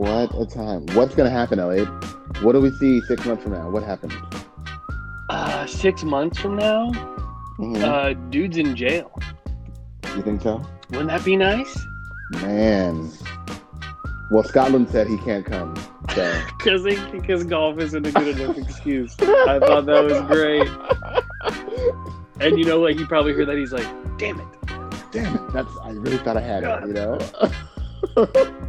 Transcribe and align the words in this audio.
What 0.00 0.34
a 0.34 0.46
time. 0.46 0.86
What's 0.94 1.14
going 1.14 1.30
to 1.30 1.30
happen, 1.30 1.58
Elliot? 1.58 1.86
What 2.40 2.52
do 2.52 2.60
we 2.62 2.70
see 2.70 3.02
six 3.02 3.26
months 3.26 3.42
from 3.42 3.52
now? 3.52 3.68
What 3.68 3.82
happens? 3.82 4.14
Uh, 5.28 5.66
six 5.66 6.02
months 6.04 6.38
from 6.38 6.56
now, 6.56 6.90
Mhm. 7.58 7.82
uh, 7.84 8.14
dude's 8.30 8.56
in 8.56 8.74
jail. 8.74 9.10
you 10.16 10.22
think 10.22 10.40
so? 10.40 10.62
Wouldn't 10.88 11.08
that 11.08 11.22
be 11.22 11.36
nice? 11.36 11.78
Man. 12.40 13.10
Well, 14.30 14.42
Scotland 14.42 14.88
said 14.88 15.06
he 15.06 15.18
can't 15.18 15.44
come. 15.44 15.74
So. 16.14 16.32
Because 16.58 16.82
because 17.12 17.44
golf 17.44 17.78
isn't 17.78 18.06
a 18.06 18.10
good 18.10 18.40
enough 18.40 18.56
excuse. 18.56 19.14
I 19.20 19.58
thought 19.58 19.84
that 19.84 20.02
was 20.02 20.20
great. 20.22 20.66
And 22.40 22.58
you 22.58 22.64
know, 22.64 22.80
like 22.80 22.96
he 22.96 23.04
probably 23.04 23.34
heard 23.34 23.48
that. 23.48 23.58
He's 23.58 23.72
like, 23.74 23.86
"Damn 24.16 24.40
it!" 24.40 24.46
Damn 25.10 25.34
it. 25.36 25.52
That's 25.52 25.70
I 25.82 25.90
really 25.90 26.16
thought 26.16 26.38
I 26.38 26.40
had 26.40 26.64
it, 26.64 26.86
you 26.86 26.94
know? 26.94 27.18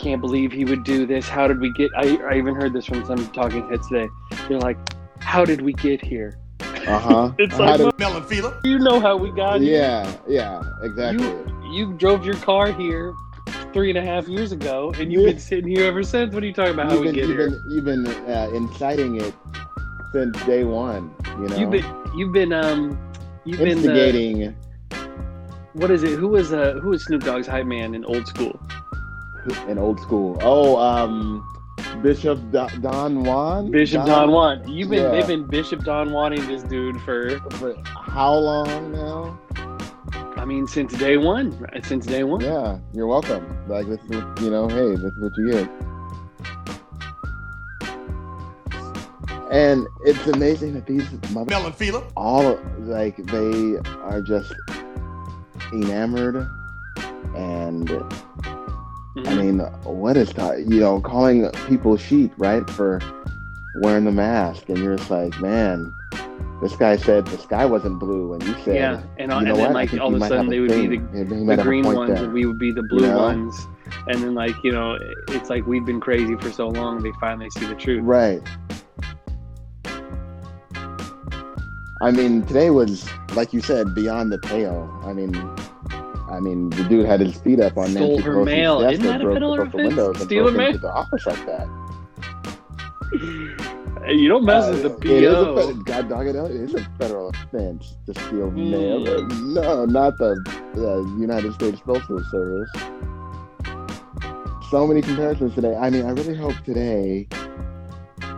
Can't 0.00 0.20
believe 0.20 0.50
he 0.50 0.64
would 0.64 0.82
do 0.84 1.04
this. 1.06 1.28
How 1.28 1.46
did 1.46 1.60
we 1.60 1.72
get? 1.74 1.90
I, 1.96 2.16
I 2.24 2.38
even 2.38 2.54
heard 2.54 2.72
this 2.72 2.86
from 2.86 3.04
some 3.04 3.18
talking 3.32 3.68
heads 3.68 3.86
today. 3.88 4.08
They're 4.48 4.58
like, 4.58 4.78
"How 5.20 5.44
did 5.44 5.60
we 5.60 5.74
get 5.74 6.02
here?" 6.02 6.38
Uh-huh. 6.60 7.32
It's 7.38 7.54
How 7.54 7.60
like, 7.66 7.76
did- 7.78 7.98
Melon 7.98 8.22
fever. 8.24 8.58
You 8.64 8.78
know 8.78 8.98
how 8.98 9.16
we 9.18 9.30
got 9.30 9.60
here. 9.60 9.78
yeah, 9.78 10.12
yeah, 10.26 10.62
exactly. 10.82 11.26
You 11.74 11.92
drove 11.98 12.24
your 12.24 12.36
car 12.36 12.72
here 12.72 13.12
three 13.74 13.90
and 13.90 13.98
a 13.98 14.02
half 14.02 14.26
years 14.26 14.52
ago, 14.52 14.90
and 14.98 15.12
you've 15.12 15.22
Yeah. 15.22 15.32
been 15.32 15.38
sitting 15.38 15.68
here 15.68 15.84
ever 15.84 16.02
since. 16.02 16.32
What 16.32 16.42
are 16.42 16.46
you 16.46 16.54
talking 16.54 16.72
about? 16.72 16.86
How 16.86 16.92
you've 16.94 17.00
we 17.02 17.06
been, 17.08 17.14
get 17.16 17.28
you've 17.28 17.38
here? 17.38 17.50
been, 17.50 17.62
you've 17.68 17.84
been 17.84 18.06
uh, 18.06 18.50
inciting 18.54 19.20
it 19.20 19.34
since 20.12 20.42
day 20.46 20.64
one, 20.64 21.14
you 21.38 21.48
know? 21.48 21.56
You've 21.58 21.70
been 21.70 21.84
you've 22.16 22.32
been 22.32 22.52
um 22.54 22.98
you've 23.44 23.58
been 23.58 23.68
uh, 23.68 23.72
instigating 23.72 24.56
what 25.74 25.90
is 25.90 26.02
it? 26.02 26.18
Who 26.18 26.28
was 26.28 26.52
uh 26.54 26.78
who 26.82 26.88
was 26.88 27.04
Snoop 27.04 27.22
Dogg's 27.22 27.46
hype 27.46 27.66
man 27.66 27.94
in 27.94 28.04
old 28.06 28.26
school? 28.26 28.58
In 29.68 29.78
old 29.78 30.00
school. 30.00 30.38
Oh, 30.42 30.76
um, 30.78 31.46
Bishop 32.02 32.38
Do- 32.52 32.68
Don 32.80 33.24
Juan? 33.24 33.70
Bishop 33.70 34.06
Don 34.06 34.30
Juan. 34.30 34.66
You've 34.68 34.90
been 34.90 35.02
Yeah. 35.02 35.10
they've 35.10 35.26
been 35.26 35.46
Bishop 35.46 35.84
Don 35.84 36.10
Juaning 36.10 36.46
this 36.46 36.62
dude 36.62 37.00
for 37.02 37.38
For 37.58 37.74
how 37.84 38.34
long 38.34 38.92
now? 38.92 39.38
I 40.36 40.44
mean 40.44 40.66
since 40.66 40.92
day 40.94 41.16
one. 41.16 41.58
Right? 41.58 41.84
Since 41.84 42.06
day 42.06 42.24
one. 42.24 42.40
Yeah, 42.40 42.78
you're 42.94 43.06
welcome. 43.06 43.44
Like 43.68 43.86
this 43.88 44.00
is, 44.04 44.22
you 44.42 44.50
know, 44.50 44.68
hey, 44.68 44.94
this 44.96 45.12
is 45.12 45.18
what 45.18 45.36
you 45.36 45.50
get. 45.52 45.68
And 49.50 49.86
it's 50.04 50.26
amazing 50.28 50.74
that 50.74 50.86
these 50.86 51.04
mother 51.32 51.52
and 51.56 51.74
fever. 51.74 52.02
all 52.16 52.56
like 52.78 53.16
they 53.16 53.76
are 54.02 54.22
just 54.22 54.52
enamored 55.72 56.48
and 57.34 57.88
I 59.16 59.20
Mhm. 59.20 59.38
mean 59.38 59.58
what 59.84 60.16
is 60.16 60.32
that 60.34 60.66
you 60.68 60.80
know 60.80 61.00
calling 61.00 61.48
people 61.68 61.96
sheep 61.96 62.32
right 62.38 62.68
for 62.70 63.00
wearing 63.82 64.04
the 64.04 64.12
mask 64.12 64.68
and 64.68 64.78
you're 64.78 64.96
just 64.96 65.10
like 65.10 65.38
man 65.40 65.92
this 66.62 66.76
guy 66.76 66.96
said 66.96 67.26
the 67.26 67.38
sky 67.38 67.64
wasn't 67.64 67.98
blue 67.98 68.34
and 68.34 68.42
you 68.44 68.54
said 68.64 68.74
yeah, 68.76 69.00
and, 69.18 69.32
you 69.32 69.38
and 69.38 69.46
then 69.48 69.58
what? 69.58 69.72
Like 69.72 69.92
all 69.94 70.14
of 70.14 70.20
a 70.20 70.26
sudden 70.28 70.48
they 70.48 70.60
would 70.60 70.70
be 70.70 70.86
the, 70.86 71.02
He- 71.12 71.24
he 71.24 71.44
might 71.44 71.56
the 71.56 71.62
green 71.62 71.84
ones 71.84 72.10
there. 72.14 72.24
and 72.24 72.32
we 72.32 72.44
would 72.44 72.58
be 72.58 72.70
the 72.70 72.82
blue 72.82 73.06
You 73.06 73.12
know? 73.12 73.18
ones. 73.22 73.66
And 74.06 74.22
then 74.22 74.34
like, 74.34 74.54
you 74.62 74.70
know, 74.70 74.96
it's 75.28 75.48
like 75.50 75.66
we've 75.66 75.84
been 75.86 76.00
crazy 76.00 76.36
for 76.36 76.50
so 76.52 76.68
long 76.68 77.02
they 77.02 77.12
finally 77.20 77.48
see 77.50 77.64
the 77.66 77.74
truth. 77.74 78.02
Right. 78.04 78.42
I 82.02 82.10
mean, 82.10 82.42
today 82.46 82.70
was 82.70 83.08
like 83.34 83.52
you 83.52 83.60
said, 83.60 83.94
beyond 83.94 84.32
the 84.32 84.38
pale. 84.38 84.90
I 85.04 85.12
mean, 85.12 85.32
I 86.30 86.38
mean, 86.40 86.70
the 86.70 86.84
dude 86.84 87.06
had 87.06 87.20
his 87.20 87.36
feet 87.40 87.60
up 87.60 87.76
on 87.76 87.88
Stole 87.88 88.08
Nancy 88.08 88.22
her 88.22 88.34
Pelosi's 88.36 88.44
mail. 88.46 88.80
desk 88.80 88.92
Isn't 88.94 89.06
and 89.06 89.14
that 89.14 89.20
a 89.20 89.24
broke 89.24 89.34
federal 89.34 89.50
the 89.50 89.56
broke 89.56 89.72
the 89.72 89.78
offense? 89.78 89.96
windows 89.96 90.16
and 90.20 90.24
Stealing 90.26 90.44
broke 90.54 90.56
mail? 90.56 90.66
into 90.68 90.78
the 90.78 90.92
office 90.92 91.26
like 91.26 91.46
that. 91.46 91.66
Hey, 94.06 94.14
You 94.14 94.28
don't 94.28 94.44
mess 94.44 94.64
Uh, 94.64 94.70
with 94.70 94.82
the 95.02 95.14
it 95.16 95.24
is 95.24 95.32
a 95.32 95.44
PO. 95.44 95.56
fed- 95.66 95.84
God 95.86 96.08
dog 96.08 96.26
it, 96.26 96.36
it 96.36 96.50
is 96.52 96.74
a 96.74 96.80
federal 96.98 97.28
offense 97.30 97.96
to 98.06 98.14
steal 98.14 98.50
Mm. 98.50 98.70
mail. 98.70 99.28
No, 99.54 99.84
not 99.84 100.16
the 100.18 100.32
uh, 100.76 101.18
United 101.20 101.52
States 101.54 101.80
Postal 101.80 102.22
Service. 102.30 102.70
So 104.70 104.86
many 104.86 105.02
comparisons 105.02 105.54
today. 105.54 105.74
I 105.76 105.90
mean, 105.90 106.06
I 106.06 106.10
really 106.12 106.36
hope 106.36 106.54
today 106.64 107.26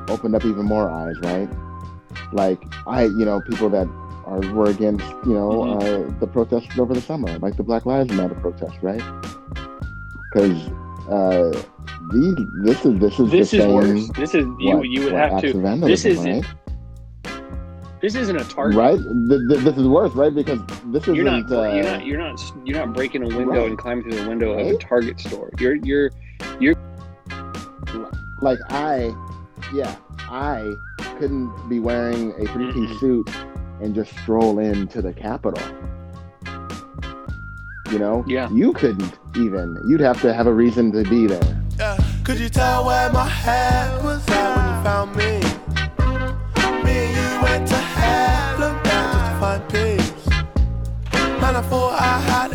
opened 0.09 0.35
up 0.35 0.45
even 0.45 0.65
more 0.65 0.89
eyes, 0.89 1.17
right? 1.21 1.49
Like 2.33 2.63
I, 2.87 3.05
you 3.05 3.25
know, 3.27 3.41
people 3.43 3.69
that 3.71 3.87
are 4.25 4.41
were 4.53 4.71
against, 4.71 5.05
you 5.27 5.35
know, 5.35 5.51
Mhm. 5.51 5.83
uh, 5.83 6.21
the 6.21 6.27
protests 6.27 6.79
over 6.79 6.95
the 6.95 7.01
summer, 7.01 7.39
like 7.39 7.57
the 7.57 7.63
Black 7.63 7.87
Lives 7.87 8.13
Matter 8.15 8.35
protest, 8.35 8.77
right? 8.83 9.03
Because 10.33 10.69
uh, 11.09 11.51
these, 12.13 12.35
this 12.65 12.85
is 12.87 12.99
this 13.01 13.19
is 13.21 13.31
This 13.31 13.55
is 13.55 13.67
worse. 13.67 14.09
This 14.11 14.35
is 14.35 14.47
you. 14.59 14.77
what- 14.77 14.89
you 14.89 15.05
would 15.05 15.13
have 15.13 15.41
to. 15.43 15.53
This 15.81 16.05
isn't 16.05 16.33
right? 16.33 16.45
This 18.01 18.17
isn't 18.17 18.37
a 18.37 18.43
target. 18.45 18.77
Right? 18.77 18.99
Th- 18.99 19.41
th- 19.49 19.61
this 19.61 19.77
is 19.77 19.87
worse, 19.87 20.13
right? 20.15 20.35
Because 20.35 20.59
this 20.87 21.03
isn't. 21.05 21.15
You're 21.15 21.25
not. 21.25 21.51
uh, 21.53 21.73
you're 21.73 21.85
not. 21.85 22.05
You're 22.07 22.19
not. 22.19 22.53
You're 22.65 22.79
not 22.79 22.95
breaking 22.95 23.23
a 23.23 23.37
window 23.37 23.61
Right. 23.61 23.69
and 23.71 23.79
climbing 23.79 24.05
through 24.11 24.23
the 24.25 24.29
window 24.29 24.53
of 24.59 24.67
a 24.67 24.77
Target 24.79 25.21
store. 25.21 25.51
You're. 25.61 25.77
You're. 25.77 26.11
You're 26.59 26.75
like 28.41 28.59
I, 28.71 29.15
yeah, 29.73 29.95
I 30.29 30.75
couldn't 31.19 31.53
be 31.69 31.79
wearing 31.79 32.33
a 32.41 32.47
three-piece 32.47 32.91
Mhm. 32.91 32.99
suit 33.01 33.31
and 33.83 33.95
just 33.95 34.13
stroll 34.21 34.59
into 34.61 35.03
the 35.03 35.13
Capitol. 35.13 35.63
You 37.91 37.99
know, 37.99 38.25
Yeah. 38.27 38.49
you 38.51 38.73
couldn't 38.73 39.19
even. 39.37 39.77
You'd 39.89 40.01
have 40.01 40.21
to 40.23 40.33
have 40.33 40.47
a 40.47 40.53
reason 40.53 40.93
to 40.93 41.03
be 41.05 41.27
there. 41.27 41.57
Yeah. 41.79 41.99
Could 42.25 42.39
you 42.39 42.49
tell 42.49 42.87
where 42.87 43.11
my 43.13 43.27
head 43.27 44.03
was 44.05 44.27
at 44.29 44.57
when 44.57 44.67
you 44.71 44.77
found 44.89 45.17
me? 45.17 45.33
Me 46.85 46.95
and 47.05 47.13
you 47.19 47.43
went 47.43 47.67
to 47.69 47.77
Harlem 47.77 48.83
down 48.85 49.13
just 49.13 49.27
to 49.27 49.35
find 49.41 49.63
peace. 49.69 50.29
Man, 51.41 51.57
I 51.57 51.63
thought 51.63 52.01
I 52.01 52.21
had 52.31 52.51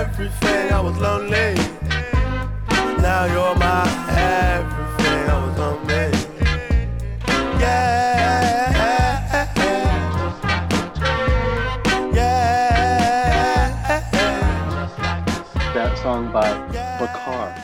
everything. 0.00 0.72
I 0.72 0.80
was 0.80 0.98
lonely. 0.98 1.54
Now 3.00 3.24
you're 3.26 3.54
my 3.56 3.82
everything. 4.10 4.71
Song 16.02 16.32
by 16.32 16.58
Bakar. 16.98 17.54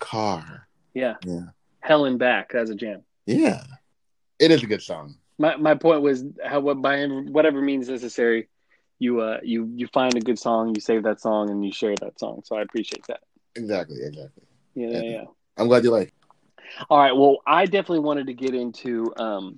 Car. 0.00 0.68
Yeah. 0.94 1.16
Yeah. 1.24 1.44
Hell 1.80 2.06
and 2.06 2.18
back. 2.18 2.52
That's 2.52 2.70
a 2.70 2.74
jam. 2.74 3.02
Yeah. 3.26 3.62
It 4.38 4.50
is 4.50 4.62
a 4.62 4.66
good 4.66 4.82
song. 4.82 5.16
My 5.38 5.56
my 5.56 5.74
point 5.74 6.00
was 6.00 6.24
how 6.42 6.60
what 6.60 6.80
by 6.80 7.04
whatever 7.04 7.60
means 7.60 7.88
necessary, 7.88 8.48
you 8.98 9.20
uh 9.20 9.40
you 9.42 9.70
you 9.76 9.86
find 9.88 10.16
a 10.16 10.20
good 10.20 10.38
song, 10.38 10.74
you 10.74 10.80
save 10.80 11.02
that 11.02 11.20
song, 11.20 11.50
and 11.50 11.64
you 11.64 11.72
share 11.72 11.94
that 11.96 12.18
song. 12.18 12.42
So 12.44 12.56
I 12.56 12.62
appreciate 12.62 13.06
that. 13.08 13.20
Exactly. 13.54 13.98
Exactly. 14.02 14.44
Yeah, 14.74 14.88
yeah. 14.88 15.00
Yeah. 15.02 15.10
yeah. 15.10 15.24
I'm 15.58 15.68
glad 15.68 15.84
you 15.84 15.90
like. 15.90 16.14
All 16.88 16.98
right. 16.98 17.14
Well, 17.14 17.38
I 17.46 17.66
definitely 17.66 18.00
wanted 18.00 18.28
to 18.28 18.34
get 18.34 18.54
into 18.54 19.12
um, 19.18 19.56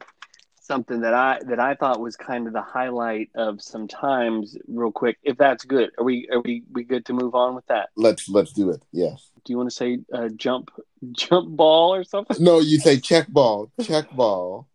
something 0.67 1.01
that 1.01 1.15
I 1.15 1.39
that 1.47 1.61
I 1.61 1.75
thought 1.75 2.01
was 2.01 2.17
kind 2.17 2.47
of 2.47 2.53
the 2.53 2.63
highlight 2.63 3.31
of 3.35 3.63
some 3.63 3.87
times, 3.89 4.57
real 4.69 4.93
quick. 4.93 5.19
If 5.23 5.37
that's 5.39 5.65
good, 5.65 5.91
are 5.99 6.05
we 6.05 6.29
are 6.33 6.41
we 6.41 6.65
we 6.73 6.85
good 6.85 7.07
to 7.07 7.13
move 7.13 7.35
on 7.35 7.55
with 7.55 7.67
that? 7.67 7.91
Let's 7.97 8.29
let's 8.29 8.53
do 8.53 8.71
it. 8.71 8.83
Yes. 8.93 9.31
Do 9.45 9.53
you 9.53 9.57
want 9.59 9.71
to 9.71 9.77
say 9.77 9.99
uh, 10.13 10.29
jump 10.37 10.71
jump 11.13 11.57
ball 11.57 11.95
or 11.95 12.03
something? 12.05 12.37
No, 12.41 12.59
you 12.59 12.79
say 12.81 12.99
check 12.99 13.29
ball, 13.29 13.71
check 13.83 14.11
ball, 14.11 14.67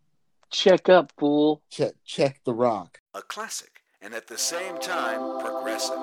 Check 0.50 0.88
up, 0.88 1.12
fool. 1.18 1.62
check 1.70 1.92
check 2.04 2.40
the 2.44 2.54
rock. 2.54 3.00
a 3.14 3.22
classic, 3.22 3.80
and 4.00 4.14
at 4.14 4.26
the 4.28 4.38
same 4.38 4.78
time, 4.78 5.40
progressive. 5.40 5.98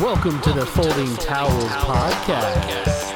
Welcome 0.00 0.40
to 0.42 0.52
the 0.52 0.66
Folding 0.66 1.16
Towels 1.16 1.70
Podcast. 1.70 3.12
and 3.14 3.15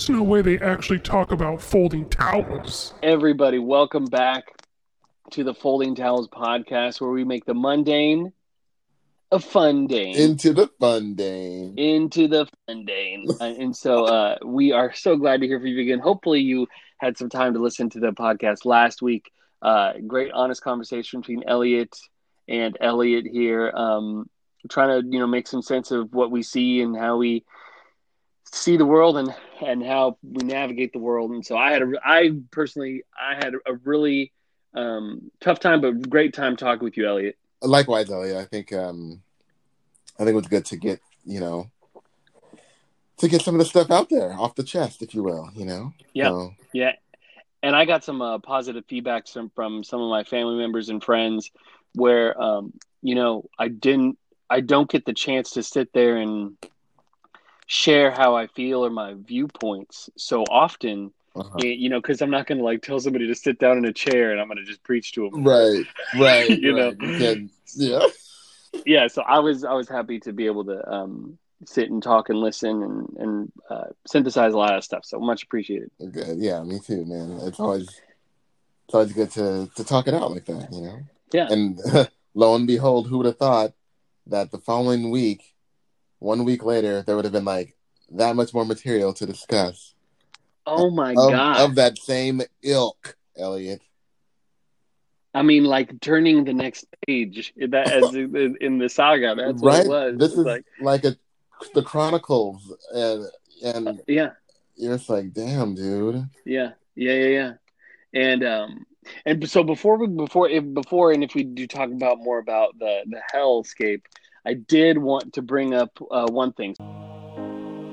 There's 0.00 0.06
just 0.06 0.18
no 0.18 0.22
way 0.22 0.40
they 0.40 0.58
actually 0.60 1.00
talk 1.00 1.30
about 1.30 1.60
folding 1.60 2.08
towels. 2.08 2.94
Everybody, 3.02 3.58
welcome 3.58 4.06
back 4.06 4.44
to 5.32 5.44
the 5.44 5.52
Folding 5.52 5.94
Towels 5.94 6.26
podcast, 6.28 7.02
where 7.02 7.10
we 7.10 7.22
make 7.22 7.44
the 7.44 7.52
mundane 7.52 8.32
a 9.30 9.36
fundane 9.36 10.16
into 10.16 10.54
the 10.54 10.68
fundane. 10.80 11.76
into 11.76 12.28
the 12.28 12.48
fundane. 12.66 13.26
Uh, 13.42 13.44
and 13.44 13.76
so 13.76 14.06
uh, 14.06 14.38
we 14.42 14.72
are 14.72 14.94
so 14.94 15.16
glad 15.16 15.42
to 15.42 15.46
hear 15.46 15.58
from 15.58 15.66
you 15.66 15.82
again. 15.82 15.98
Hopefully, 15.98 16.40
you 16.40 16.66
had 16.96 17.18
some 17.18 17.28
time 17.28 17.52
to 17.52 17.60
listen 17.60 17.90
to 17.90 18.00
the 18.00 18.12
podcast 18.12 18.64
last 18.64 19.02
week. 19.02 19.30
Uh, 19.60 19.92
great, 20.06 20.32
honest 20.32 20.62
conversation 20.62 21.20
between 21.20 21.42
Elliot 21.46 21.94
and 22.48 22.74
Elliot 22.80 23.26
here, 23.30 23.70
um, 23.74 24.30
trying 24.70 25.02
to 25.02 25.06
you 25.06 25.18
know 25.18 25.26
make 25.26 25.46
some 25.46 25.60
sense 25.60 25.90
of 25.90 26.10
what 26.14 26.30
we 26.30 26.42
see 26.42 26.80
and 26.80 26.96
how 26.96 27.18
we 27.18 27.44
see 28.52 28.76
the 28.76 28.86
world 28.86 29.16
and 29.16 29.34
and 29.64 29.84
how 29.84 30.18
we 30.22 30.44
navigate 30.44 30.92
the 30.92 30.98
world. 30.98 31.30
And 31.32 31.44
so 31.44 31.56
I 31.56 31.72
had 31.72 31.82
a, 31.82 31.92
I 32.04 32.32
personally, 32.50 33.02
I 33.18 33.34
had 33.34 33.54
a 33.54 33.74
really 33.84 34.32
um, 34.74 35.30
tough 35.40 35.60
time, 35.60 35.80
but 35.80 36.08
great 36.08 36.34
time 36.34 36.56
talking 36.56 36.84
with 36.84 36.96
you, 36.96 37.06
Elliot. 37.06 37.36
Likewise, 37.62 38.10
Elliot. 38.10 38.36
I 38.36 38.44
think 38.44 38.72
um, 38.72 39.22
I 40.18 40.24
think 40.24 40.30
it 40.30 40.36
was 40.36 40.46
good 40.46 40.64
to 40.66 40.76
get 40.76 41.00
you 41.24 41.40
know 41.40 41.70
to 43.18 43.28
get 43.28 43.42
some 43.42 43.54
of 43.54 43.58
the 43.58 43.64
stuff 43.64 43.90
out 43.90 44.08
there 44.08 44.32
off 44.32 44.54
the 44.54 44.62
chest, 44.62 45.02
if 45.02 45.14
you 45.14 45.22
will. 45.22 45.50
You 45.54 45.66
know. 45.66 45.92
Yeah. 46.14 46.28
So, 46.28 46.54
Yeah, 46.72 46.92
and 47.62 47.76
I 47.76 47.84
got 47.84 48.04
some 48.04 48.22
uh, 48.22 48.38
positive 48.38 48.84
feedback 48.88 49.28
from 49.28 49.50
from 49.54 49.84
some 49.84 50.00
of 50.00 50.08
my 50.10 50.24
family 50.24 50.56
members 50.56 50.88
and 50.88 51.02
friends, 51.02 51.50
where 51.94 52.40
um, 52.40 52.72
you 53.02 53.14
know 53.14 53.44
I 53.58 53.68
didn't, 53.68 54.18
I 54.48 54.60
don't 54.60 54.90
get 54.90 55.04
the 55.04 55.12
chance 55.12 55.50
to 55.52 55.62
sit 55.62 55.92
there 55.92 56.16
and 56.16 56.56
share 57.70 58.10
how 58.10 58.34
I 58.34 58.48
feel 58.48 58.84
or 58.84 58.90
my 58.90 59.14
viewpoints 59.14 60.10
so 60.16 60.42
often. 60.42 61.12
uh-huh. 61.36 61.58
You 61.62 61.88
know, 61.88 62.00
because 62.00 62.20
I'm 62.20 62.30
not 62.30 62.48
going 62.48 62.58
to 62.58 62.64
like 62.64 62.82
tell 62.82 62.98
somebody 62.98 63.28
to 63.28 63.34
sit 63.36 63.60
down 63.60 63.78
in 63.78 63.84
a 63.84 63.92
chair 63.92 64.32
and 64.32 64.40
I'm 64.40 64.48
going 64.48 64.58
to 64.58 64.64
just 64.64 64.82
preach 64.82 65.12
to 65.12 65.30
them. 65.30 65.44
Right. 65.44 65.86
Right. 66.18 66.50
You 66.64 66.72
know. 66.74 66.88
right. 66.88 67.00
You 67.00 67.18
can- 67.18 67.50
yeah. 67.76 68.00
Yeah, 68.86 69.08
so 69.08 69.22
I 69.22 69.40
was 69.40 69.64
I 69.64 69.72
was 69.72 69.88
happy 69.88 70.20
to 70.20 70.32
be 70.32 70.46
able 70.46 70.64
to 70.66 70.78
um, 70.88 71.38
sit 71.66 71.90
and 71.90 72.00
talk 72.00 72.28
and 72.28 72.38
listen 72.38 72.82
and 72.84 73.16
and 73.18 73.52
uh, 73.68 73.86
synthesize 74.06 74.52
a 74.52 74.56
lot 74.56 74.76
of 74.76 74.84
stuff. 74.84 75.04
So 75.04 75.18
much 75.18 75.42
appreciated. 75.42 75.90
Good. 75.98 76.38
Yeah. 76.38 76.62
Me 76.62 76.78
too, 76.78 77.04
man. 77.04 77.38
It's 77.48 77.58
always 77.58 77.88
it's 78.86 78.94
always 78.94 79.12
good 79.12 79.30
to 79.32 79.68
to 79.74 79.82
talk 79.84 80.06
it 80.06 80.14
out 80.14 80.30
like 80.30 80.44
that. 80.46 80.68
You 80.72 80.82
know. 80.82 80.98
Yeah. 81.32 81.48
And 81.50 81.80
lo 82.34 82.54
and 82.54 82.64
behold, 82.68 83.08
who 83.08 83.18
would 83.18 83.26
have 83.26 83.38
thought 83.38 83.72
that 84.28 84.52
the 84.52 84.58
following 84.58 85.10
week, 85.10 85.49
one 86.20 86.44
week 86.44 86.64
later, 86.64 87.02
there 87.02 87.16
would 87.16 87.24
have 87.24 87.32
been 87.32 87.44
like 87.44 87.76
that 88.12 88.36
much 88.36 88.54
more 88.54 88.64
material 88.64 89.12
to 89.14 89.26
discuss 89.26 89.94
Oh 90.66 90.90
my 90.90 91.12
of, 91.12 91.30
god! 91.30 91.60
of 91.60 91.74
that 91.76 91.98
same 91.98 92.42
ilk, 92.62 93.16
Elliot. 93.36 93.80
I 95.34 95.42
mean, 95.42 95.64
like 95.64 96.00
turning 96.00 96.44
the 96.44 96.52
next 96.52 96.86
page 97.06 97.52
that 97.56 97.90
as 97.90 98.14
in, 98.14 98.56
in 98.60 98.78
the 98.78 98.88
saga. 98.88 99.34
That's 99.36 99.60
what 99.60 99.72
right? 99.72 99.84
it 99.84 99.88
was. 99.88 100.18
This 100.18 100.32
is 100.32 100.44
like, 100.44 100.64
like, 100.80 101.04
a 101.04 101.16
the 101.74 101.82
Chronicles, 101.82 102.72
and 102.94 103.26
and 103.64 104.00
yeah, 104.06 104.30
you're 104.76 104.96
just 104.96 105.08
like, 105.08 105.32
damn, 105.32 105.74
dude. 105.74 106.28
yeah, 106.44 106.70
yeah, 106.94 107.12
yeah, 107.12 107.28
yeah. 107.28 107.52
And 108.12 108.44
um, 108.44 108.86
and 109.26 109.48
so 109.48 109.64
before 109.64 109.98
we 109.98 110.06
before 110.08 110.48
if 110.48 110.64
before 110.74 111.12
and 111.12 111.24
if 111.24 111.34
we 111.34 111.44
do 111.44 111.66
talk 111.66 111.90
about 111.90 112.18
more 112.18 112.38
about 112.38 112.78
the 112.78 113.02
the 113.08 113.20
hellscape, 113.34 114.02
I 114.44 114.54
did 114.54 114.98
want 114.98 115.34
to 115.34 115.42
bring 115.42 115.74
up 115.74 115.98
uh, 116.10 116.26
one 116.28 116.52
thing. 116.52 116.74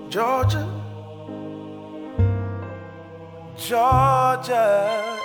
Georgia, 0.09 0.63
Georgia, 3.57 5.19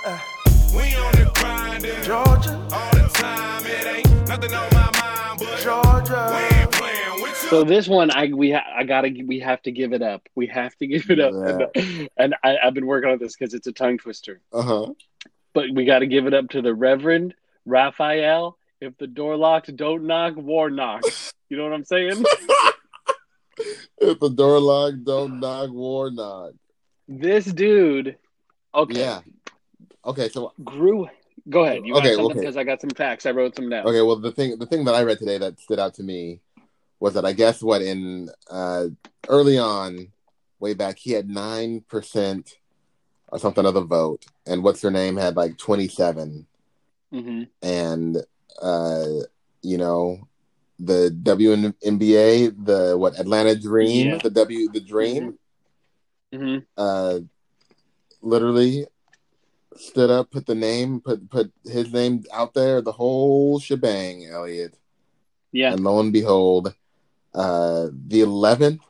We 0.75 0.95
on 0.95 1.11
the 1.13 1.31
grind 1.35 1.83
Georgia, 2.03 2.59
all 2.71 2.91
the 2.91 3.09
time. 3.13 3.65
It 3.65 3.85
ain't 4.07 4.27
nothing 4.27 4.53
on 4.53 4.67
my 4.73 4.91
mind, 4.99 5.39
but 5.39 5.57
we 5.57 5.63
Georgia. 5.63 6.49
ain't 6.59 6.71
playing 6.71 7.21
with 7.21 7.43
you. 7.43 7.49
So 7.49 7.63
this 7.63 7.87
one, 7.87 8.11
I 8.11 8.27
we 8.33 8.51
ha- 8.51 8.65
I 8.75 8.83
gotta 8.83 9.13
we 9.25 9.39
have 9.39 9.61
to 9.61 9.71
give 9.71 9.93
it 9.93 10.01
up. 10.01 10.27
We 10.35 10.47
have 10.47 10.75
to 10.77 10.87
give 10.87 11.09
it 11.09 11.19
up. 11.21 11.33
And, 11.75 12.09
and 12.17 12.35
I, 12.43 12.57
I've 12.57 12.73
been 12.73 12.85
working 12.85 13.09
on 13.11 13.17
this 13.19 13.35
because 13.37 13.53
it's 13.53 13.67
a 13.67 13.71
tongue 13.71 13.97
twister. 13.97 14.41
Uh 14.51 14.61
huh. 14.61 14.93
But 15.53 15.65
we 15.73 15.85
got 15.85 15.99
to 15.99 16.07
give 16.07 16.25
it 16.25 16.33
up 16.33 16.49
to 16.49 16.61
the 16.61 16.73
Reverend 16.73 17.33
Raphael. 17.65 18.57
If 18.83 18.97
the 18.97 19.07
door 19.07 19.37
locked, 19.37 19.73
don't 19.77 20.03
knock, 20.03 20.35
Warnock. 20.35 21.03
You 21.49 21.55
know 21.57 21.63
what 21.63 21.73
I'm 21.73 21.85
saying? 21.85 22.23
If 23.99 24.19
the 24.19 24.29
door 24.29 24.59
locked, 24.59 25.05
don't 25.05 25.39
knock, 25.39 25.69
Warnock. 25.71 26.53
this 27.07 27.45
dude, 27.45 28.17
okay, 28.75 28.99
Yeah. 28.99 29.21
Okay. 30.05 30.27
So 30.27 30.51
grew. 30.63 31.07
Go 31.49 31.63
ahead. 31.63 31.85
You 31.85 31.95
Okay, 31.95 32.15
okay. 32.17 32.33
because 32.33 32.57
I 32.57 32.63
got 32.65 32.81
some 32.81 32.89
facts. 32.89 33.25
I 33.25 33.31
wrote 33.31 33.55
some 33.55 33.69
down. 33.69 33.85
Okay, 33.87 34.01
well 34.01 34.17
the 34.17 34.31
thing 34.31 34.57
the 34.57 34.65
thing 34.65 34.83
that 34.85 34.95
I 34.95 35.03
read 35.03 35.19
today 35.19 35.37
that 35.37 35.59
stood 35.59 35.79
out 35.79 35.93
to 35.95 36.03
me 36.03 36.41
was 36.99 37.13
that 37.13 37.25
I 37.25 37.31
guess 37.31 37.61
what 37.61 37.81
in 37.81 38.29
uh 38.49 38.87
early 39.29 39.57
on, 39.57 40.11
way 40.59 40.73
back, 40.73 40.97
he 40.97 41.11
had 41.11 41.29
nine 41.29 41.81
percent 41.87 42.57
or 43.29 43.39
something 43.39 43.65
of 43.65 43.75
the 43.75 43.81
vote, 43.81 44.25
and 44.45 44.63
what's 44.63 44.81
her 44.81 44.91
name 44.91 45.15
had 45.15 45.37
like 45.37 45.57
twenty 45.57 45.87
seven, 45.87 46.47
hmm 47.11 47.43
and 47.61 48.17
uh 48.61 49.07
you 49.61 49.77
know 49.77 50.27
the 50.79 51.09
WNBA, 51.23 52.65
the 52.65 52.97
what 52.97 53.17
Atlanta 53.19 53.55
Dream, 53.55 54.07
Yeah. 54.07 54.17
the 54.17 54.29
W 54.31 54.69
the 54.69 54.81
Dream, 54.81 55.37
hmm 56.33 56.57
uh 56.77 57.19
literally 58.21 58.87
stood 59.75 60.09
up, 60.09 60.29
put 60.31 60.45
the 60.45 60.55
name, 60.55 60.99
put 61.01 61.29
put 61.29 61.51
his 61.65 61.91
name 61.93 62.23
out 62.33 62.53
there, 62.53 62.81
the 62.81 62.91
whole 62.91 63.59
shebang, 63.59 64.25
Elliot. 64.25 64.77
Yeah. 65.51 65.73
And 65.73 65.83
lo 65.83 65.99
and 65.99 66.11
behold, 66.11 66.73
uh, 67.33 67.87
the 68.07 68.21
eleventh 68.21 68.81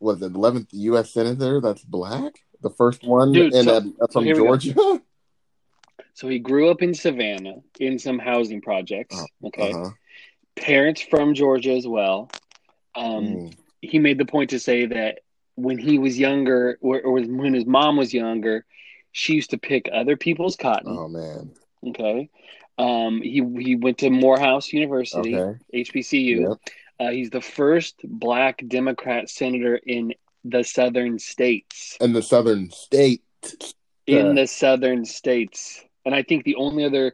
was 0.00 0.18
the 0.20 0.26
eleventh 0.26 0.68
U.S. 0.72 1.12
senator 1.12 1.60
that's 1.60 1.82
black, 1.84 2.40
the 2.60 2.70
first 2.70 3.04
one 3.04 3.32
Dude, 3.32 3.54
in 3.54 3.64
so- 3.64 3.76
uh, 4.00 4.06
from. 4.12 4.26
Georgia. 4.26 4.74
So 6.16 6.28
he 6.28 6.38
grew 6.38 6.70
up 6.70 6.80
in 6.80 6.94
Savannah 6.94 7.56
in 7.78 7.98
some 7.98 8.18
housing 8.18 8.62
projects. 8.62 9.14
Oh, 9.14 9.48
Okay. 9.48 9.72
Uh-huh. 9.72 9.90
Parents 10.56 11.02
from 11.02 11.34
Georgia 11.34 11.72
as 11.72 11.86
well. 11.86 12.30
Um, 12.94 13.24
Mm. 13.24 13.54
he 13.82 13.98
made 13.98 14.16
the 14.16 14.24
point 14.24 14.48
to 14.50 14.58
say 14.58 14.86
that 14.86 15.18
when 15.56 15.76
he 15.76 15.98
was 15.98 16.18
younger, 16.18 16.78
or, 16.80 17.02
or 17.02 17.20
when 17.20 17.52
his 17.52 17.66
mom 17.66 17.98
was 17.98 18.14
younger, 18.14 18.64
she 19.12 19.34
used 19.34 19.50
to 19.50 19.58
pick 19.58 19.90
other 19.92 20.16
people's 20.16 20.56
cotton. 20.56 20.96
Oh 20.98 21.08
man. 21.08 21.50
Okay. 21.86 22.30
Um, 22.78 23.20
he 23.20 23.42
he 23.60 23.76
went 23.76 23.98
to 23.98 24.08
Morehouse 24.08 24.72
University, 24.72 25.34
Okay. 25.34 25.58
HBCU. 25.74 26.48
Yep. 26.48 26.58
Uh, 26.98 27.10
he's 27.10 27.28
the 27.28 27.42
first 27.42 28.00
black 28.04 28.62
Democrat 28.66 29.28
senator 29.28 29.76
in 29.76 30.14
the 30.44 30.64
southern 30.64 31.18
states. 31.18 31.98
And 32.00 32.16
the 32.16 32.22
southern 32.22 32.70
state. 32.70 33.22
In 34.06 34.34
the 34.34 34.46
southern 34.46 35.04
states, 35.04 35.84
and 36.06 36.14
I 36.14 36.22
think 36.22 36.44
the 36.44 36.54
only 36.54 36.84
other 36.84 37.12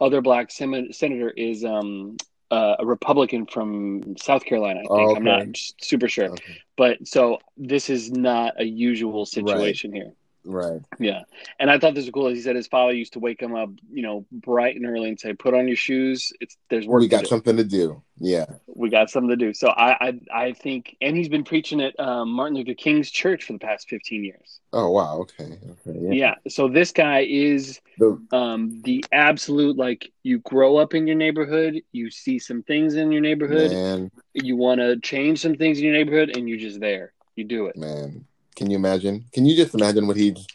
other 0.00 0.20
black 0.20 0.52
sem- 0.52 0.92
senator 0.92 1.30
is 1.30 1.64
um, 1.64 2.16
uh, 2.50 2.76
a 2.78 2.86
Republican 2.86 3.46
from 3.46 4.16
South 4.18 4.44
Carolina. 4.44 4.80
I 4.80 4.82
think 4.82 4.90
Oh, 5.10 5.16
I'm 5.16 5.24
not 5.24 5.46
super 5.80 6.08
sure, 6.08 6.26
Okay. 6.30 6.60
but 6.76 7.08
so 7.08 7.38
this 7.56 7.88
is 7.90 8.10
not 8.12 8.60
a 8.60 8.64
usual 8.64 9.24
situation 9.24 9.92
here. 9.92 10.12
Right. 10.44 10.80
Yeah. 10.98 11.22
And 11.58 11.70
I 11.70 11.78
thought 11.78 11.94
this 11.94 12.04
was 12.04 12.12
cool. 12.12 12.26
As 12.28 12.36
he 12.36 12.42
said 12.42 12.54
his 12.56 12.66
father 12.66 12.92
used 12.92 13.14
to 13.14 13.18
wake 13.18 13.40
him 13.40 13.54
up, 13.54 13.70
you 13.90 14.02
know, 14.02 14.26
bright 14.30 14.76
and 14.76 14.84
early 14.84 15.08
and 15.08 15.18
say, 15.18 15.32
"Put 15.32 15.54
on 15.54 15.66
your 15.66 15.76
shoes. 15.76 16.32
It's 16.40 16.56
there's 16.68 16.86
work 16.86 17.00
We 17.00 17.06
to 17.08 17.10
got 17.10 17.22
do. 17.22 17.28
something 17.28 17.56
to 17.56 17.64
do. 17.64 18.02
Yeah. 18.18 18.44
We 18.66 18.90
got 18.90 19.08
something 19.10 19.30
to 19.30 19.36
do." 19.36 19.54
So 19.54 19.68
I 19.68 20.08
I, 20.08 20.20
I 20.48 20.52
think, 20.52 20.96
and 21.00 21.16
he's 21.16 21.30
been 21.30 21.44
preaching 21.44 21.80
at 21.80 21.98
um, 21.98 22.28
Martin 22.30 22.56
Luther 22.58 22.74
King's 22.74 23.10
church 23.10 23.44
for 23.44 23.54
the 23.54 23.58
past 23.58 23.88
15 23.88 24.22
years. 24.22 24.60
Oh 24.72 24.90
wow. 24.90 25.18
Okay. 25.20 25.44
Okay. 25.86 25.98
Yeah. 25.98 26.12
Yeah. 26.12 26.34
So 26.48 26.68
this 26.68 26.92
guy 26.92 27.20
is 27.20 27.80
The, 27.98 28.20
um, 28.32 28.82
the 28.82 29.02
absolute 29.12 29.76
like 29.78 30.12
you 30.24 30.40
grow 30.40 30.76
up 30.76 30.92
in 30.94 31.06
your 31.06 31.16
neighborhood, 31.16 31.80
you 31.92 32.10
see 32.10 32.38
some 32.38 32.62
things 32.64 32.96
in 32.96 33.12
your 33.12 33.22
neighborhood, 33.22 33.70
man, 33.70 34.10
you 34.34 34.56
want 34.56 34.80
to 34.80 34.98
change 35.00 35.40
some 35.40 35.54
things 35.54 35.78
in 35.78 35.84
your 35.84 35.94
neighborhood, 35.94 36.36
and 36.36 36.48
you're 36.48 36.58
just 36.58 36.80
there. 36.80 37.12
You 37.36 37.44
do 37.44 37.66
it. 37.66 37.76
man. 37.76 38.26
Can 38.56 38.70
you 38.70 38.76
imagine? 38.76 39.24
Can 39.32 39.46
you 39.46 39.56
just 39.56 39.74
imagine 39.74 40.06
what 40.06 40.16
he's 40.16 40.46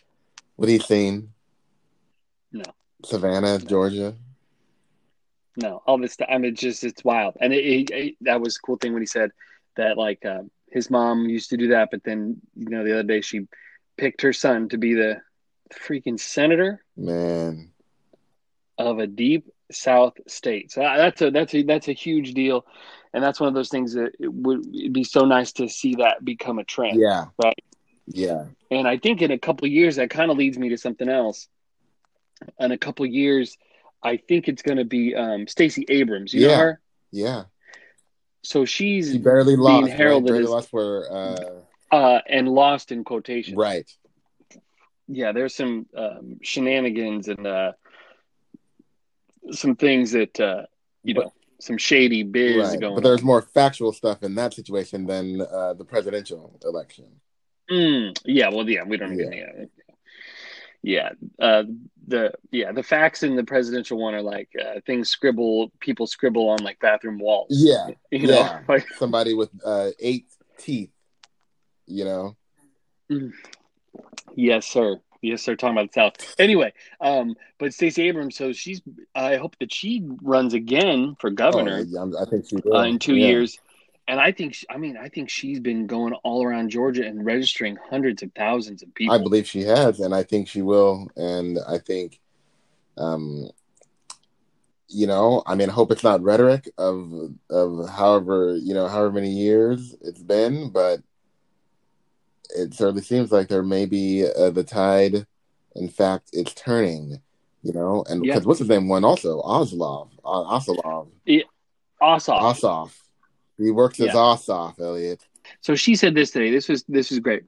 what 0.56 0.70
he's 0.70 0.86
seen? 0.86 1.34
No. 2.52 2.64
Savannah, 3.04 3.60
Georgia. 3.60 4.16
No, 5.58 5.82
all 5.86 5.98
this. 5.98 6.16
I 6.28 6.38
mean, 6.38 6.54
it's 6.54 6.62
just 6.62 6.84
it's 6.84 7.04
wild, 7.04 7.36
and 7.42 7.54
it, 7.54 7.66
it, 7.66 7.90
it- 7.92 8.16
that 8.22 8.40
was 8.42 8.56
a 8.56 8.60
cool 8.60 8.78
thing 8.78 8.94
when 8.94 9.02
he 9.02 9.06
said 9.08 9.32
that 9.76 9.98
like 9.98 10.26
um, 10.26 10.50
his 10.72 10.90
mom 10.90 11.28
used 11.28 11.50
to 11.50 11.58
do 11.58 11.70
that, 11.70 11.90
but 11.92 12.04
then 12.04 12.38
you 12.56 12.70
know 12.70 12.84
the 12.84 12.94
other 12.94 13.04
day 13.04 13.22
she 13.22 13.48
picked 13.98 14.22
her 14.22 14.32
son 14.34 14.70
to 14.70 14.78
be 14.78 14.94
the 14.94 15.22
freaking 15.74 16.20
senator 16.20 16.84
Man. 16.96 17.72
of 18.78 19.00
a 19.00 19.08
deep 19.08 19.46
South 19.72 20.14
state. 20.28 20.72
So 20.72 20.82
uh, 20.82 20.98
that's 20.98 21.22
a 21.22 21.32
that's 21.32 21.54
a 21.54 21.64
that's 21.64 21.88
a 21.90 21.94
huge 21.94 22.34
deal, 22.34 22.66
and 23.14 23.22
that's 23.24 23.40
one 23.40 23.50
of 23.50 23.54
those 23.56 23.70
things 23.70 23.94
that 23.94 24.14
it 24.20 24.34
would 24.34 24.66
it'd 24.74 24.94
be 24.94 25.04
so 25.04 25.26
nice 25.26 25.52
to 25.54 25.68
see 25.68 25.96
that 25.96 26.24
become 26.24 26.60
a 26.60 26.64
trend. 26.64 27.00
Yeah. 27.00 27.26
Right. 27.44 27.64
Yeah. 28.12 28.46
And 28.72 28.88
I 28.88 28.98
think 28.98 29.22
in 29.22 29.32
a 29.32 29.38
couple 29.40 29.66
of 29.66 29.72
years 29.72 29.96
that 29.98 30.10
kind 30.10 30.30
of 30.32 30.38
leads 30.38 30.58
me 30.58 30.70
to 30.70 30.78
something 30.78 31.08
else. 31.10 31.48
In 32.60 32.72
a 32.72 32.78
couple 32.78 33.06
of 33.06 33.12
years, 33.12 33.58
I 34.02 34.18
think 34.18 34.48
it's 34.48 34.62
going 34.62 34.78
to 34.78 34.86
be 34.86 35.16
um, 35.16 35.48
Stacey 35.48 35.86
Abrams. 35.90 36.34
You 36.34 36.42
know 36.42 36.48
Yeah. 36.50 36.58
her? 36.58 36.82
Yeah. 37.12 37.44
so 38.42 38.66
she's 38.66 39.12
She 39.12 39.18
barely 39.18 39.56
being 39.56 39.60
lost. 39.60 39.90
Right? 39.90 39.98
Barely 39.98 40.44
as 40.44 40.50
lost 40.50 40.70
for 40.70 41.12
uh, 41.12 41.96
uh, 41.96 42.22
and 42.28 42.48
lost 42.48 42.92
in 42.92 43.04
quotation. 43.04 43.58
right. 43.58 43.90
Yeah, 45.12 45.32
there's 45.32 45.56
some 45.56 45.88
um, 45.98 46.38
shenanigans 46.44 47.28
and 47.30 47.46
uh, 47.48 47.72
some 49.52 49.76
things 49.76 50.12
that 50.12 50.40
uh, 50.40 50.64
you 51.04 51.16
But- 51.16 51.26
know, 51.26 51.34
some 51.62 51.78
shady 51.78 52.24
biz 52.24 52.56
Right. 52.70 52.80
going. 52.80 52.96
But 52.96 53.04
there's 53.04 53.22
more 53.24 53.42
factual 53.42 53.92
stuff 53.92 54.24
in 54.24 54.36
that 54.36 54.54
situation 54.54 55.06
than 55.06 55.42
uh, 55.42 55.74
the 55.74 55.84
presidential 55.84 56.58
election. 56.64 57.20
Mm, 57.70 58.18
yeah, 58.26 58.50
well, 58.50 58.68
yeah, 58.70 58.84
we 58.84 58.98
don't 58.98 59.14
even. 59.14 59.32
Yeah, 59.34 59.66
yeah. 60.82 61.10
Uh, 61.40 61.64
the 62.08 62.34
yeah, 62.52 62.72
the 62.72 62.82
facts 62.84 63.22
in 63.24 63.36
the 63.36 63.44
presidential 63.44 63.98
one 64.00 64.16
are 64.16 64.22
like 64.22 64.50
uh, 64.60 64.80
things 64.86 65.10
scribble 65.10 65.72
people 65.80 66.08
scribble 66.08 66.50
on 66.50 66.64
like 66.64 66.80
bathroom 66.80 67.20
walls. 67.20 67.48
Yeah. 67.52 67.90
you 68.12 68.28
know, 68.28 68.34
yeah. 68.40 68.62
like 68.68 68.88
Somebody 68.98 69.34
with 69.34 69.50
uh, 69.64 69.90
eight 70.00 70.26
teeth. 70.58 70.92
You 71.86 72.06
know. 72.06 72.36
Yes, 74.36 74.68
sir. 74.68 74.98
Yes, 75.22 75.42
sir. 75.42 75.56
Talking 75.56 75.78
about 75.78 75.92
the 75.92 76.00
South. 76.02 76.36
Anyway, 76.40 76.72
um, 77.02 77.36
but 77.58 77.74
Stacey 77.74 78.08
Abrams, 78.08 78.36
so 78.38 78.54
she's. 78.54 78.82
I 79.16 79.36
hope 79.38 79.56
that 79.60 79.74
she 79.74 80.04
runs 80.22 80.54
again 80.54 81.18
for 81.20 81.30
governor 81.30 81.80
Oh, 81.82 81.86
yeah, 81.88 82.00
I'm- 82.00 82.14
I 82.20 82.26
think 82.30 82.46
she 82.48 82.56
will. 82.58 82.78
uh, 82.78 82.84
in 82.86 83.00
two 83.00 83.16
Yeah. 83.16 83.28
years. 83.28 83.60
And 84.10 84.20
I 84.20 84.32
think, 84.32 84.58
I 84.72 84.78
mean, 84.78 84.98
I 84.98 85.08
think 85.08 85.30
she's 85.30 85.60
been 85.60 85.86
going 85.86 86.14
all 86.24 86.44
around 86.44 86.72
Georgia 86.72 87.06
and 87.06 87.24
registering 87.24 87.78
hundreds 87.92 88.24
of 88.24 88.32
thousands 88.36 88.82
of 88.82 88.92
people. 88.96 89.14
I 89.14 89.20
believe 89.20 89.46
she 89.46 89.62
has, 89.62 90.00
and 90.00 90.16
I 90.16 90.24
think 90.24 90.48
she 90.48 90.64
will. 90.64 91.12
And 91.16 91.60
I 91.68 91.78
think, 91.78 92.20
um, 92.98 93.52
you 94.88 95.06
know, 95.06 95.44
I 95.46 95.54
mean, 95.54 95.70
I 95.70 95.74
hope 95.74 95.92
it's 95.92 96.04
not 96.04 96.24
rhetoric 96.24 96.72
of 96.80 97.14
of 97.52 97.88
however 97.88 98.58
you 98.58 98.74
know 98.74 98.88
however 98.88 99.12
many 99.12 99.30
years 99.30 99.96
it's 100.02 100.24
been, 100.24 100.72
but 100.72 101.02
it 102.58 102.74
certainly 102.74 103.04
seems 103.04 103.32
like 103.32 103.48
there 103.48 103.62
may 103.62 103.86
be 103.86 104.26
uh, 104.26 104.50
the 104.50 104.64
tide. 104.64 105.28
In 105.76 105.88
fact, 105.88 106.32
it's 106.34 106.56
turning. 106.56 107.22
You 107.62 107.74
know, 107.74 108.04
and 108.10 108.26
Yeah. 108.26 108.34
because 108.34 108.48
what's 108.48 108.60
his 108.60 108.70
name 108.70 108.88
One 108.88 109.04
also 109.04 109.40
Oslov, 109.44 110.10
uh, 110.26 110.58
Oslov, 110.58 111.10
Ossoff. 112.02 112.40
Ossoff. 112.42 112.92
He 113.60 113.72
works 113.72 114.00
as 114.00 114.08
Yeah. 114.08 114.14
Ossoff, 114.14 114.80
Elliot. 114.80 115.26
So 115.62 115.76
she 115.76 115.96
said 115.96 116.16
this 116.16 116.32
today. 116.32 116.52
This 116.52 116.70
was 116.70 116.84
this 116.88 117.10
was 117.10 117.20
great. 117.20 117.44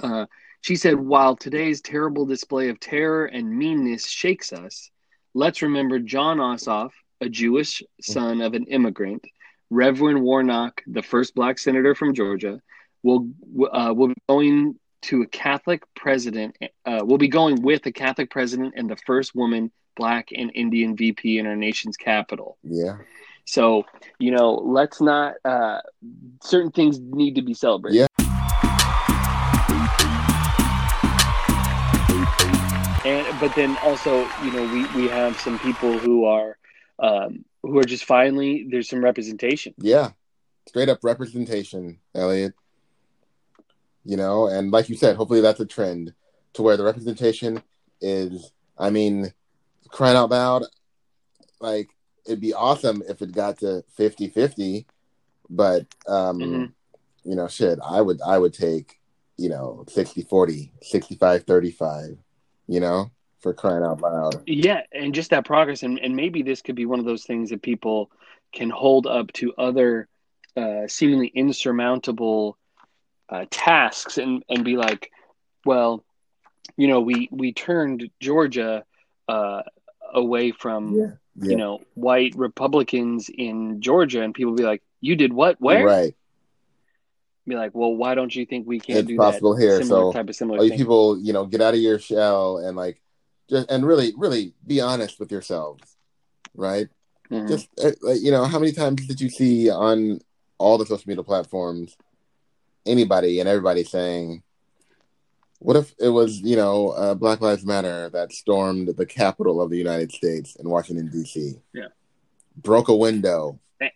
Uh, 0.00 0.26
she 0.60 0.76
said, 0.76 0.94
"While 0.96 1.36
today's 1.36 1.80
terrible 1.80 2.26
display 2.26 2.68
of 2.68 2.80
terror 2.80 3.26
and 3.26 3.56
meanness 3.56 4.06
shakes 4.06 4.52
us, 4.52 4.90
let's 5.34 5.62
remember 5.62 5.98
Jon 5.98 6.38
Ossoff, 6.38 6.90
a 7.20 7.28
Jewish 7.28 7.82
son 8.00 8.40
of 8.40 8.54
an 8.54 8.64
immigrant, 8.64 9.24
Reverend 9.70 10.22
Warnock, 10.22 10.82
the 10.86 11.02
first 11.02 11.34
black 11.34 11.58
senator 11.58 11.94
from 11.94 12.14
Georgia, 12.14 12.60
will 13.02 13.28
uh, 13.72 13.92
will 13.94 14.08
be 14.08 14.22
going 14.28 14.78
to 15.02 15.22
a 15.22 15.26
Catholic 15.26 15.82
president. 15.94 16.56
Uh, 16.84 17.00
will 17.04 17.18
be 17.18 17.28
going 17.28 17.62
with 17.62 17.84
a 17.86 17.92
Catholic 17.92 18.30
president 18.30 18.74
and 18.76 18.88
the 18.88 18.96
first 18.96 19.34
woman, 19.34 19.70
black 19.96 20.28
and 20.34 20.50
Indian 20.54 20.96
VP 20.96 21.38
in 21.38 21.46
our 21.46 21.56
nation's 21.56 21.96
capital." 21.96 22.58
Yeah, 22.62 22.96
So, 23.48 23.86
you 24.18 24.30
know, 24.30 24.56
let's 24.56 25.00
not 25.00 25.36
uh 25.42 25.80
certain 26.42 26.70
things 26.70 27.00
need 27.00 27.36
to 27.36 27.42
be 27.42 27.54
celebrated. 27.54 28.00
Yeah. 28.00 28.06
And 33.06 33.40
but 33.40 33.54
then 33.56 33.78
also, 33.78 34.28
you 34.44 34.52
know, 34.52 34.70
we 34.70 34.86
we 35.00 35.08
have 35.08 35.40
some 35.40 35.58
people 35.60 35.96
who 35.96 36.26
are 36.26 36.58
um 36.98 37.46
who 37.62 37.78
are 37.78 37.84
just 37.84 38.04
finally 38.04 38.66
there's 38.70 38.90
some 38.90 39.02
representation. 39.02 39.72
yeah, 39.78 40.10
straight 40.68 40.90
up 40.90 40.98
representation, 41.02 42.00
Elliot. 42.14 42.52
You 44.04 44.18
know, 44.18 44.46
and 44.46 44.70
like 44.70 44.90
you 44.90 44.96
said, 44.96 45.16
hopefully 45.16 45.40
that's 45.40 45.60
a 45.60 45.66
trend 45.66 46.12
to 46.52 46.62
where 46.62 46.76
the 46.76 46.84
representation 46.84 47.62
is. 48.02 48.52
I 48.76 48.90
mean, 48.90 49.32
crying 49.88 50.18
out 50.18 50.30
loud, 50.30 50.64
like 51.60 51.88
it'd 52.26 52.40
be 52.40 52.54
awesome 52.54 53.02
if 53.08 53.22
it 53.22 53.32
got 53.32 53.58
to 53.58 53.82
50-50, 53.98 54.84
but 55.50 55.86
um, 56.06 56.40
Mhm. 56.40 56.72
you 57.24 57.34
know, 57.36 57.48
shit, 57.48 57.78
I 57.84 58.00
would 58.00 58.20
I 58.22 58.38
would 58.38 58.54
take, 58.54 58.98
you 59.36 59.48
know, 59.48 59.84
60-40, 59.88 60.70
65-35, 60.82 62.18
you 62.66 62.80
know, 62.80 63.10
for 63.40 63.52
crying 63.54 63.84
out 63.84 64.00
loud. 64.00 64.42
Yeah, 64.46 64.82
and 64.92 65.14
just 65.14 65.30
that 65.30 65.44
progress 65.44 65.82
and, 65.82 65.98
and 66.00 66.16
maybe 66.16 66.42
this 66.42 66.62
could 66.62 66.74
be 66.74 66.86
one 66.86 66.98
of 66.98 67.04
those 67.04 67.24
things 67.24 67.50
that 67.50 67.62
people 67.62 68.10
can 68.52 68.70
hold 68.70 69.06
up 69.06 69.32
to 69.34 69.52
other 69.58 70.08
uh 70.56 70.88
seemingly 70.88 71.28
insurmountable 71.28 72.56
uh 73.28 73.44
tasks 73.50 74.18
and 74.18 74.42
and 74.48 74.64
be 74.64 74.76
like, 74.76 75.12
well, 75.64 76.02
you 76.76 76.88
know, 76.88 77.00
we 77.00 77.28
we 77.30 77.52
turned 77.52 78.10
Georgia 78.20 78.84
uh 79.28 79.62
away 80.14 80.50
from 80.52 80.94
Yeah. 80.96 81.12
You 81.42 81.56
know 81.56 81.80
white 81.94 82.34
Republicans 82.36 83.28
in 83.32 83.80
Georgia, 83.80 84.22
and 84.22 84.34
people 84.34 84.54
be 84.54 84.64
like, 84.64 84.82
"You 85.00 85.16
did 85.16 85.32
what? 85.32 85.60
Where?" 85.60 85.84
Right. 85.84 86.14
Be 87.46 87.54
like, 87.56 87.74
"Well, 87.74 87.94
why 87.94 88.14
don't 88.14 88.34
you 88.34 88.44
think 88.46 88.66
we 88.66 88.78
can 88.78 88.96
It's 88.96 89.08
do 89.08 89.16
possible 89.16 89.54
that 89.54 89.62
here, 89.62 89.78
similar 89.78 90.02
so 90.02 90.12
type 90.12 90.28
of 90.28 90.36
similar 90.36 90.60
thing?" 90.68 90.76
people, 90.76 91.18
you 91.18 91.32
know, 91.32 91.46
get 91.46 91.60
out 91.60 91.74
of 91.74 91.80
your 91.80 91.98
shell 91.98 92.58
and 92.58 92.76
like 92.76 93.00
just 93.48 93.70
and 93.70 93.86
really, 93.86 94.12
really 94.16 94.54
be 94.66 94.80
honest 94.80 95.18
with 95.18 95.32
yourselves, 95.32 95.96
right? 96.54 96.88
Mhm. 97.30 97.48
Just 97.48 97.68
uh, 97.82 98.12
you 98.12 98.30
know, 98.30 98.44
how 98.44 98.58
many 98.58 98.72
times 98.72 99.06
did 99.06 99.20
you 99.20 99.28
see 99.28 99.70
on 99.70 100.20
all 100.58 100.76
the 100.76 100.86
social 100.86 101.08
media 101.08 101.22
platforms 101.22 101.96
anybody 102.84 103.38
and 103.40 103.48
everybody 103.48 103.84
saying, 103.84 104.42
"What 105.60 105.76
if 105.76 105.94
it 105.98 106.08
was, 106.08 106.40
you 106.40 106.56
know, 106.56 106.90
uh, 106.90 107.14
Black 107.14 107.40
Lives 107.40 107.64
Matter 107.64 108.08
that 108.10 108.32
stormed 108.32 108.88
the 108.96 109.06
capital 109.06 109.60
of 109.60 109.70
the 109.70 109.78
United 109.78 110.12
States 110.12 110.56
in 110.56 110.68
Washington 110.68 111.10
D.C. 111.10 111.56
Yeah. 111.72 111.88
broke 112.56 112.88
a 112.88 112.96
window." 112.96 113.60
Eh. 113.80 113.88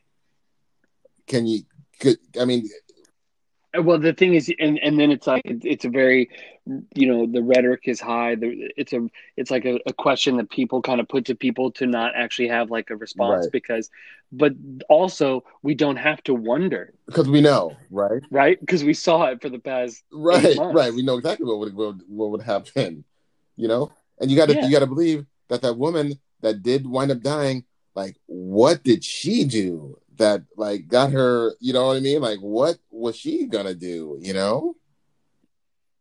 Can 1.26 1.46
you? 1.46 1.62
Could, 2.00 2.18
I 2.40 2.44
mean, 2.44 2.68
Well, 3.78 3.98
the 3.98 4.12
thing 4.12 4.34
is, 4.34 4.52
and 4.60 4.78
and 4.80 5.00
then 5.00 5.10
it's 5.10 5.26
like 5.26 5.42
it's 5.46 5.84
a 5.84 5.88
very, 5.88 6.28
you 6.94 7.06
know, 7.06 7.26
the 7.26 7.42
rhetoric 7.42 7.82
is 7.84 8.00
high. 8.00 8.36
It's 8.40 8.92
a 8.92 9.08
it's 9.36 9.50
like 9.50 9.64
a, 9.64 9.80
a 9.86 9.92
question 9.94 10.36
that 10.36 10.50
people 10.50 10.82
kind 10.82 11.00
of 11.00 11.08
put 11.08 11.24
to 11.26 11.34
people 11.34 11.70
to 11.72 11.86
not 11.86 12.12
actually 12.14 12.48
have 12.48 12.70
like 12.70 12.90
a 12.90 12.96
response 12.96 13.46
Right. 13.46 13.52
because, 13.52 13.90
but 14.30 14.52
also 14.90 15.44
we 15.62 15.74
don't 15.74 15.96
have 15.96 16.22
to 16.24 16.34
wonder, 16.34 16.92
because 17.06 17.28
we 17.30 17.40
know, 17.40 17.76
right? 17.90 18.22
right? 18.30 18.60
Because 18.60 18.84
we 18.84 18.92
saw 18.92 19.24
it 19.26 19.40
for 19.40 19.48
the 19.48 19.58
past 19.58 20.04
right 20.12 20.56
right 20.58 20.92
we 20.92 21.02
know 21.02 21.16
exactly 21.16 21.46
what 21.46 21.58
would 21.58 21.74
what, 21.74 21.94
what 22.08 22.30
would 22.30 22.42
happen 22.42 23.04
you 23.56 23.68
know 23.68 23.90
and 24.20 24.30
you 24.30 24.36
got 24.36 24.46
to 24.48 24.54
Yeah. 24.54 24.66
you 24.66 24.72
got 24.72 24.80
to 24.80 24.86
believe 24.86 25.24
that 25.48 25.62
that 25.62 25.78
woman 25.78 26.20
that 26.42 26.62
did 26.62 26.86
wind 26.86 27.10
up 27.10 27.20
dying 27.22 27.64
like 27.94 28.16
what 28.26 28.82
did 28.82 29.02
she 29.02 29.44
do 29.44 29.98
that 30.22 30.42
like 30.56 30.86
got 30.88 31.12
her 31.12 31.52
you 31.60 31.72
know 31.72 31.86
what 31.88 31.96
i 31.96 32.00
mean 32.00 32.20
like 32.20 32.38
what 32.40 32.78
was 32.90 33.16
she 33.16 33.46
gonna 33.46 33.74
do 33.74 34.16
you 34.20 34.32
know 34.32 34.74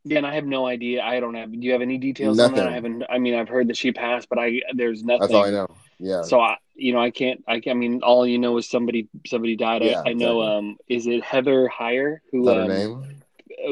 Yeah, 0.04 0.18
and 0.18 0.25
I 0.25 0.34
have 0.34 0.46
no 0.46 0.66
idea. 0.66 1.04
I 1.04 1.20
don't 1.22 1.36
have. 1.38 1.51
Do 1.51 1.60
you 1.62 1.74
have 1.74 1.82
any 1.86 1.98
details 2.01 2.40
on 2.40 2.51
that? 2.54 2.58
Nothing. 2.58 2.72
I 2.72 2.74
haven't. 2.74 3.04
I 3.10 3.18
mean, 3.20 3.36
I've 3.36 3.50
heard 3.50 3.68
that 3.70 3.78
she 3.78 3.92
passed, 3.92 4.28
but 4.30 4.40
I 4.40 4.62
there's 4.74 5.04
nothing. 5.04 5.20
that's 5.22 5.34
all 5.34 5.46
i 5.46 5.51
know 5.51 5.70
yeah 6.00 6.24
So 6.24 6.40
I, 6.42 6.58
you 6.74 6.92
know, 6.94 7.01
I 7.08 7.12
can't. 7.12 7.44
I, 7.48 7.62
I 7.70 7.75
mean, 7.75 8.01
all 8.01 8.25
you 8.25 8.40
know 8.40 8.58
is 8.58 8.68
somebody 8.68 9.08
somebody 9.28 9.56
died. 9.56 9.84
Yeah, 9.84 10.01
I, 10.06 10.10
I 10.10 10.13
know. 10.13 10.42
exactly. 10.42 10.58
Um, 10.58 10.78
is 10.90 11.06
it 11.08 11.22
Heather 11.24 11.70
Heyer 11.70 12.18
who 12.32 12.50
um, 12.50 12.68
name 12.68 12.94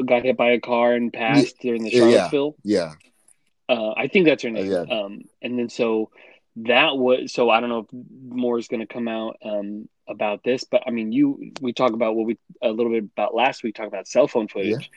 got 0.06 0.22
hit 0.22 0.36
by 0.36 0.50
a 0.52 0.60
car 0.60 0.94
and 0.94 1.12
passed 1.12 1.58
during 1.60 1.82
the 1.82 1.90
Yeah, 1.90 1.98
yeah. 1.98 2.06
Charlottesville? 2.06 2.54
yeah 2.62 2.92
Uh, 3.68 3.92
I 3.96 4.06
think 4.06 4.26
that's 4.26 4.42
her 4.46 4.50
name. 4.50 4.70
yeah. 4.70 4.86
Um, 4.86 5.12
and 5.42 5.58
then 5.58 5.68
so 5.68 6.10
that 6.56 6.96
was 6.96 7.32
so 7.32 7.50
I 7.50 7.58
don't 7.60 7.70
know 7.74 7.86
if 7.86 7.90
more 8.42 8.58
is 8.58 8.68
going 8.68 8.86
to 8.86 8.92
come 8.96 9.08
out 9.08 9.36
um 9.44 9.88
about 10.10 10.42
this, 10.44 10.64
but 10.64 10.82
I 10.86 10.90
mean, 10.90 11.12
you 11.12 11.52
we 11.60 11.72
talk 11.72 11.92
about 11.92 12.14
what 12.16 12.26
we 12.26 12.38
a 12.62 12.70
little 12.70 12.92
bit 12.92 13.04
about 13.04 13.34
last 13.34 13.62
week. 13.62 13.74
Talk 13.74 13.86
about 13.86 14.08
cell 14.08 14.28
phone 14.28 14.48
footage. 14.48 14.90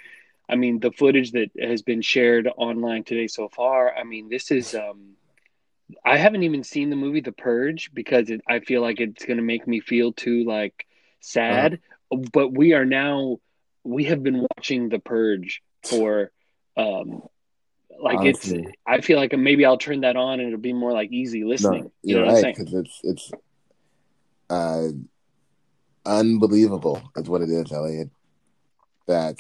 I 0.50 0.56
mean, 0.56 0.80
the 0.80 0.92
footage 0.92 1.32
that 1.32 1.52
has 1.60 1.82
been 1.82 2.02
shared 2.02 2.50
online 2.58 3.04
today 3.04 3.28
so 3.28 3.48
far. 3.50 3.96
I 3.96 4.04
mean, 4.04 4.30
this 4.30 4.52
is. 4.52 4.76
Um, 4.76 5.14
I 6.04 6.18
haven't 6.18 6.44
even 6.44 6.64
seen 6.64 6.90
the 6.90 6.96
movie 6.96 7.22
The 7.22 7.32
Purge 7.32 7.92
because 7.94 8.30
it, 8.30 8.42
I 8.48 8.60
feel 8.60 8.82
like 8.82 9.00
it's 9.00 9.26
going 9.26 9.38
to 9.38 9.44
make 9.44 9.68
me 9.68 9.80
feel 9.80 10.12
too 10.12 10.44
like 10.44 10.88
sad. 11.20 11.80
But 12.32 12.50
we 12.54 12.74
are 12.74 12.86
now 12.86 13.38
we 13.84 14.06
have 14.06 14.24
been 14.24 14.48
watching 14.56 14.90
The 14.90 15.00
Purge 15.00 15.62
for 15.84 16.32
um 16.78 17.22
like 18.02 18.18
Honestly. 18.18 18.60
it's 18.64 18.72
I 18.88 19.02
feel 19.02 19.18
like 19.18 19.38
maybe 19.38 19.66
I'll 19.66 19.78
turn 19.78 20.02
that 20.02 20.16
on 20.16 20.40
and 20.40 20.48
it'll 20.48 20.60
be 20.60 20.74
more 20.74 20.92
like 20.92 21.12
easy 21.12 21.44
listening. 21.44 21.84
no 21.84 21.92
you 22.02 22.16
know 22.16 22.22
you're 22.22 22.26
what 22.26 22.30
I'm 22.30 22.36
right 22.36 22.42
saying? 22.42 22.56
because 22.58 22.74
it's 22.74 23.00
it's 23.04 23.32
uh 24.54 24.88
unbelievable 26.06 27.00
is 27.16 27.30
what 27.30 27.42
it 27.42 27.50
is 27.50 27.72
elliot 27.72 28.10
that 29.08 29.38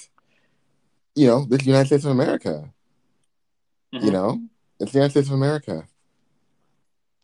you 1.15 1.27
know 1.27 1.46
this 1.50 1.65
united 1.65 1.88
states 1.88 2.05
of 2.05 2.12
america 2.12 2.55
you 3.91 4.12
Mhm. 4.12 4.13
know 4.17 4.29
it's 4.79 4.91
the 4.91 5.00
united 5.00 5.12
states 5.12 5.27
of 5.27 5.36
america 5.36 5.77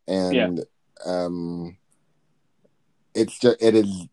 and 0.08 0.64
um 1.06 1.78
it's 3.14 3.40
just 3.40 3.58
it 3.62 3.76
is 3.76 4.08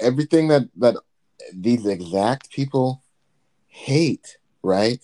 everything 0.00 0.48
that 0.48 0.68
that 0.76 0.96
these 1.54 1.86
exact 1.86 2.50
people 2.50 3.02
hate, 3.68 4.38
right? 4.62 5.00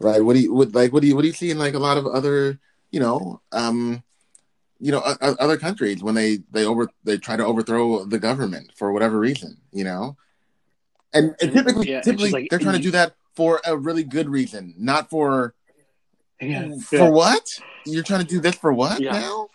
Right. 0.00 0.24
What 0.24 0.34
do 0.34 0.40
you 0.40 0.54
what 0.54 0.74
like 0.74 0.92
what 0.92 1.02
do 1.02 1.08
you 1.08 1.14
what 1.16 1.22
do 1.22 1.28
you 1.28 1.34
see 1.34 1.50
in 1.50 1.58
like 1.58 1.74
a 1.74 1.78
lot 1.78 1.98
of 1.98 2.06
other 2.06 2.58
you 2.90 3.00
know 3.00 3.40
um 3.52 4.02
you 4.80 4.92
know 4.92 4.98
other 5.20 5.56
countries 5.56 6.02
when 6.02 6.14
they 6.14 6.38
they 6.52 6.64
over 6.64 6.88
they 7.04 7.16
try 7.16 7.36
to 7.36 7.44
overthrow 7.44 8.04
the 8.04 8.18
government 8.18 8.70
for 8.76 8.92
whatever 8.92 9.18
reason 9.18 9.56
you 9.72 9.84
know 9.84 10.16
and, 11.12 11.34
and 11.40 11.52
typically 11.52 11.88
yeah, 11.90 12.00
typically 12.00 12.30
like- 12.30 12.46
they're 12.50 12.58
trying 12.58 12.76
to 12.76 12.82
do 12.82 12.90
that 12.92 13.14
for 13.34 13.60
a 13.64 13.76
really 13.76 14.04
good 14.04 14.28
reason 14.28 14.74
not 14.78 15.10
for 15.10 15.54
Yeah. 16.40 16.76
for 16.78 17.10
what 17.10 17.58
you're 17.86 18.02
trying 18.04 18.20
to 18.20 18.26
do 18.26 18.40
this 18.40 18.54
for 18.54 18.72
what 18.72 19.00
Yeah. 19.00 19.12
now 19.12 19.48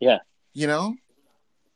Yeah. 0.00 0.18
you 0.52 0.66
know 0.68 0.94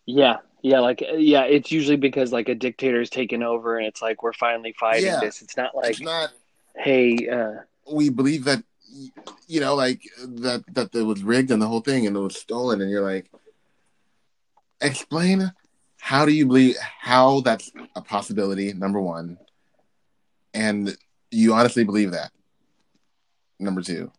Yeah, 0.07 0.37
yeah, 0.63 0.79
like 0.81 1.03
uh, 1.03 1.15
yeah, 1.17 1.43
it's 1.45 1.73
usually 1.73 1.97
because 1.97 2.33
like 2.33 2.49
a 2.49 2.55
dictator's 2.55 3.11
taken 3.11 3.43
over, 3.43 3.77
and 3.79 3.87
it's 3.89 4.01
like 4.01 4.23
we're 4.23 4.33
finally 4.33 4.73
fighting 4.79 5.07
Yeah. 5.07 5.19
this. 5.21 5.43
It's 5.43 5.57
not 5.57 5.75
like, 5.75 5.91
it's 5.91 6.01
not 6.01 6.31
hey, 6.77 7.29
uh, 7.29 7.63
we 7.93 8.09
believe 8.11 8.45
that 8.45 8.63
you 9.47 9.61
know 9.61 9.75
like 9.75 10.03
that 10.19 10.65
that 10.73 10.95
it 10.95 11.03
was 11.03 11.23
rigged 11.23 11.51
and 11.51 11.61
the 11.61 11.67
whole 11.67 11.81
thing 11.81 12.07
and 12.07 12.17
it 12.17 12.21
was 12.21 12.37
stolen 12.37 12.81
and 12.81 12.91
you're 12.91 13.03
like 13.03 13.31
explain 14.81 15.53
how 16.07 16.25
do 16.25 16.33
you 16.33 16.47
believe 16.47 16.77
how 17.01 17.41
that's 17.41 17.73
a 17.97 18.01
possibility 18.01 18.73
number 18.73 19.01
one. 19.01 19.39
And 20.55 20.97
you 21.33 21.53
honestly 21.53 21.83
believe 21.83 22.13
that 22.13 22.31
number 23.59 23.83
two. 23.83 24.13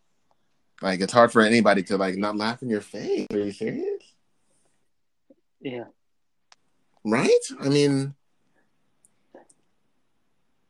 Like 0.81 0.99
it's 0.99 1.13
hard 1.13 1.31
for 1.31 1.41
anybody 1.41 1.83
to 1.83 1.97
like 1.97 2.15
not 2.15 2.35
laugh 2.35 2.61
in 2.61 2.69
your 2.69 2.81
face. 2.81 3.27
Are 3.31 3.39
you 3.39 3.51
serious? 3.53 4.03
Yeah, 5.61 5.85
right? 7.05 7.29
I 7.61 7.69
mean 7.69 8.13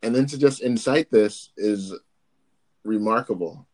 and 0.04 0.16
then 0.16 0.28
to 0.28 0.38
just 0.38 0.62
incite 0.62 1.10
this 1.10 1.50
is 1.58 1.94
remarkable 2.84 3.68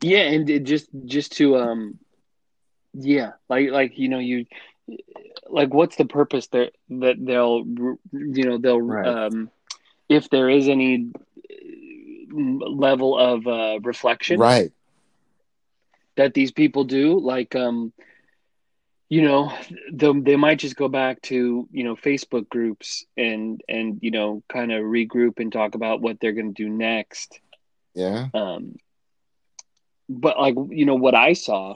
yeah, 0.00 0.22
and 0.22 0.48
it 0.48 0.64
just 0.64 0.88
just 1.04 1.32
to 1.38 1.56
um, 1.56 1.98
yeah, 2.94 3.32
like 3.48 3.70
like 3.70 3.98
you 3.98 4.08
know 4.08 4.18
you 4.18 4.46
like 5.48 5.72
what's 5.72 5.96
the 5.96 6.04
purpose 6.04 6.46
that 6.48 6.72
that 6.88 7.16
they'll 7.18 7.64
you 8.12 8.44
know 8.44 8.58
they'll 8.58 8.80
Right. 8.80 9.06
um, 9.06 9.50
if 10.08 10.28
there 10.30 10.48
is 10.48 10.68
any 10.68 11.10
level 12.32 13.18
of 13.18 13.46
uh, 13.46 13.80
reflection 13.82 14.38
right. 14.38 14.72
that 16.16 16.34
these 16.34 16.52
people 16.52 16.84
do 16.84 17.18
like 17.18 17.54
um 17.54 17.92
you 19.08 19.22
know 19.22 19.52
the, 19.92 20.12
they 20.24 20.36
might 20.36 20.58
just 20.58 20.76
go 20.76 20.88
back 20.88 21.20
to 21.22 21.68
you 21.70 21.84
know 21.84 21.94
facebook 21.96 22.48
groups 22.48 23.04
and 23.16 23.62
and 23.68 23.98
you 24.02 24.10
know 24.10 24.42
kind 24.48 24.72
of 24.72 24.82
regroup 24.82 25.38
and 25.38 25.52
talk 25.52 25.74
about 25.74 26.00
what 26.00 26.20
they're 26.20 26.32
going 26.32 26.52
to 26.54 26.62
do 26.62 26.68
next. 26.68 27.40
Yeah. 27.94 28.28
Um 28.34 28.76
but 30.08 30.38
like 30.38 30.54
you 30.70 30.86
know 30.86 30.94
what 30.94 31.14
i 31.14 31.32
saw 31.32 31.74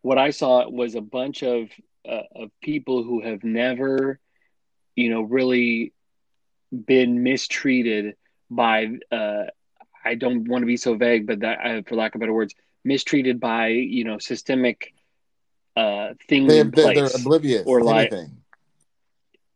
what 0.00 0.18
i 0.18 0.30
saw 0.30 0.68
was 0.68 0.94
a 0.94 1.00
bunch 1.00 1.42
of 1.42 1.68
uh, 2.08 2.22
of 2.34 2.50
people 2.60 3.02
who 3.02 3.22
have 3.22 3.44
never 3.44 4.18
you 4.96 5.10
know 5.10 5.22
really 5.22 5.92
been 6.86 7.22
mistreated 7.22 8.16
by 8.50 8.88
uh 9.10 9.44
i 10.04 10.14
don't 10.14 10.48
want 10.48 10.62
to 10.62 10.66
be 10.66 10.76
so 10.76 10.94
vague 10.94 11.26
but 11.26 11.40
that 11.40 11.58
uh, 11.64 11.82
for 11.86 11.96
lack 11.96 12.14
of 12.14 12.20
better 12.20 12.32
words 12.32 12.54
mistreated 12.84 13.38
by 13.38 13.68
you 13.68 14.04
know 14.04 14.18
systemic 14.18 14.94
uh 15.76 16.14
things 16.28 16.48
they, 16.48 16.60
in 16.60 16.70
they, 16.70 16.82
they're 16.82 17.08
place 17.08 17.20
oblivious 17.20 17.62
or 17.66 17.82
like- 17.82 18.12
anything. 18.12 18.36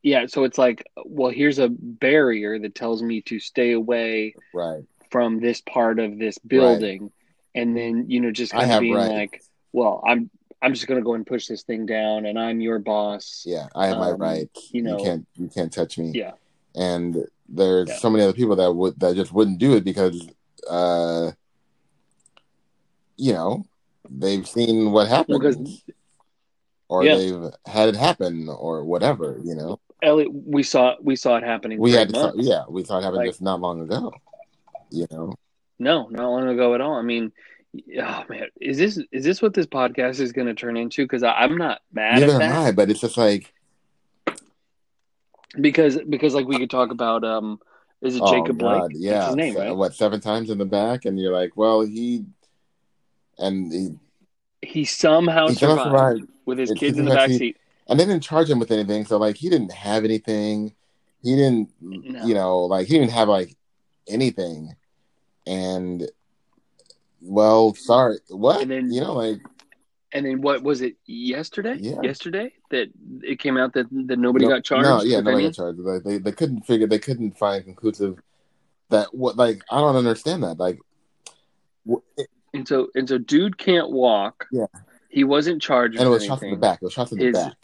Yeah 0.02 0.26
so 0.26 0.44
it's 0.44 0.56
like 0.56 0.86
well 1.04 1.32
here's 1.32 1.58
a 1.58 1.68
barrier 1.68 2.60
that 2.60 2.76
tells 2.76 3.02
me 3.02 3.22
to 3.22 3.40
stay 3.40 3.72
away 3.72 4.36
right. 4.54 4.84
from 5.10 5.40
this 5.40 5.60
part 5.60 5.98
of 5.98 6.16
this 6.16 6.38
building 6.38 7.10
and 7.56 7.76
then 7.76 8.04
you 8.08 8.20
know 8.20 8.30
just 8.30 8.54
I 8.54 8.64
of 8.72 8.80
being 8.80 8.94
rights. 8.94 9.12
like 9.12 9.42
well 9.72 10.02
i'm 10.06 10.30
i'm 10.62 10.72
just 10.74 10.86
going 10.86 11.00
to 11.00 11.04
go 11.04 11.14
and 11.14 11.26
push 11.26 11.46
this 11.48 11.62
thing 11.64 11.86
down 11.86 12.26
and 12.26 12.38
i'm 12.38 12.60
your 12.60 12.78
boss 12.78 13.42
Yeah, 13.46 13.66
I 13.74 13.88
have 13.88 13.98
my 13.98 14.10
Um, 14.12 14.20
rights. 14.20 14.70
you 14.72 14.78
You, 14.78 14.82
know- 14.82 15.02
can't 15.02 15.26
you 15.34 15.48
can't 15.48 15.72
touch 15.72 15.98
me. 15.98 16.12
Yeah. 16.14 16.32
And 16.74 17.24
there's 17.48 17.88
Yeah. 17.88 17.98
so 17.98 18.10
many 18.10 18.22
other 18.24 18.32
people 18.32 18.56
that 18.56 18.72
would 18.72 18.98
that 19.00 19.16
just 19.16 19.32
wouldn't 19.32 19.58
do 19.58 19.74
it 19.76 19.82
because 19.84 20.16
uh 20.68 21.32
you 23.16 23.32
know, 23.32 23.64
they've 24.10 24.46
seen 24.46 24.92
what 24.92 25.08
happened. 25.08 25.40
because 25.40 25.56
or 26.88 27.04
Yeah. 27.04 27.16
they've 27.16 27.50
had 27.66 27.88
it 27.88 27.96
happen 27.96 28.48
or 28.48 28.84
whatever, 28.84 29.40
you 29.42 29.54
know. 29.54 29.80
Elliot, 30.02 30.30
we 30.32 30.62
saw 30.62 30.94
we 31.02 31.16
saw 31.16 31.36
it 31.36 31.42
happening 31.42 31.78
We 31.80 31.92
had 31.92 32.12
months. 32.12 32.36
yeah, 32.40 32.64
we 32.68 32.82
thought 32.82 32.98
it 32.98 33.04
happened 33.04 33.18
Like- 33.24 33.28
just 33.30 33.42
not 33.42 33.60
long 33.60 33.80
ago. 33.80 34.12
You 34.90 35.06
know. 35.10 35.34
No 35.78 36.08
not 36.08 36.28
long 36.28 36.48
ago 36.48 36.74
at 36.74 36.80
all 36.80 36.94
i 36.94 37.02
mean 37.02 37.32
oh 38.00 38.24
man 38.28 38.46
is 38.60 38.78
this 38.78 38.98
is 39.12 39.24
this 39.24 39.42
what 39.42 39.52
this 39.54 39.66
podcast 39.66 40.20
is 40.20 40.32
going 40.32 40.46
to 40.46 40.54
turn 40.54 40.76
into 40.76 41.04
because 41.04 41.22
i'm 41.22 41.56
not 41.58 41.80
mad 41.92 42.20
Neither 42.20 42.26
at 42.36 42.42
am 42.42 42.50
that 42.50 42.66
I, 42.68 42.72
but 42.72 42.90
it's 42.90 43.00
just 43.00 43.16
like 43.16 43.52
because 45.60 45.98
because 46.08 46.34
like 46.34 46.46
we 46.46 46.58
could 46.58 46.70
talk 46.70 46.90
about 46.90 47.24
um 47.24 47.60
is 48.02 48.16
it 48.16 48.22
oh 48.24 48.30
jacob 48.30 48.58
God, 48.58 48.90
blake 48.90 48.92
yeah. 49.00 49.12
That's 49.12 49.26
his 49.28 49.36
name 49.36 49.56
right 49.56 49.76
What, 49.76 49.94
seven 49.94 50.20
times 50.20 50.50
in 50.50 50.58
the 50.58 50.64
back 50.66 51.04
and 51.04 51.18
you're 51.18 51.32
like, 51.32 51.56
well 51.56 51.82
he 51.82 52.24
and 53.38 53.72
he, 53.72 53.90
he 54.62 54.84
somehow 54.84 55.48
he 55.48 55.54
survived 55.54 55.82
survived 55.82 56.22
with 56.46 56.58
his 56.58 56.70
It's 56.70 56.80
kids 56.80 56.98
in 56.98 57.04
the 57.04 57.14
back 57.14 57.30
backseat. 57.30 57.38
seat 57.38 57.56
and 57.88 58.00
they 58.00 58.04
didn't 58.04 58.22
charge 58.22 58.50
him 58.50 58.58
with 58.58 58.70
anything. 58.70 59.04
So 59.04 59.16
like 59.18 59.36
he 59.36 59.48
didn't 59.48 59.72
have 59.72 60.04
anything. 60.04 60.74
He 61.22 61.34
didn't, 61.36 61.70
No. 61.80 62.24
you 62.26 62.34
know, 62.34 62.60
like 62.64 62.86
he 62.86 62.98
didn't 62.98 63.12
have 63.12 63.28
like 63.28 63.56
anything. 64.08 64.74
And 65.46 66.08
well, 67.20 67.74
sorry, 67.74 68.18
what? 68.28 68.62
And 68.62 68.70
then- 68.70 68.92
you 68.92 69.00
know, 69.00 69.14
like 69.14 69.40
and 70.12 70.24
then 70.24 70.40
what 70.40 70.62
was 70.62 70.80
it 70.82 70.96
yesterday 71.04 71.76
Yeah. 71.78 72.00
yesterday 72.02 72.52
that 72.70 72.88
it 73.22 73.38
came 73.38 73.56
out 73.58 73.74
that, 73.74 73.86
that 74.06 74.18
nobody 74.18 74.46
no, 74.46 74.52
got 74.52 74.64
charged 74.64 74.84
No, 74.88 75.02
yeah, 75.02 75.20
nobody 75.20 75.44
got 75.46 75.54
charged. 75.54 75.78
Like, 75.80 76.04
they 76.04 76.18
they 76.18 76.32
couldn't 76.32 76.62
figure. 76.62 76.86
They 76.86 76.98
couldn't 76.98 77.36
find 77.38 77.64
conclusive 77.64 78.18
that 78.90 79.12
what. 79.14 79.36
Like 79.36 79.62
I 79.70 79.80
don't 79.80 79.96
understand 79.96 80.42
that. 80.44 80.58
Like, 80.58 80.78
it- 82.16 82.28
and 82.54 82.66
so 82.66 82.88
and 82.94 83.06
so 83.08 83.18
dude 83.18 83.58
can't 83.58 83.90
walk 83.90 84.46
Yeah. 84.50 84.66
he 85.10 85.24
wasn't 85.24 85.60
charged 85.60 85.98
and 85.98 86.06
it 86.06 86.10
was 86.10 86.24
shots 86.24 86.42
in 86.42 86.50
the 86.50 86.56
back. 86.56 86.78
It 86.80 86.84
was 86.86 86.92
shots 86.94 87.12
in 87.12 87.18
the 87.18 87.32
back. 87.32 87.56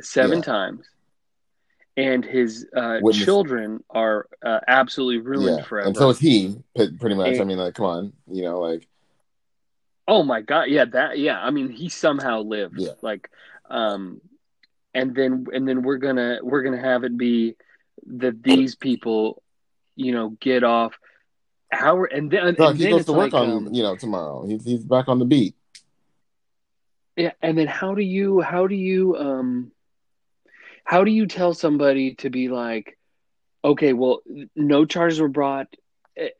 seven 0.00 0.38
Yeah. 0.38 0.44
times 0.44 0.86
and 1.96 2.24
his 2.24 2.66
uh, 2.76 3.00
children 3.12 3.82
are 3.90 4.26
uh, 4.44 4.60
absolutely 4.66 5.18
ruined 5.18 5.58
Yeah, 5.58 5.64
forever 5.64 5.88
and 5.88 5.96
so 5.96 6.08
is 6.10 6.18
he. 6.18 6.56
Pretty 6.74 7.14
much. 7.14 7.38
I 7.38 7.44
mean, 7.44 7.58
like, 7.58 7.74
come 7.74 7.86
on, 7.86 8.12
you 8.30 8.42
know, 8.42 8.60
like, 8.60 8.88
Oh 10.06 10.22
my 10.22 10.42
god, 10.42 10.64
yeah, 10.68 10.84
that 10.84 11.18
yeah. 11.18 11.40
I 11.40 11.50
mean, 11.50 11.70
he 11.70 11.88
somehow 11.88 12.42
lived. 12.42 12.78
Yeah. 12.78 12.90
Like, 13.00 13.30
um, 13.70 14.20
and 14.92 15.14
then 15.14 15.46
and 15.52 15.66
then 15.66 15.82
we're 15.82 15.96
gonna 15.96 16.40
we're 16.42 16.62
gonna 16.62 16.80
have 16.80 17.04
it 17.04 17.16
be 17.16 17.56
that 18.06 18.42
these 18.42 18.74
people, 18.74 19.42
you 19.96 20.12
know, 20.12 20.30
get 20.40 20.62
off. 20.62 20.98
How 21.72 22.04
and 22.04 22.30
then 22.30 22.54
and 22.58 22.76
he 22.76 22.84
then 22.84 22.92
goes 22.92 23.06
to 23.06 23.12
work 23.12 23.32
like, 23.32 23.34
on 23.34 23.50
um, 23.50 23.68
you 23.74 23.82
know 23.82 23.96
tomorrow. 23.96 24.46
He's 24.46 24.62
he's 24.64 24.84
back 24.84 25.08
on 25.08 25.18
the 25.18 25.24
beat. 25.24 25.54
yeah, 27.16 27.32
and 27.40 27.56
then 27.56 27.66
how 27.66 27.94
do 27.94 28.02
you 28.02 28.42
how 28.42 28.66
do 28.66 28.74
you 28.74 29.16
um, 29.16 29.72
how 30.84 31.04
do 31.04 31.10
you 31.10 31.26
tell 31.26 31.54
somebody 31.54 32.14
to 32.16 32.30
be 32.30 32.48
like, 32.48 32.96
okay, 33.64 33.92
well, 33.92 34.20
no 34.56 34.84
charges 34.84 35.20
were 35.20 35.28
brought 35.28 35.68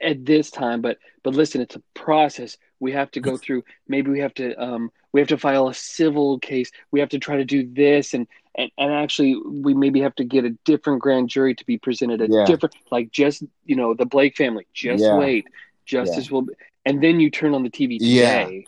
at 0.01 0.25
this 0.25 0.51
time, 0.51 0.81
but 0.83 0.99
but 1.25 1.35
listen, 1.35 1.61
it's 1.61 1.77
a 1.77 1.83
process. 1.95 2.57
We 2.81 2.93
have 2.93 3.11
to 3.13 3.21
go 3.21 3.37
through. 3.39 3.65
Maybe 3.89 4.11
we 4.11 4.21
have 4.21 4.35
to 4.35 4.55
um, 4.63 4.91
we 5.13 5.21
have 5.21 5.29
to 5.29 5.39
file 5.39 5.69
a 5.69 5.75
civil 5.75 6.39
case. 6.39 6.71
We 6.93 7.01
have 7.01 7.11
to 7.11 7.19
try 7.19 7.37
to 7.37 7.45
do 7.45 7.69
this, 7.73 8.15
and 8.15 8.27
and, 8.57 8.71
and 8.79 8.93
actually, 8.93 9.37
we 9.47 9.75
maybe 9.75 10.01
have 10.01 10.15
to 10.17 10.25
get 10.25 10.45
a 10.45 10.57
different 10.65 11.03
grand 11.03 11.29
jury 11.29 11.55
to 11.55 11.67
be 11.67 11.79
presented. 11.79 12.21
A 12.21 12.29
Yeah. 12.29 12.45
different, 12.45 12.75
like 12.91 13.11
just 13.11 13.45
you 13.65 13.77
know, 13.77 13.95
the 13.95 14.07
Blake 14.07 14.37
family. 14.37 14.67
Just 14.75 15.05
Yeah. 15.05 15.13
wait, 15.13 15.47
justice 15.87 16.31
will. 16.31 16.43
Be, 16.43 16.55
and 16.85 17.03
then 17.03 17.21
you 17.21 17.31
turn 17.31 17.55
on 17.55 17.63
the 17.63 17.71
TV 17.71 18.01
Yeah. 18.01 18.01
today, 18.01 18.67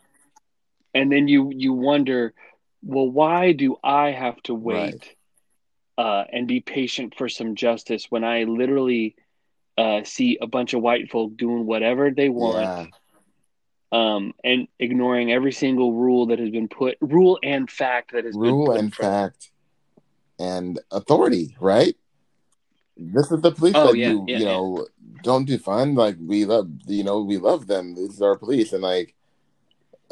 and 0.95 1.13
then 1.13 1.29
you 1.29 1.51
you 1.55 1.73
wonder, 1.73 2.35
well, 2.83 3.11
why 3.11 3.53
do 3.53 3.77
I 3.83 4.11
have 4.13 4.41
to 4.45 4.55
wait? 4.55 5.05
Right. 5.05 5.16
Uh, 5.99 6.25
and 6.33 6.47
be 6.47 6.61
patient 6.61 7.15
for 7.17 7.29
some 7.29 7.55
justice 7.55 8.07
when 8.11 8.25
I 8.25 8.45
literally 8.45 9.17
uh, 9.79 10.05
see 10.05 10.39
a 10.41 10.47
bunch 10.47 10.75
of 10.75 10.83
white 10.83 11.11
folk 11.11 11.37
doing 11.37 11.67
whatever 11.67 12.11
they 12.11 12.29
want 12.29 12.59
Yeah, 12.59 12.87
um, 13.93 14.33
and 14.43 14.69
ignoring 14.79 15.33
every 15.33 15.53
single 15.53 15.93
rule 15.93 16.27
that 16.27 16.39
has 16.39 16.51
been 16.51 16.69
put, 16.69 16.97
rule 17.01 17.39
and 17.43 17.71
fact 17.71 18.13
that 18.13 18.25
has 18.25 18.35
been 18.35 18.43
rule 18.43 18.73
and 18.73 18.95
fact 18.95 19.51
and 20.39 20.81
authority, 20.91 21.57
right? 21.61 21.97
This 22.97 23.31
is 23.31 23.41
the 23.43 23.53
police 23.53 23.75
Oh, 23.77 23.89
that 23.93 23.99
yeah, 23.99 24.11
you 24.11 24.25
yeah, 24.27 24.39
you 24.39 24.45
know 24.45 24.87
don't 25.23 25.49
defund. 25.49 25.97
Like 25.97 26.17
we 26.21 26.45
love, 26.45 26.71
you 26.87 27.05
know, 27.05 27.23
we 27.23 27.37
love 27.37 27.67
them. 27.67 27.95
This 27.95 28.11
is 28.11 28.23
our 28.23 28.37
police, 28.37 28.73
and 28.73 28.83
like, 28.83 29.15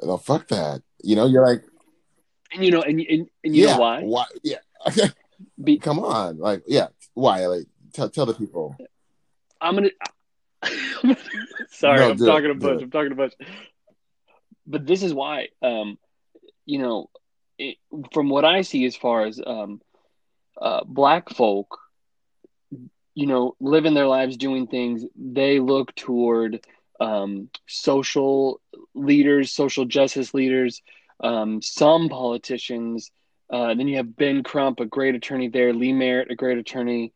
no, 0.03 0.19
fuck 0.19 0.49
that. 0.49 0.83
You 1.03 1.17
know, 1.17 1.27
you're 1.27 1.47
like, 1.47 1.65
And 2.53 2.65
you 2.65 2.71
know, 2.71 2.83
and 2.83 3.01
and, 3.01 3.29
and 3.43 3.57
you 3.57 3.65
yeah. 3.67 3.75
know 3.75 3.81
why? 3.81 4.03
Why? 4.03 4.27
Yeah. 4.43 4.59
Be, 5.63 5.79
Come 5.79 5.99
on. 5.99 6.39
Like, 6.39 6.63
yeah. 6.67 6.89
Why? 7.15 7.47
Like, 7.47 7.67
tell 7.93 8.09
tell 8.09 8.27
the 8.27 8.35
people. 8.35 8.77
I'm 9.61 9.75
gonna. 9.75 9.91
Sorry, 11.71 11.99
No, 11.99 12.11
I'm 12.11 12.23
it, 12.23 12.27
talking 12.27 12.51
a 12.51 12.55
bunch. 12.55 12.83
I'm 12.83 12.91
talking 12.91 13.13
a 13.13 13.17
bunch. 13.17 13.35
But 14.67 14.87
this 14.87 15.03
is 15.03 15.13
why, 15.13 15.49
um, 15.63 15.99
you 16.65 16.79
know, 16.79 17.11
it, 17.59 17.77
from 18.13 18.31
what 18.31 18.45
I 18.45 18.63
see 18.63 18.85
as 18.87 18.97
far 18.97 19.27
as 19.27 19.41
um, 19.45 19.81
uh, 20.61 20.85
black 20.85 21.31
folk, 21.31 21.79
you 23.15 23.27
know, 23.27 23.55
living 23.61 23.95
their 23.95 24.07
lives 24.07 24.37
doing 24.37 24.67
things, 24.67 25.05
they 25.15 25.61
look 25.61 25.95
toward 25.95 26.65
um, 27.01 27.51
social 27.67 28.61
leaders, 28.95 29.53
social 29.53 29.85
justice 29.85 30.35
leaders, 30.35 30.83
um, 31.21 31.61
some 31.63 32.09
politicians. 32.09 33.11
Uh, 33.51 33.75
then 33.75 33.89
you 33.89 33.97
have 33.97 34.17
Ben 34.17 34.43
Crump, 34.43 34.81
a 34.81 34.87
great 34.87 35.15
attorney 35.15 35.49
there, 35.49 35.73
Lee 35.73 35.93
Merritt, 35.93 36.31
a 36.31 36.35
great 36.35 36.59
attorney. 36.59 37.13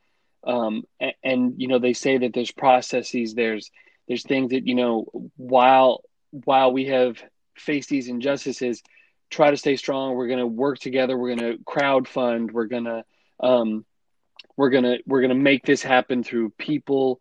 Um, 0.47 0.85
and, 1.01 1.15
and 1.25 1.55
you 1.57 1.69
know 1.69 1.79
they 1.79 1.95
say 1.95 2.19
that 2.19 2.33
there's 2.33 2.53
processes, 2.53 3.35
there's 3.35 3.71
there's 4.07 4.23
things 4.23 4.51
that 4.51 4.67
you 4.67 4.75
know 4.75 5.07
while 5.37 6.03
while 6.31 6.73
we 6.73 6.87
have 6.87 7.23
faced 7.57 7.89
these 7.89 8.09
injustices, 8.09 8.83
try 9.31 9.51
to 9.51 9.57
stay 9.57 9.77
strong. 9.77 10.15
We're 10.15 10.29
going 10.29 10.39
to 10.39 10.47
work 10.47 10.79
together. 10.79 11.17
We're 11.17 11.35
going 11.35 11.53
to 11.53 11.65
crowd 11.65 12.07
fund. 12.07 12.53
We're 12.53 12.67
going 12.67 12.85
to 12.85 13.05
um, 13.41 13.85
we're 14.59 14.71
gonna 14.71 14.97
we're 15.07 15.23
gonna 15.23 15.35
make 15.37 15.65
this 15.65 15.83
happen 15.83 16.25
through 16.25 16.51
people 16.59 17.21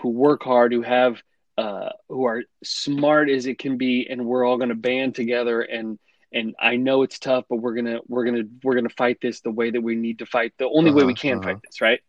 who 0.00 0.08
work 0.08 0.42
hard, 0.42 0.72
who 0.72 0.82
have 0.82 1.22
uh, 1.58 1.90
who 2.08 2.24
are 2.24 2.42
smart 2.64 3.28
as 3.28 3.46
it 3.46 3.58
can 3.58 3.76
be, 3.76 4.06
and 4.08 4.24
we're 4.24 4.44
all 4.44 4.56
gonna 4.56 4.74
band 4.74 5.14
together. 5.14 5.60
And 5.60 5.98
and 6.32 6.54
I 6.60 6.76
know 6.76 7.02
it's 7.02 7.18
tough, 7.18 7.44
but 7.48 7.56
we're 7.56 7.74
gonna 7.74 8.00
we're 8.08 8.24
gonna 8.24 8.44
we're 8.62 8.74
gonna 8.74 8.88
fight 8.90 9.18
this 9.20 9.40
the 9.40 9.50
way 9.50 9.70
that 9.70 9.80
we 9.82 9.94
need 9.96 10.18
to 10.20 10.26
fight, 10.26 10.52
the 10.58 10.68
only 10.68 10.90
way 10.90 11.04
we 11.04 11.12
Uh-huh, 11.12 11.20
can 11.22 11.38
uh-huh. 11.38 11.48
fight 11.48 11.58
this, 11.62 11.80
right? 11.80 12.00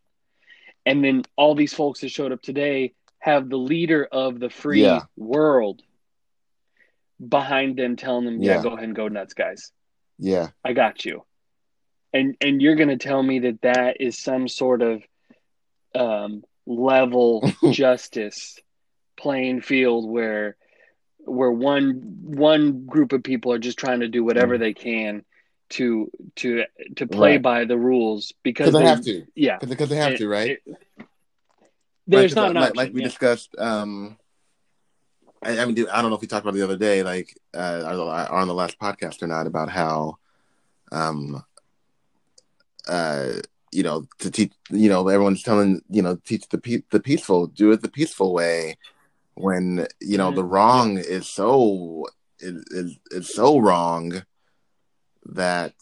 And 0.85 1.03
then 1.03 1.23
all 1.35 1.55
these 1.55 1.73
folks 1.73 2.01
that 2.01 2.09
showed 2.11 2.31
up 2.31 2.41
today 2.41 2.93
have 3.19 3.49
the 3.49 3.57
leader 3.57 4.07
of 4.11 4.39
the 4.39 4.49
free 4.49 4.81
Yeah. 4.81 5.01
world 5.17 5.81
behind 7.25 7.77
them, 7.77 7.95
telling 7.95 8.25
them, 8.25 8.41
"Yeah, 8.41 8.55
Yeah. 8.55 8.61
go 8.61 8.69
ahead 8.69 8.85
and 8.85 8.95
go 8.95 9.07
nuts, 9.07 9.33
guys." 9.33 9.71
Yeah. 10.17 10.49
I 10.63 10.73
got 10.73 11.05
you. 11.05 11.25
And 12.13 12.35
and 12.41 12.61
you're 12.61 12.75
going 12.75 12.89
to 12.89 12.97
tell 12.97 13.21
me 13.21 13.39
that 13.39 13.61
that 13.61 14.01
is 14.01 14.17
some 14.21 14.47
sort 14.47 14.81
of 14.81 15.03
um, 15.95 16.43
level 16.65 17.43
justice 17.71 18.59
playing 19.17 19.61
field 19.61 20.09
where 20.09 20.55
where 21.29 21.51
one 21.51 22.01
one 22.23 22.85
group 22.85 23.13
of 23.13 23.23
people 23.23 23.51
are 23.53 23.59
just 23.59 23.77
trying 23.77 23.99
to 24.01 24.07
do 24.07 24.23
whatever 24.23 24.57
they 24.57 24.73
can 24.73 25.23
to 25.69 26.09
to 26.35 26.63
to 26.95 27.05
play 27.07 27.31
Mm. 27.31 27.35
Right. 27.35 27.41
by 27.41 27.65
the 27.65 27.77
rules 27.77 28.33
because 28.43 28.67
Because 28.71 28.81
they 28.81 28.87
have 28.87 29.01
to. 29.03 29.25
Yeah, 29.35 29.57
Because 29.59 29.89
they 29.89 29.95
have 29.97 30.13
It- 30.13 30.17
to, 30.17 30.27
right? 30.27 30.49
it- 30.51 30.77
there's 32.07 32.35
Like, 32.35 32.53
not 32.53 32.55
like, 32.55 32.63
option. 32.71 32.77
like 32.77 32.93
we 32.93 33.01
yeah. 33.01 33.07
discussed. 33.07 33.55
Um, 33.59 34.17
I, 35.43 35.59
I 35.59 35.65
mean, 35.65 35.75
dude, 35.75 35.89
I 35.89 36.01
don't 36.01 36.09
know 36.09 36.15
if 36.15 36.21
we 36.21 36.27
talked 36.27 36.43
about 36.43 36.55
it 36.55 36.57
the 36.57 36.63
other 36.65 36.77
day, 36.77 37.03
like 37.03 37.37
uh, 37.53 38.27
on 38.31 38.47
the 38.47 38.53
last 38.53 38.79
podcast 38.79 39.21
or 39.21 39.27
not, 39.27 39.45
about 39.47 39.69
how, 39.69 40.17
um, 40.91 41.43
uh, 42.87 43.33
you 43.71 43.83
know, 43.83 44.05
to 44.19 44.31
teach, 44.31 44.51
you 44.71 44.89
know, 44.89 45.07
everyone's 45.07 45.43
telling, 45.43 45.81
you 45.89 46.01
know, 46.01 46.15
teach 46.25 46.47
the 46.49 46.57
pe- 46.57 46.81
the 46.89 46.99
peaceful, 46.99 47.47
do 47.47 47.71
it 47.71 47.81
the 47.81 47.87
peaceful 47.89 48.33
way, 48.33 48.77
when 49.39 49.87
you 50.01 50.17
know 50.17 50.31
Mhm. 50.31 50.35
the 50.35 50.43
wrong 50.43 50.97
is 50.97 51.27
so 51.27 52.05
is, 52.39 52.63
is 52.71 52.99
is 53.11 53.33
so 53.33 53.57
wrong 53.59 54.23
that 55.25 55.73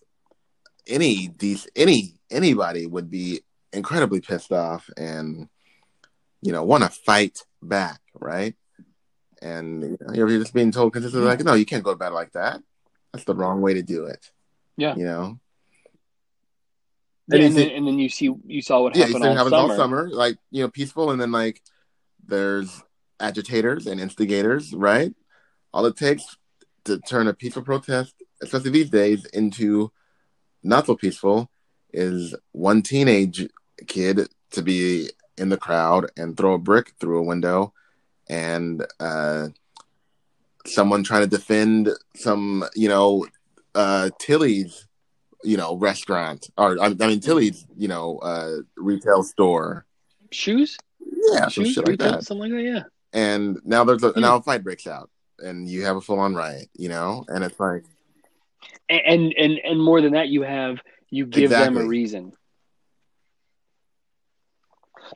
any 0.88 1.30
these 1.40 1.68
any 1.76 2.20
anybody 2.30 2.86
would 2.86 3.10
be 3.10 3.42
incredibly 3.74 4.22
pissed 4.22 4.52
off 4.52 4.90
and 4.98 5.50
you 6.42 6.52
know 6.52 6.64
want 6.64 6.84
to 6.84 6.90
fight 6.90 7.46
back 7.62 8.00
right 8.14 8.56
and 9.42 9.82
you 9.84 9.98
know, 10.02 10.14
you're 10.14 10.30
just 10.40 10.54
being 10.54 10.72
told 10.72 10.94
consistently 10.94 11.28
like 11.28 11.44
no 11.44 11.54
you 11.54 11.66
can't 11.66 11.84
go 11.84 11.92
about 11.92 12.12
it 12.12 12.16
like 12.16 12.32
that 12.34 12.62
that's 13.12 13.26
the 13.26 13.36
wrong 13.36 13.62
way 13.62 13.74
to 13.74 13.82
do 13.84 14.06
it 14.06 14.32
Yeah. 14.78 14.96
you 14.96 15.06
know 15.06 15.40
Yeah, 17.30 17.38
And 17.40 17.46
and, 17.48 17.56
then, 17.58 17.70
and 17.72 17.88
then 17.88 18.00
you 18.00 18.10
see 18.10 18.34
you 18.46 18.62
saw 18.62 18.82
what 18.82 18.96
yeah 18.96 19.06
happened 19.08 19.26
all 19.26 19.34
happens 19.36 19.52
summer. 19.52 19.72
all 19.74 19.78
summer 19.78 20.10
like 20.10 20.38
you 20.52 20.64
know 20.64 20.70
peaceful 20.70 21.12
and 21.12 21.20
then 21.22 21.32
like 21.32 21.62
there's 22.26 22.84
agitators 23.20 23.88
and 23.88 24.00
instigators 24.00 24.74
right 24.74 25.14
all 25.74 25.86
it 25.86 25.96
takes 25.96 26.38
to 26.86 27.00
turn 27.00 27.28
a 27.28 27.34
peaceful 27.34 27.64
protest 27.64 28.16
especially 28.42 28.70
these 28.70 28.90
days 28.90 29.26
into 29.34 29.92
not 30.64 30.86
so 30.86 30.96
peaceful 30.96 31.50
is 31.94 32.36
one 32.52 32.82
teenage 32.82 33.48
kid 33.88 34.28
to 34.52 34.62
be 34.62 35.10
in 35.38 35.50
the 35.50 35.58
crowd 35.58 36.10
and 36.18 36.36
throw 36.38 36.54
a 36.54 36.60
brick 36.60 36.94
through 37.00 37.20
a 37.20 37.24
window 37.24 37.74
and 38.30 38.86
uh 39.00 39.48
someone 40.66 41.04
trying 41.04 41.22
to 41.22 41.28
defend 41.28 41.90
some 42.16 42.64
you 42.76 42.90
know 42.90 43.26
uh 43.76 44.10
tilly's 44.20 44.88
you 45.44 45.58
know 45.58 45.76
restaurant 45.78 46.50
or 46.58 46.80
i 46.82 46.86
I 46.86 46.90
mean 46.90 47.20
tilly's 47.20 47.66
you 47.76 47.88
know 47.88 48.18
uh 48.20 48.58
retail 48.76 49.24
store 49.24 49.86
Shoes, 50.32 50.78
yeah 51.00 51.48
some 51.48 51.50
shoes, 51.50 51.74
shit 51.74 51.84
like 51.86 51.92
retail, 51.92 52.12
that 52.14 52.24
something 52.24 52.52
like 52.52 52.64
that. 52.64 52.70
Yeah. 52.70 52.84
And 53.14 53.60
now 53.64 53.84
there's 53.84 54.04
a 54.04 54.12
Hmm. 54.12 54.22
now 54.22 54.36
a 54.38 54.42
fight 54.42 54.64
breaks 54.64 54.88
out 54.88 55.10
and 55.40 55.68
you 55.70 55.84
have 55.86 55.96
a 55.96 56.02
full-on 56.02 56.36
riot 56.36 56.68
you 56.76 56.90
know 56.90 57.24
and 57.28 57.44
it's 57.44 57.60
like 57.60 57.84
and 58.90 59.34
and 59.38 59.60
and 59.64 59.82
more 59.82 60.02
than 60.02 60.14
that 60.14 60.28
you 60.30 60.42
have 60.42 60.78
you 61.10 61.26
give 61.26 61.50
them 61.52 61.78
a 61.78 61.86
reason 61.86 62.34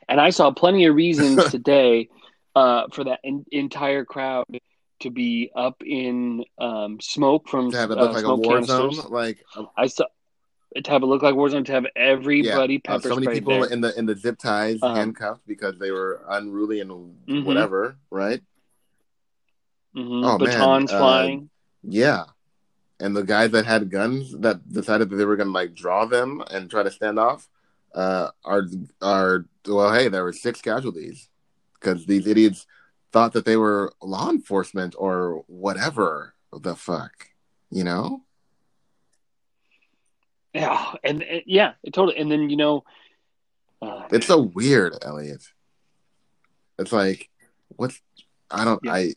and 0.08 0.20
i 0.20 0.30
saw 0.30 0.50
plenty 0.50 0.84
of 0.86 0.94
reasons 0.94 1.44
today 1.50 2.08
uh, 2.54 2.84
for 2.92 3.04
that 3.04 3.18
en- 3.24 3.46
entire 3.50 4.04
crowd 4.04 4.44
to 5.00 5.10
be 5.10 5.50
up 5.56 5.82
in 5.84 6.44
um, 6.58 6.98
smoke 7.00 7.48
from 7.48 7.70
to 7.70 7.76
have 7.76 7.90
it 7.90 7.98
uh, 7.98 8.12
like 8.12 8.24
a 8.24 8.36
war 8.36 8.54
canisters. 8.54 8.96
zone 8.96 9.12
like 9.12 9.44
uh, 9.56 9.64
i 9.76 9.86
saw 9.86 10.04
to 10.84 10.90
have 10.90 11.02
it 11.02 11.06
look 11.06 11.22
like 11.22 11.34
war 11.34 11.48
zone 11.48 11.64
to 11.64 11.72
have 11.72 11.86
everybody 11.96 12.76
uh, 12.76 12.80
pepper 12.98 13.08
so 13.08 13.14
many 13.16 13.26
people 13.26 13.60
there. 13.60 13.70
in 13.72 13.80
the 13.80 13.96
in 13.98 14.06
the 14.06 14.16
zip 14.16 14.38
ties 14.38 14.78
Um, 14.82 14.94
handcuffed 14.96 15.46
because 15.46 15.78
they 15.78 15.90
were 15.90 16.22
unruly 16.28 16.80
and 16.80 16.90
Mhm. 17.26 17.44
whatever 17.44 17.96
right 18.10 18.42
Mhm. 19.94 20.24
oh, 20.24 20.38
man, 20.38 20.38
batons 20.38 20.92
uh, 20.92 20.98
flying 20.98 21.50
Yeah. 21.82 22.24
And 23.00 23.16
the 23.16 23.24
guys 23.24 23.50
that 23.50 23.66
had 23.66 23.90
guns 23.90 24.32
that 24.38 24.72
decided 24.72 25.10
that 25.10 25.16
they 25.16 25.24
were 25.24 25.36
gonna 25.36 25.50
like 25.50 25.74
draw 25.74 26.04
them 26.04 26.42
and 26.50 26.70
try 26.70 26.82
to 26.84 26.90
stand 26.90 27.18
off, 27.18 27.48
uh, 27.94 28.30
are 28.44 28.64
are 29.02 29.44
well, 29.66 29.92
hey, 29.92 30.08
there 30.08 30.22
were 30.24 30.32
six 30.32 30.60
casualties 30.62 31.28
because 31.74 32.06
these 32.06 32.26
idiots 32.28 32.66
thought 33.10 33.32
that 33.32 33.44
they 33.44 33.56
were 33.56 33.92
law 34.00 34.30
enforcement 34.30 34.94
or 34.96 35.44
whatever 35.48 36.34
the 36.52 36.74
fuck, 36.76 37.28
you 37.70 37.82
know? 37.84 38.22
Yeah 40.54 40.92
and, 41.02 41.22
and 41.22 41.42
yeah 41.46 41.72
it 41.82 41.92
totally 41.94 42.18
and 42.18 42.30
then 42.30 42.50
you 42.50 42.56
know 42.56 42.84
uh, 43.80 44.06
It's 44.12 44.26
so 44.28 44.38
weird, 44.40 44.96
Elliot. 45.02 45.42
It's 46.78 46.92
like, 46.92 47.28
what's 47.70 48.00
I 48.48 48.64
don't 48.64 48.80
Yeah. 48.84 48.92
I. 48.92 49.14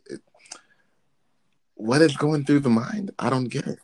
What 1.76 2.02
is 2.02 2.16
going 2.18 2.46
through 2.46 2.62
the 2.62 2.70
mind? 2.70 3.12
I 3.20 3.30
don't 3.30 3.46
get 3.50 3.68
it. 3.68 3.78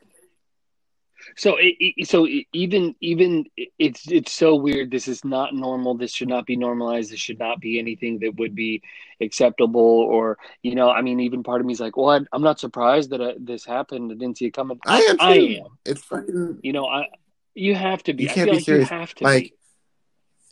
So, 1.38 1.58
it, 1.58 1.76
it- 1.80 2.08
so 2.08 2.26
it- 2.26 2.48
even 2.52 2.96
even 3.00 3.46
it's 3.78 4.10
it's 4.12 4.32
so 4.34 4.56
weird. 4.56 4.90
This 4.90 5.08
is 5.08 5.24
not 5.24 5.54
normal. 5.54 5.94
This 5.94 6.14
should 6.14 6.30
not 6.30 6.46
be 6.48 6.56
normalized. 6.56 7.12
This 7.12 7.20
should 7.20 7.38
not 7.38 7.60
be 7.60 7.78
anything 7.78 8.18
that 8.20 8.36
would 8.38 8.56
be 8.56 8.82
acceptable. 9.22 9.82
Or 9.82 10.40
you 10.64 10.74
know, 10.74 10.90
I 10.90 11.02
mean, 11.04 11.20
even 11.20 11.44
part 11.44 11.62
of 11.62 11.68
me 11.68 11.74
is 11.74 11.80
like, 11.80 11.96
well, 11.96 12.10
I'm- 12.10 12.28
I'm 12.34 12.42
not 12.42 12.60
surprised 12.60 13.12
that 13.12 13.22
uh, 13.22 13.34
this 13.40 13.66
happened. 13.66 14.12
I 14.12 14.16
didn't 14.16 14.38
see 14.40 14.46
it 14.46 14.52
coming. 14.56 14.80
I 14.86 15.02
am. 15.02 15.18
I 15.20 15.38
am. 15.38 15.78
It's 15.86 16.02
fucking 16.02 16.60
You 16.64 16.74
know, 16.74 16.88
I 16.88 17.06
you 17.54 17.76
have 17.76 18.04
to 18.04 18.14
be. 18.14 18.24
You 18.24 18.30
can't 18.30 18.46
feel 18.46 18.54
be 18.54 18.58
like 18.58 18.66
serious. 18.66 18.90
you 18.90 18.98
have 18.98 19.16
to 19.16 19.24
like 19.24 19.44
be. 19.44 19.54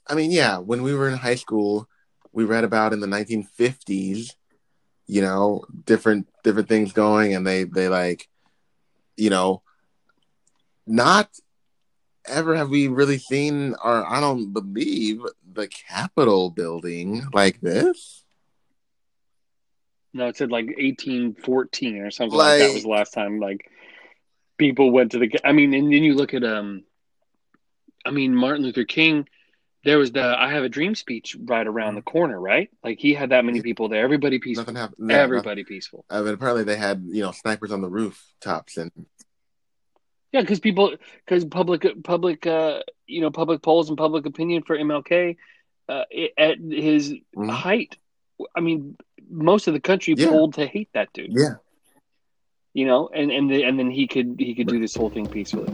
i 0.07 0.15
mean 0.15 0.31
yeah 0.31 0.57
when 0.57 0.81
we 0.83 0.93
were 0.93 1.09
in 1.09 1.17
high 1.17 1.35
school 1.35 1.87
we 2.31 2.43
read 2.43 2.63
about 2.63 2.93
in 2.93 2.99
the 2.99 3.07
1950s 3.07 4.35
you 5.07 5.21
know 5.21 5.63
different 5.85 6.27
different 6.43 6.67
things 6.67 6.93
going 6.93 7.33
and 7.33 7.45
they 7.45 7.63
they 7.63 7.87
like 7.87 8.27
you 9.17 9.29
know 9.29 9.61
not 10.85 11.29
ever 12.25 12.55
have 12.55 12.69
we 12.69 12.87
really 12.87 13.17
seen 13.17 13.75
or 13.83 14.05
i 14.07 14.19
don't 14.19 14.53
believe 14.53 15.21
the 15.53 15.67
capitol 15.67 16.49
building 16.51 17.23
like 17.33 17.59
this 17.61 18.23
No, 20.13 20.27
it 20.27 20.37
said 20.37 20.51
like 20.51 20.65
1814 20.65 21.97
or 21.97 22.11
something 22.11 22.37
like, 22.37 22.59
that 22.59 22.73
was 22.73 22.83
the 22.83 22.89
last 22.89 23.13
time 23.13 23.39
like 23.39 23.69
people 24.57 24.91
went 24.91 25.11
to 25.11 25.19
the. 25.19 25.39
I 25.43 25.51
mean, 25.53 25.73
and 25.73 25.91
then 25.91 26.03
you 26.03 26.13
look 26.13 26.33
at 26.33 26.43
um, 26.43 26.83
I 28.05 28.11
mean 28.11 28.35
Martin 28.35 28.63
Luther 28.63 28.85
King. 28.85 29.27
There 29.85 29.97
was 29.97 30.11
the 30.11 30.23
"I 30.23 30.51
Have 30.51 30.63
a 30.63 30.69
Dream" 30.69 30.93
speech 30.93 31.37
right 31.39 31.65
around 31.65 31.95
the 31.95 32.01
corner, 32.01 32.39
right? 32.39 32.69
Like 32.83 32.99
he 32.99 33.13
had 33.13 33.29
that 33.29 33.45
many 33.45 33.61
people 33.61 33.87
there. 33.87 34.03
Everybody 34.03 34.39
peaceful. 34.39 34.63
nothing 34.63 34.75
happened 34.75 35.09
yeah, 35.09 35.17
Everybody 35.17 35.63
peaceful. 35.63 36.03
I 36.09 36.21
mean, 36.21 36.33
apparently 36.33 36.63
they 36.65 36.75
had 36.75 37.03
you 37.07 37.21
know 37.23 37.31
snipers 37.31 37.71
on 37.71 37.81
the 37.81 37.89
rooftops 37.89 38.75
and 38.77 38.91
Yeah, 40.33 40.41
because 40.41 40.59
people, 40.59 40.95
because 41.25 41.45
public, 41.45 41.85
public, 42.03 42.45
uh, 42.45 42.81
you 43.07 43.21
know, 43.21 43.31
public 43.31 43.61
polls 43.63 43.89
and 43.89 43.97
public 43.97 44.25
opinion 44.27 44.63
for 44.63 44.77
MLK 44.77 45.37
uh, 45.87 46.03
at 46.37 46.59
his 46.59 47.15
Mhm. 47.35 47.49
height. 47.49 47.97
I 48.55 48.59
mean, 48.59 48.95
most 49.29 49.67
of 49.67 49.73
the 49.73 49.79
country 49.79 50.13
Yeah. 50.17 50.27
polled 50.29 50.53
to 50.55 50.67
hate 50.67 50.89
that 50.93 51.11
dude. 51.13 51.31
Yeah. 51.33 51.55
You 52.73 52.85
know, 52.85 53.07
and 53.07 53.31
and 53.31 53.49
the, 53.49 53.63
and 53.63 53.79
then 53.79 53.89
he 53.89 54.07
could 54.07 54.35
he 54.37 54.53
could 54.55 54.67
do 54.67 54.79
this 54.79 54.93
whole 54.93 55.09
thing 55.09 55.27
peacefully. 55.27 55.73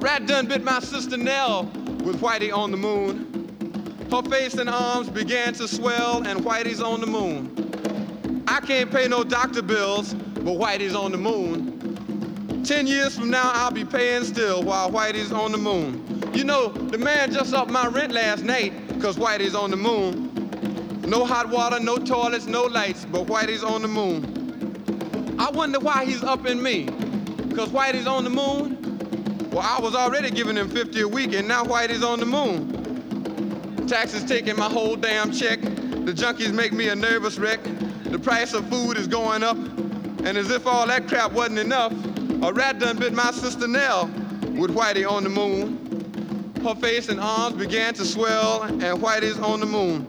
Rat 0.00 0.26
done 0.26 0.46
bit 0.46 0.64
my 0.64 0.80
sister 0.80 1.16
Nell 1.16 1.64
with 2.04 2.20
Whitey 2.20 2.52
on 2.52 2.70
the 2.70 2.76
moon. 2.76 3.26
Her 4.10 4.22
face 4.22 4.54
and 4.54 4.68
arms 4.68 5.08
began 5.10 5.52
to 5.54 5.68
swell, 5.68 6.26
and 6.26 6.40
Whitey's 6.40 6.80
on 6.80 7.00
the 7.00 7.06
moon. 7.06 8.44
I 8.48 8.60
can't 8.60 8.90
pay 8.90 9.06
no 9.06 9.22
doctor 9.22 9.62
bills, 9.62 10.14
but 10.14 10.58
Whitey's 10.58 10.94
on 10.94 11.12
the 11.12 11.18
moon. 11.18 12.64
Ten 12.64 12.86
years 12.86 13.16
from 13.16 13.30
now, 13.30 13.52
I'll 13.54 13.70
be 13.70 13.84
paying 13.84 14.24
still 14.24 14.62
while 14.62 14.90
Whitey's 14.90 15.32
on 15.32 15.52
the 15.52 15.58
moon. 15.58 16.04
You 16.34 16.44
know, 16.44 16.68
the 16.68 16.98
man 16.98 17.30
just 17.30 17.52
upped 17.52 17.70
my 17.70 17.86
rent 17.86 18.12
last 18.12 18.42
night, 18.42 18.72
cause 19.00 19.16
Whitey's 19.16 19.54
on 19.54 19.70
the 19.70 19.76
moon. 19.76 20.28
No 21.06 21.24
hot 21.24 21.48
water, 21.48 21.78
no 21.78 21.98
toilets, 21.98 22.46
no 22.46 22.64
lights, 22.64 23.04
but 23.04 23.26
Whitey's 23.26 23.62
on 23.62 23.82
the 23.82 23.88
moon. 23.88 25.36
I 25.38 25.50
wonder 25.50 25.78
why 25.78 26.04
he's 26.04 26.22
upping 26.22 26.62
me, 26.62 26.86
cause 27.54 27.68
Whitey's 27.68 28.06
on 28.06 28.24
the 28.24 28.30
moon. 28.30 28.79
Well, 29.52 29.66
I 29.66 29.80
was 29.80 29.96
already 29.96 30.30
giving 30.30 30.56
him 30.56 30.68
50 30.68 31.00
a 31.00 31.08
week, 31.08 31.34
and 31.34 31.48
now 31.48 31.64
Whitey's 31.64 32.04
on 32.04 32.20
the 32.20 32.26
moon. 32.26 33.86
Taxes 33.88 34.22
taking 34.24 34.56
my 34.56 34.68
whole 34.68 34.94
damn 34.94 35.32
check. 35.32 35.60
The 35.60 36.12
junkies 36.12 36.52
make 36.52 36.72
me 36.72 36.88
a 36.88 36.94
nervous 36.94 37.36
wreck. 37.36 37.58
The 38.04 38.18
price 38.18 38.52
of 38.54 38.68
food 38.68 38.96
is 38.96 39.08
going 39.08 39.42
up. 39.42 39.56
And 39.56 40.38
as 40.38 40.50
if 40.50 40.68
all 40.68 40.86
that 40.86 41.08
crap 41.08 41.32
wasn't 41.32 41.58
enough, 41.58 41.92
a 42.42 42.52
rat 42.52 42.78
done 42.78 42.98
bit 42.98 43.12
my 43.12 43.32
sister 43.32 43.66
Nell 43.66 44.06
with 44.54 44.70
Whitey 44.70 45.10
on 45.10 45.24
the 45.24 45.30
moon. 45.30 46.54
Her 46.62 46.76
face 46.76 47.08
and 47.08 47.18
arms 47.18 47.56
began 47.56 47.92
to 47.94 48.04
swell, 48.04 48.62
and 48.62 48.82
Whitey's 48.82 49.38
on 49.40 49.58
the 49.58 49.66
moon. 49.66 50.06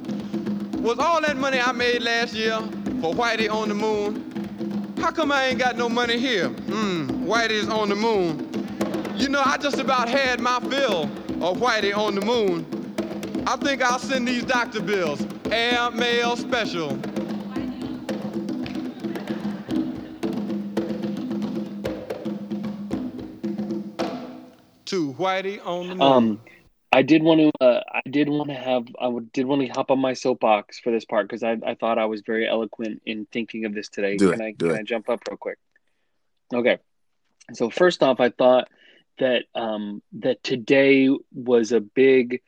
Was 0.84 0.99
all 0.99 1.19
that 1.21 1.38
money 1.38 1.60
I 1.60 1.71
made 1.71 2.04
last 2.04 2.36
year 2.36 2.60
for 3.01 3.13
Whitey 3.15 3.51
on 3.51 3.69
the 3.69 3.75
moon? 3.75 4.93
How 4.99 5.10
come 5.10 5.32
I 5.32 5.45
ain't 5.45 5.58
got 5.58 5.77
no 5.77 5.89
money 5.89 6.19
here? 6.19 6.49
Mmm, 6.49 7.25
Whitey's 7.25 7.69
on 7.69 7.89
the 7.89 7.95
moon. 7.95 8.50
You 9.21 9.29
know, 9.29 9.43
I 9.45 9.55
just 9.57 9.77
about 9.77 10.10
had 10.10 10.39
my 10.39 10.60
fill 10.62 11.03
of 11.03 11.60
Whitey 11.60 11.95
on 11.95 12.15
the 12.15 12.21
moon. 12.21 12.65
I 13.45 13.55
think 13.55 13.84
I'll 13.84 13.99
send 13.99 14.27
these 14.27 14.43
doctor 14.43 14.81
bills, 14.81 15.23
air 15.51 15.91
mail 15.91 16.36
special. 16.36 16.89
To 24.86 25.13
Whitey 25.13 25.63
on 25.63 25.89
the 25.89 25.95
moon. 25.95 26.01
Um, 26.01 26.41
I 26.91 27.03
did 27.03 27.21
want 27.21 27.41
to. 27.41 27.63
Uh, 27.63 27.84
I 27.93 28.01
did 28.10 28.27
want 28.27 28.49
to 28.49 28.55
have. 28.55 28.88
I 28.99 29.07
would, 29.07 29.31
did 29.34 29.45
want 29.45 29.62
to 29.62 29.67
hop 29.67 29.91
on 29.91 29.99
my 29.99 30.13
soapbox 30.13 30.79
for 30.79 30.91
this 30.91 31.05
part 31.05 31.27
because 31.27 31.43
I, 31.43 31.57
I 31.63 31.75
thought 31.75 31.99
I 31.99 32.05
was 32.05 32.21
very 32.21 32.49
eloquent 32.49 33.03
in 33.05 33.27
thinking 33.31 33.65
of 33.65 33.75
this 33.75 33.88
today. 33.88 34.17
Do 34.17 34.31
can 34.31 34.41
it, 34.41 34.45
I 34.45 34.51
do 34.53 34.65
can 34.69 34.77
it. 34.77 34.79
I 34.79 34.84
jump 34.84 35.10
up 35.10 35.19
real 35.29 35.38
quick? 35.38 35.60
Okay. 36.51 36.79
So 37.53 37.69
first 37.69 38.01
off, 38.01 38.19
I 38.19 38.29
thought 38.29 38.67
that 39.21 39.45
um, 39.55 40.01
that 40.19 40.43
today 40.43 41.10
was 41.34 41.71
a 41.71 41.79
big, 41.79 42.41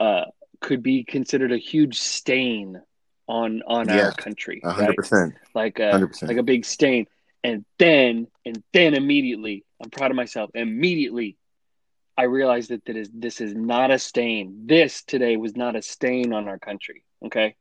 uh, 0.00 0.24
could 0.60 0.82
be 0.82 1.04
considered 1.04 1.52
a 1.52 1.58
huge 1.58 1.98
stain 1.98 2.80
on 3.28 3.62
on 3.66 3.88
Yeah, 3.88 4.06
our 4.06 4.12
country. 4.12 4.60
A 4.64 4.68
right? 4.68 4.76
hundred 4.76 4.96
percent. 4.96 5.34
like 5.54 5.78
a 5.78 5.90
100%. 5.92 6.28
like 6.28 6.36
a 6.38 6.42
big 6.42 6.64
stain. 6.64 7.06
And 7.42 7.64
then 7.78 8.28
and 8.46 8.62
then 8.72 8.94
immediately, 8.94 9.64
I'm 9.82 9.90
proud 9.90 10.10
of 10.10 10.16
myself. 10.16 10.50
Immediately, 10.54 11.36
I 12.16 12.24
realized 12.24 12.70
that 12.70 12.84
that 12.86 12.96
is 12.96 13.10
this 13.12 13.40
is 13.40 13.54
not 13.54 13.90
a 13.90 13.98
stain. 13.98 14.66
This 14.66 15.02
today 15.02 15.36
was 15.36 15.54
not 15.56 15.76
a 15.76 15.82
stain 15.82 16.32
on 16.32 16.48
our 16.48 16.58
country. 16.58 17.04
Okay, 17.26 17.56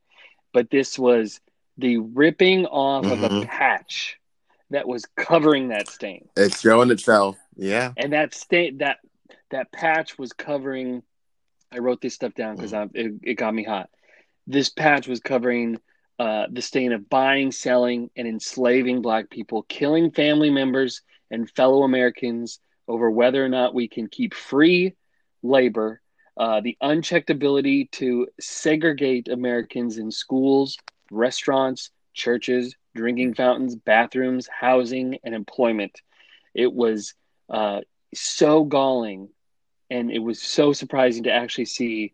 but 0.53 0.69
this 0.69 0.97
was 0.97 1.41
the 1.77 1.97
ripping 1.97 2.65
off 2.67 3.03
of 3.05 3.23
a 3.23 3.29
Mhm. 3.29 3.45
patch 3.47 4.17
that 4.73 4.87
was 4.87 5.05
covering 5.15 5.69
that 5.69 5.87
stain, 5.87 6.27
It's 6.35 6.59
showing 6.59 6.91
itself. 6.91 7.37
Yeah. 7.55 7.93
and 7.97 8.13
that 8.13 8.33
stain 8.33 8.79
that 8.79 8.97
that 9.51 9.71
patch 9.71 10.17
was 10.17 10.33
covering. 10.33 11.03
I 11.71 11.77
wrote 11.79 12.01
this 12.01 12.13
stuff 12.15 12.33
down 12.35 12.55
because 12.55 12.71
Mm-hmm. 12.73 12.97
it, 12.97 13.13
it 13.31 13.33
got 13.35 13.53
me 13.53 13.63
hot. 13.63 13.89
This 14.45 14.69
patch 14.69 15.07
was 15.07 15.19
covering 15.21 15.79
uh, 16.19 16.45
the 16.51 16.61
stain 16.61 16.91
of 16.91 17.09
buying, 17.09 17.51
selling, 17.51 18.09
and 18.15 18.27
enslaving 18.27 19.01
Black 19.01 19.29
people, 19.29 19.63
killing 19.63 20.11
family 20.11 20.49
members 20.51 21.01
and 21.31 21.49
fellow 21.51 21.83
Americans 21.83 22.59
over 22.87 23.09
whether 23.09 23.43
or 23.43 23.49
not 23.49 23.73
we 23.73 23.87
can 23.87 24.07
keep 24.07 24.33
free 24.33 24.93
labor, 25.41 26.01
uh, 26.37 26.61
the 26.61 26.77
unchecked 26.81 27.29
ability 27.29 27.85
to 27.93 28.27
segregate 28.39 29.27
Americans 29.29 29.97
in 29.97 30.11
schools, 30.11 30.77
restaurants, 31.11 31.89
churches, 32.13 32.75
drinking 32.95 33.33
fountains, 33.33 33.75
bathrooms, 33.75 34.47
housing, 34.47 35.17
and 35.23 35.33
employment. 35.33 36.01
It 36.53 36.71
was 36.71 37.13
uh, 37.49 37.81
so 38.13 38.63
galling 38.63 39.29
and 39.89 40.11
it 40.11 40.19
was 40.19 40.41
so 40.41 40.73
surprising 40.73 41.23
to 41.23 41.31
actually 41.31 41.65
see. 41.65 42.13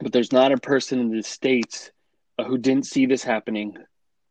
But 0.00 0.12
there's 0.12 0.32
not 0.32 0.52
a 0.52 0.56
person 0.56 1.00
in 1.00 1.10
the 1.10 1.22
States 1.22 1.90
uh, 2.38 2.44
who 2.44 2.58
didn't 2.58 2.86
see 2.86 3.06
this 3.06 3.22
happening. 3.22 3.76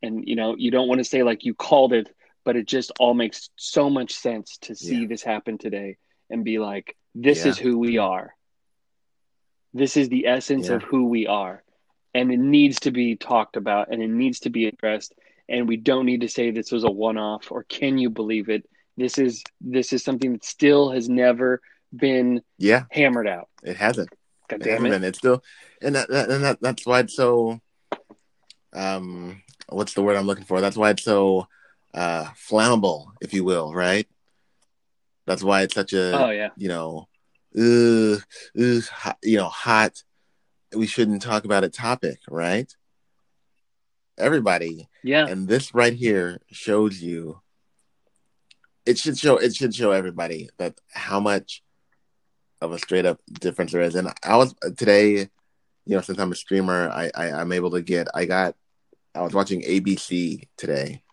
And, 0.02 0.28
you 0.28 0.36
know, 0.36 0.56
you 0.58 0.72
don't 0.72 0.88
want 0.88 1.00
to 1.00 1.06
say 1.06 1.24
like 1.24 1.46
you 1.46 1.54
called 1.54 1.94
it, 1.94 2.10
but 2.44 2.56
it 2.56 2.68
just 2.68 2.92
all 3.00 3.14
makes 3.14 3.50
so 3.56 3.90
much 3.90 4.14
sense 4.14 4.58
to 4.62 4.76
see 4.76 5.02
Yeah. 5.02 5.08
this 5.08 5.24
happen 5.24 5.58
today 5.58 5.98
and 6.30 6.44
be 6.44 6.60
like, 6.60 6.96
this 7.14 7.46
Yeah. 7.46 7.50
is 7.52 7.58
who 7.58 7.78
we 7.78 7.98
are. 7.98 8.36
This 9.74 9.96
is 9.96 10.10
the 10.10 10.28
essence 10.28 10.70
Yeah. 10.70 10.76
of 10.76 10.84
who 10.84 11.06
we 11.06 11.28
are. 11.28 11.64
And 12.14 12.32
it 12.32 12.40
needs 12.40 12.80
to 12.82 12.92
be 12.92 13.16
talked 13.16 13.56
about 13.56 13.92
and 13.92 14.02
it 14.02 14.10
needs 14.10 14.40
to 14.42 14.50
be 14.50 14.66
addressed. 14.66 15.14
And 15.52 15.68
we 15.68 15.76
don't 15.76 16.06
need 16.06 16.22
to 16.22 16.30
say 16.30 16.50
this 16.50 16.72
was 16.72 16.86
a 16.86 16.90
one 16.90 17.18
off 17.18 17.52
or 17.52 17.64
can 17.64 17.98
you 17.98 18.10
believe 18.10 18.48
it? 18.48 18.64
This 18.96 19.18
is 19.18 19.44
this 19.60 19.92
is 19.92 20.02
something 20.04 20.32
that 20.32 20.46
still 20.46 20.92
has 20.92 21.10
never 21.10 21.62
been 21.94 22.42
Yeah. 22.58 22.84
hammered 22.90 23.28
out. 23.28 23.50
It 23.62 23.76
hasn't. 23.76 24.10
God 24.48 24.62
It 24.62 24.64
damn 24.64 24.86
hasn't 24.86 25.04
it. 25.04 25.08
It's 25.10 25.18
still, 25.18 25.44
and 25.82 25.96
that, 25.96 26.10
that 26.10 26.30
and 26.30 26.44
that 26.46 26.62
that's 26.62 26.86
why 26.86 27.02
it's 27.02 27.16
so. 27.16 27.60
Um, 28.74 29.42
what's 29.68 29.94
the 29.94 30.02
word 30.02 30.16
I'm 30.16 30.26
looking 30.26 30.46
for? 30.46 30.62
That's 30.62 30.78
why 30.78 30.92
it's 30.92 31.04
so 31.04 31.48
uh 31.94 32.26
flammable, 32.50 33.08
if 33.22 33.34
you 33.34 33.44
will, 33.44 33.74
right? 33.74 34.08
That's 35.28 35.44
why 35.44 35.64
it's 35.64 35.76
such 35.76 35.92
a 35.94 36.18
Oh 36.18 36.30
yeah. 36.30 36.50
you 36.56 36.70
know, 36.70 37.08
uh, 37.58 38.16
uh, 38.16 39.14
you 39.24 39.38
know, 39.38 39.50
hot. 39.50 40.02
We 40.74 40.88
shouldn't 40.88 41.22
talk 41.22 41.44
about 41.44 41.66
it. 41.66 41.74
Topic, 41.74 42.20
right? 42.30 42.74
Everybody, 44.22 44.88
Yeah. 45.04 45.26
and 45.28 45.48
this 45.48 45.74
right 45.74 45.94
here 45.94 46.40
shows 46.52 47.02
you. 47.02 47.42
It 48.86 48.98
should 48.98 49.18
show. 49.18 49.38
It 49.38 49.56
should 49.56 49.76
show 49.76 49.92
everybody 49.92 50.50
that 50.58 50.80
how 50.92 51.20
much 51.20 51.64
of 52.62 52.72
a 52.72 52.80
straight 52.80 53.06
up 53.06 53.20
difference 53.40 53.72
there 53.72 53.82
is. 53.82 53.96
And 53.96 54.12
I 54.24 54.38
was 54.38 54.54
today, 54.78 55.12
you 55.86 55.96
know, 55.96 56.02
since 56.02 56.20
I'm 56.20 56.32
a 56.32 56.36
streamer, 56.36 56.90
I, 56.90 57.12
I 57.16 57.32
I'm 57.32 57.52
able 57.52 57.72
to 57.72 57.82
get. 57.82 58.08
I 58.14 58.26
got. 58.26 58.56
I 59.14 59.22
was 59.22 59.34
watching 59.34 59.62
ABC 59.64 60.48
today, 60.58 61.04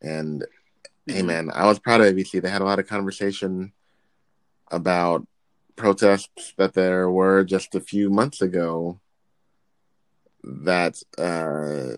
and 0.00 0.44
hey 1.06 1.20
Mhm. 1.22 1.26
man, 1.26 1.50
I 1.54 1.66
was 1.66 1.78
proud 1.78 2.00
of 2.00 2.06
ABC. 2.06 2.40
They 2.40 2.48
had 2.48 2.62
a 2.62 2.64
lot 2.64 2.78
of 2.78 2.86
conversation 2.88 3.72
about 4.70 5.26
protests 5.76 6.54
that 6.56 6.72
there 6.74 7.10
were 7.10 7.44
just 7.44 7.74
a 7.74 7.80
few 7.80 8.08
months 8.10 8.40
ago 8.40 9.00
that 10.64 11.02
uh 11.18 11.96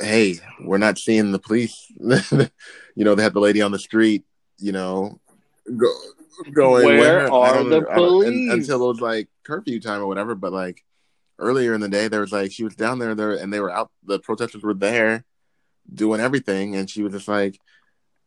hey, 0.00 0.36
we're 0.60 0.78
not 0.78 0.96
seeing 0.98 1.32
the 1.32 1.38
police. 1.38 1.90
you 1.98 3.04
know, 3.04 3.14
they 3.14 3.22
had 3.22 3.34
the 3.34 3.40
lady 3.40 3.62
on 3.62 3.72
the 3.72 3.78
street, 3.78 4.24
you 4.58 4.70
know, 4.72 5.20
go, 5.76 5.92
going 6.52 6.98
Where 6.98 7.26
I 7.32 7.34
are 7.34 7.64
the 7.64 7.82
police? 7.82 8.50
until 8.50 8.84
it 8.84 8.88
was 8.88 9.00
like 9.00 9.28
curfew 9.44 9.80
time 9.80 10.00
or 10.00 10.06
whatever, 10.06 10.34
but 10.34 10.52
like 10.52 10.84
earlier 11.38 11.74
in 11.74 11.80
the 11.80 11.88
day 11.88 12.08
there 12.08 12.20
was 12.20 12.32
like 12.32 12.50
she 12.52 12.64
was 12.64 12.74
down 12.74 12.98
there 12.98 13.14
there 13.14 13.32
and 13.32 13.52
they 13.52 13.60
were 13.60 13.70
out 13.70 13.90
the 14.04 14.18
protesters 14.18 14.62
were 14.62 14.74
there 14.74 15.24
doing 15.92 16.20
everything 16.20 16.74
and 16.74 16.90
she 16.90 17.02
was 17.02 17.12
just 17.12 17.28
like 17.28 17.58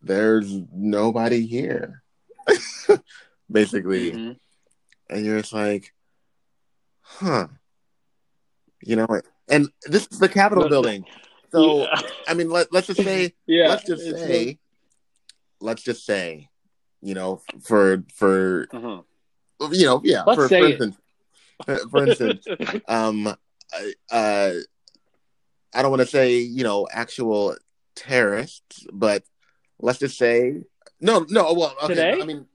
there's 0.02 0.60
nobody 0.74 1.46
here 1.46 2.02
basically 3.52 4.12
Mhm. 4.14 4.36
and 5.10 5.26
you're 5.26 5.42
just 5.42 5.52
like 5.52 5.94
huh 7.02 7.48
you 8.84 8.96
know 8.96 9.08
and 9.48 9.68
this 9.86 10.08
is 10.12 10.20
the 10.20 10.30
capitol 10.30 10.68
building 10.70 11.06
so 11.52 11.82
yeah. 11.82 12.02
i 12.28 12.34
mean 12.34 12.50
let, 12.50 12.72
let's 12.74 12.88
just 12.88 13.04
say 13.04 13.34
yeah. 13.46 13.68
let's 13.68 13.86
just 13.86 14.04
say 14.04 14.58
let's 15.60 15.84
just 15.84 16.06
say 16.06 16.50
you 17.02 17.14
know 17.14 17.42
for 17.62 18.04
for 18.16 18.68
uh-huh. 18.74 19.02
you 19.72 19.86
know 19.86 20.02
yeah 20.04 20.24
Let's 20.26 20.42
for, 20.42 20.48
for 20.48 20.56
instance 20.56 20.98
for 21.66 22.08
instance, 22.08 22.46
um, 22.88 23.28
uh, 23.28 23.34
I 24.12 25.82
don't 25.82 25.92
want 25.92 26.02
to 26.02 26.08
say 26.08 26.40
you 26.40 26.64
know 26.64 26.88
actual 26.92 27.56
terrorists, 27.96 28.86
but 28.92 29.24
let's 29.80 30.00
just 30.00 30.18
say 30.18 30.62
no, 31.00 31.26
no. 31.30 31.54
Well, 31.54 31.76
okay, 31.84 31.96
Today? 31.96 32.22
I 32.22 32.26
mean, 32.26 32.46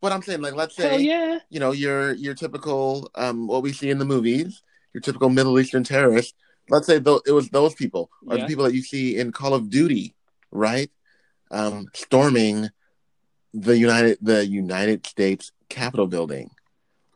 what 0.00 0.12
I'm 0.12 0.22
saying, 0.22 0.40
like, 0.40 0.54
let's 0.54 0.76
Hell 0.76 0.90
say 0.90 1.02
yeah. 1.02 1.38
you 1.50 1.60
know 1.60 1.72
your 1.72 2.12
your 2.12 2.34
typical 2.34 3.10
um 3.14 3.46
what 3.46 3.62
we 3.62 3.72
see 3.72 3.90
in 3.90 3.98
the 3.98 4.04
movies, 4.04 4.62
your 4.94 5.00
typical 5.02 5.28
Middle 5.28 5.58
Eastern 5.58 5.84
terrorist. 5.84 6.34
Let's 6.70 6.86
say 6.86 6.98
though 6.98 7.20
it 7.26 7.32
was 7.32 7.50
those 7.50 7.74
people 7.74 8.10
or 8.26 8.36
Yeah. 8.36 8.42
the 8.44 8.48
people 8.48 8.64
that 8.64 8.74
you 8.74 8.82
see 8.82 9.18
in 9.18 9.32
Call 9.32 9.52
of 9.52 9.68
Duty, 9.68 10.14
right? 10.50 10.90
Um, 11.50 11.88
storming 11.92 12.70
the 13.52 13.76
United 13.76 14.18
the 14.22 14.46
United 14.46 15.06
States 15.06 15.52
Capitol 15.68 16.06
building. 16.06 16.50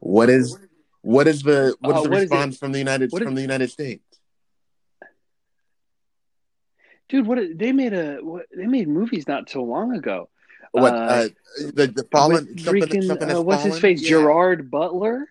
What 0.00 0.28
is 0.28 0.58
what 1.02 1.26
is 1.26 1.42
the 1.42 1.74
what 1.80 1.96
is 1.96 2.00
Uh, 2.00 2.02
the 2.02 2.08
what 2.10 2.18
is 2.18 2.30
response 2.30 2.58
from 2.58 2.72
the 2.72 2.78
United 2.78 3.10
What 3.10 3.22
is- 3.22 3.26
from 3.26 3.34
the 3.36 3.40
United 3.40 3.70
States? 3.70 4.02
Dude, 7.08 7.26
what 7.26 7.38
they 7.56 7.72
made 7.72 7.94
a 7.94 8.18
what, 8.20 8.46
they 8.54 8.66
made 8.66 8.86
movies 8.88 9.26
not 9.26 9.48
so 9.48 9.62
long 9.62 9.94
ago. 9.96 10.28
What 10.72 10.92
Uh, 10.92 10.96
uh, 10.96 11.28
the 11.74 11.86
the 11.86 12.06
fallen 12.12 12.44
with 12.46 12.60
something, 12.60 13.02
something 13.02 13.30
uh, 13.30 13.40
what's 13.40 13.62
his 13.64 13.78
face? 13.78 14.02
Yeah. 14.02 14.10
Gerard 14.10 14.70
Butler. 14.70 15.26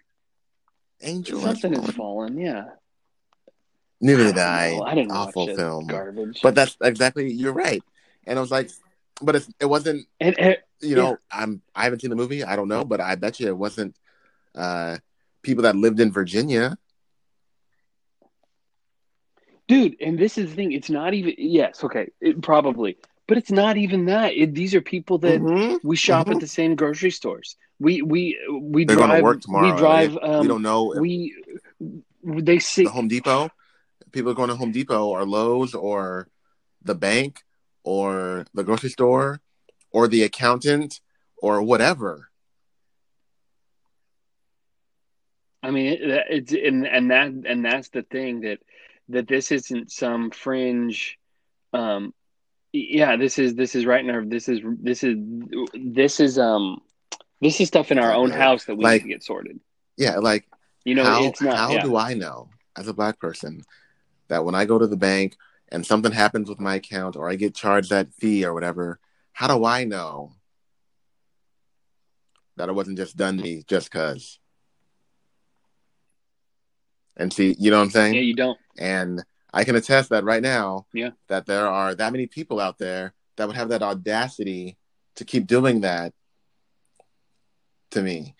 Angel 1.01 1.39
Something 1.41 1.73
has 1.73 1.81
fallen. 1.91 2.33
fallen. 2.33 2.37
Yeah. 2.39 2.65
Neither 3.99 4.25
did 4.25 4.37
I. 4.37 4.71
know. 4.71 4.83
I 4.83 4.95
didn't 4.95 5.11
Awful 5.11 5.43
watch 5.45 5.53
it. 5.53 5.57
film. 5.57 5.87
Garbage. 5.87 6.39
But 6.41 6.55
that's 6.55 6.77
exactly 6.81 7.31
you're 7.31 7.53
right. 7.53 7.81
And 8.25 8.37
I 8.37 8.41
was 8.41 8.51
like, 8.51 8.69
but 9.21 9.35
it's, 9.35 9.49
it 9.59 9.65
wasn't. 9.65 10.07
You 10.79 10.95
know, 10.95 11.17
I'm 11.31 11.61
I 11.75 11.85
haven't 11.85 12.01
seen 12.01 12.11
the 12.11 12.15
movie. 12.15 12.43
I 12.43 12.55
don't 12.55 12.67
know, 12.67 12.85
but 12.85 13.01
I 13.01 13.15
bet 13.15 13.39
you 13.39 13.47
it 13.47 13.57
wasn't 13.57 13.95
uh, 14.53 14.97
people 15.41 15.63
that 15.63 15.75
lived 15.75 15.99
in 15.99 16.11
Virginia. 16.11 16.77
dude, 19.67 19.95
and 20.01 20.17
this 20.17 20.37
is 20.37 20.49
the 20.51 20.55
thing. 20.55 20.71
It's 20.71 20.89
not 20.89 21.13
even. 21.13 21.33
Yes, 21.37 21.83
okay, 21.83 22.09
it, 22.21 22.41
probably, 22.41 22.97
but 23.27 23.37
it's 23.37 23.51
not 23.51 23.77
even 23.77 24.05
that. 24.05 24.33
It, 24.33 24.53
these 24.55 24.73
are 24.73 24.81
people 24.81 25.17
that 25.19 25.39
Mhm. 25.41 25.79
we 25.83 25.95
shop 25.95 26.27
Mhm. 26.27 26.35
at 26.35 26.39
the 26.39 26.47
same 26.47 26.75
grocery 26.75 27.11
stores. 27.11 27.57
We 27.79 28.01
we 28.01 28.37
we 28.49 28.85
They're 28.85 28.95
drive. 28.95 29.23
work 29.23 29.41
tomorrow. 29.41 29.73
We 29.73 29.77
drive. 29.77 30.17
Um, 30.21 30.41
we 30.41 30.47
don't 30.47 30.61
know 30.61 30.93
We 30.99 31.35
they 32.23 32.59
see. 32.59 32.85
the 32.85 32.89
Home 32.91 33.07
Depot. 33.07 33.49
People 34.11 34.31
are 34.31 34.35
going 34.35 34.49
to 34.49 34.55
Home 34.55 34.71
Depot 34.71 35.07
or 35.07 35.25
Lowe's 35.25 35.75
or 35.75 36.29
the 36.81 36.95
bank 36.95 37.43
or 37.83 38.45
the 38.53 38.63
grocery 38.63 38.89
store 38.89 39.41
or 39.91 40.07
the 40.07 40.23
accountant 40.23 41.01
or 41.37 41.61
whatever. 41.61 42.29
I 45.61 45.71
mean, 45.71 45.87
it, 45.87 45.99
it's 46.29 46.53
and 46.53 46.87
and 46.87 47.11
that 47.11 47.27
and 47.27 47.65
that's 47.65 47.89
the 47.89 48.03
thing 48.03 48.41
that 48.41 48.59
that 49.09 49.27
this 49.27 49.51
isn't 49.51 49.91
some 49.91 50.31
fringe. 50.31 51.17
Um, 51.73 52.13
yeah, 52.73 53.15
this 53.15 53.39
is 53.39 53.55
this 53.55 53.75
is 53.75 53.85
right 53.85 54.03
in 54.03 54.09
our. 54.09 54.23
This 54.25 54.49
is 54.49 54.61
this 54.81 55.03
is 55.03 55.17
this 55.73 56.19
is 56.19 56.37
um 56.39 56.81
this 57.41 57.59
is 57.61 57.67
stuff 57.67 57.91
in 57.91 57.97
our 57.99 58.13
own 58.13 58.31
house 58.31 58.65
that 58.65 58.75
we 58.75 58.83
Like- 58.83 59.03
need 59.03 59.09
to 59.09 59.15
get 59.15 59.23
sorted. 59.23 59.59
Yeah, 59.95 60.17
like 60.17 60.45
You 60.85 60.95
know, 60.95 61.03
how 61.03 61.23
it's 61.23 61.41
not. 61.41 61.57
how 61.57 61.71
yeah. 61.71 61.83
do 61.83 61.95
I 61.95 62.13
know 62.13 62.49
as 62.75 62.87
a 62.87 62.93
black 62.93 63.19
person 63.19 63.63
that 64.27 64.43
when 64.45 64.53
I 64.55 64.65
go 64.65 64.77
to 64.77 64.85
the 64.87 64.97
bank 64.97 65.35
and 65.69 65.85
something 65.85 66.11
happens 66.11 66.49
with 66.49 66.59
my 66.59 66.75
account 66.75 67.15
or 67.15 67.29
I 67.29 67.35
get 67.35 67.55
charged 67.55 67.89
that 67.89 68.13
fee 68.13 68.45
or 68.45 68.53
whatever, 68.53 68.99
how 69.33 69.47
do 69.47 69.65
I 69.65 69.83
know 69.85 70.33
that 72.57 72.69
it 72.69 72.73
wasn't 72.75 72.97
just 72.97 73.17
done 73.17 73.37
to 73.37 73.43
me 73.43 73.63
just 73.67 73.89
cause? 73.91 74.39
And 77.15 77.33
see, 77.33 77.55
you 77.57 77.71
know 77.71 77.77
what 77.77 77.85
I'm 77.85 77.89
saying? 77.91 78.13
yeah, 78.13 78.21
you 78.21 78.35
don't. 78.35 78.57
And 78.77 79.23
I 79.57 79.63
can 79.63 79.75
attest 79.75 80.11
that 80.11 80.23
right 80.23 80.43
now, 80.43 80.85
Yeah. 80.93 81.09
that 81.29 81.47
there 81.47 81.67
are 81.67 81.95
that 81.95 82.11
many 82.11 82.27
people 82.27 82.59
out 82.59 82.77
there 82.77 83.15
that 83.37 83.47
would 83.47 83.55
have 83.55 83.69
that 83.69 83.81
audacity 83.81 84.77
to 85.15 85.25
keep 85.25 85.47
doing 85.47 85.81
that 85.81 86.13
to 87.89 88.03
me. 88.03 88.35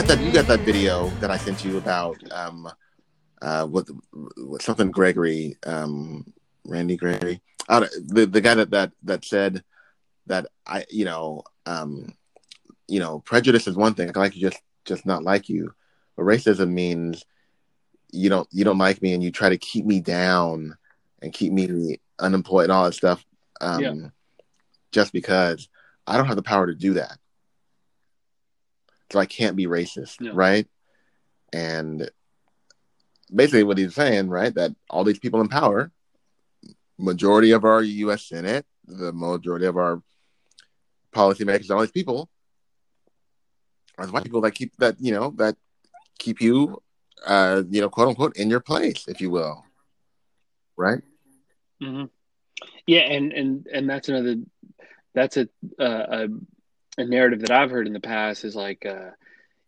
Got 0.00 0.16
that 0.16 0.24
you 0.24 0.32
got 0.32 0.46
that 0.46 0.60
video 0.60 1.08
that 1.20 1.30
I 1.30 1.36
sent 1.36 1.62
you 1.62 1.76
about 1.76 2.16
um 2.32 2.66
uh 3.42 3.68
with, 3.70 3.90
with 4.38 4.62
something 4.62 4.90
Gregory 4.90 5.58
um 5.66 6.32
Randy 6.64 6.96
Gregory? 6.96 7.42
Uh, 7.68 7.86
the 8.06 8.24
the 8.24 8.40
guy 8.40 8.54
that 8.54 8.70
that 8.70 8.92
that 9.02 9.26
said 9.26 9.62
that 10.26 10.46
I 10.66 10.86
you 10.88 11.04
know 11.04 11.42
um 11.66 12.14
you 12.88 12.98
know 12.98 13.20
prejudice 13.20 13.66
is 13.66 13.76
one 13.76 13.92
thing. 13.92 14.10
I 14.14 14.18
like 14.18 14.34
you 14.34 14.40
just 14.40 14.62
just 14.86 15.04
not 15.04 15.22
like 15.22 15.50
you. 15.50 15.74
But 16.16 16.22
racism 16.22 16.70
means 16.70 17.22
you 18.10 18.30
don't 18.30 18.48
you 18.50 18.64
don't 18.64 18.78
like 18.78 19.02
me 19.02 19.12
and 19.12 19.22
you 19.22 19.30
try 19.30 19.50
to 19.50 19.58
keep 19.58 19.84
me 19.84 20.00
down 20.00 20.78
and 21.20 21.30
keep 21.30 21.52
me 21.52 22.00
unemployed 22.18 22.64
and 22.64 22.72
all 22.72 22.84
that 22.84 22.94
stuff 22.94 23.22
um 23.60 23.82
Yeah. 23.82 24.08
just 24.92 25.12
because 25.12 25.68
I 26.06 26.16
don't 26.16 26.26
have 26.26 26.36
the 26.36 26.42
power 26.42 26.66
to 26.66 26.74
do 26.74 26.94
that 26.94 27.18
so 29.10 29.18
I 29.18 29.26
can't 29.26 29.56
be 29.56 29.66
racist, 29.66 30.20
No. 30.20 30.32
right? 30.32 30.66
And 31.52 32.10
basically, 33.34 33.64
what 33.64 33.78
he's 33.78 33.94
saying, 33.94 34.28
right, 34.28 34.54
that 34.54 34.74
all 34.88 35.04
these 35.04 35.18
people 35.18 35.40
in 35.40 35.48
power, 35.48 35.90
majority 36.98 37.50
of 37.52 37.64
our 37.64 37.82
U.S. 37.82 38.28
Senate, 38.28 38.66
the 38.86 39.12
majority 39.12 39.66
of 39.66 39.76
our 39.76 40.02
policymakers, 41.12 41.70
all 41.70 41.80
these 41.80 41.90
people, 41.90 42.28
are 43.98 44.06
the 44.06 44.12
white 44.12 44.24
people 44.24 44.40
that 44.42 44.52
keep 44.52 44.76
that 44.78 44.96
you 45.00 45.12
know 45.12 45.34
that 45.36 45.56
keep 46.18 46.40
you, 46.40 46.82
uh, 47.26 47.62
you 47.68 47.80
know, 47.80 47.88
quote 47.88 48.08
unquote, 48.08 48.36
in 48.36 48.48
your 48.48 48.60
place, 48.60 49.06
if 49.08 49.20
you 49.20 49.30
will, 49.30 49.64
right? 50.76 51.02
Mm-hmm. 51.82 52.04
Yeah, 52.86 53.00
and 53.00 53.32
and 53.32 53.66
and 53.66 53.90
that's 53.90 54.08
another. 54.08 54.36
That's 55.14 55.36
a 55.36 55.48
uh, 55.80 56.26
a 56.26 56.28
a 56.98 57.04
narrative 57.04 57.40
that 57.40 57.50
I've 57.50 57.70
heard 57.70 57.86
in 57.86 57.92
the 57.92 58.00
past 58.00 58.44
is 58.44 58.54
like, 58.54 58.84
uh, 58.86 59.10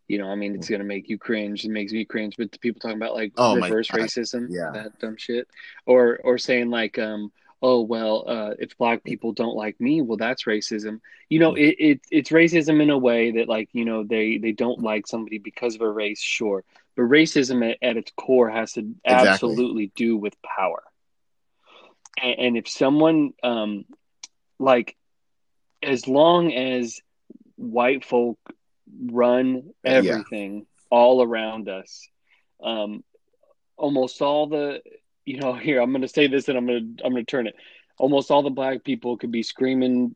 you 0.09 0.19
know, 0.19 0.29
I 0.29 0.35
mean, 0.35 0.55
it's 0.55 0.69
gonna 0.69 0.85
make 0.85 1.09
you 1.09 1.19
cringe. 1.19 1.65
It 1.65 1.71
makes 1.71 1.93
me 1.93 2.05
cringe, 2.05 2.37
but 2.37 2.53
the 2.53 2.59
people 2.59 2.81
talking 2.81 2.97
about 2.97 3.15
like 3.15 3.33
Oh 3.37 3.55
reverse 3.55 3.91
racism, 3.91 4.49
Yeah. 4.51 4.71
that 4.73 4.99
dumb 4.99 5.17
shit, 5.17 5.49
or 5.87 6.19
or 6.23 6.39
saying 6.39 6.71
like, 6.71 6.99
um, 6.99 7.33
oh 7.63 7.81
well, 7.83 8.25
uh, 8.27 8.55
if 8.59 8.77
black 8.77 9.05
people 9.05 9.33
don't 9.33 9.57
like 9.57 9.81
me, 9.81 10.03
well, 10.03 10.17
that's 10.19 10.45
racism. 10.45 11.01
You 11.29 11.39
know, 11.41 11.55
it, 11.55 11.77
it 11.79 12.01
it's 12.11 12.31
racism 12.31 12.83
in 12.83 12.91
a 12.91 12.99
way 12.99 13.33
that 13.33 13.49
like 13.49 13.69
you 13.73 13.85
know 13.85 14.05
they 14.05 14.39
they 14.39 14.53
don't 14.53 14.83
like 14.83 15.07
somebody 15.07 15.39
because 15.39 15.75
of 15.77 15.83
a 15.83 15.89
race, 15.91 16.21
sure, 16.21 16.65
but 16.97 17.03
racism 17.03 17.69
at, 17.71 17.79
at 17.83 17.97
its 17.97 18.13
core 18.17 18.51
has 18.51 18.73
to 18.73 18.81
Exactly. 18.81 19.33
absolutely 19.51 19.93
do 19.97 20.17
with 20.17 20.35
power. 20.43 20.83
And, 22.23 22.39
and 22.39 22.57
if 22.57 22.69
someone 22.69 23.33
um 23.43 23.85
like 24.59 24.97
as 25.83 26.07
long 26.09 26.53
as 26.53 27.01
white 27.57 28.05
folk 28.05 28.39
run 29.11 29.71
Yeah. 29.85 29.91
everything 29.93 30.67
all 30.91 31.23
around 31.23 31.69
us 31.69 32.07
um 32.63 33.03
almost 33.77 34.21
all 34.21 34.47
the 34.47 34.81
you 35.25 35.39
know 35.41 35.53
here 35.67 35.81
i'm 35.81 35.91
going 35.91 36.03
to 36.03 36.09
say 36.09 36.27
this 36.27 36.49
and 36.49 36.59
i'm 36.59 36.67
going 36.67 36.97
to 36.97 37.05
i'm 37.05 37.13
going 37.13 37.25
to 37.25 37.31
turn 37.31 37.47
it 37.47 37.55
almost 37.99 38.31
all 38.31 38.43
the 38.43 38.51
black 38.51 38.85
people 38.85 39.17
could 39.17 39.33
be 39.33 39.43
screaming 39.43 40.15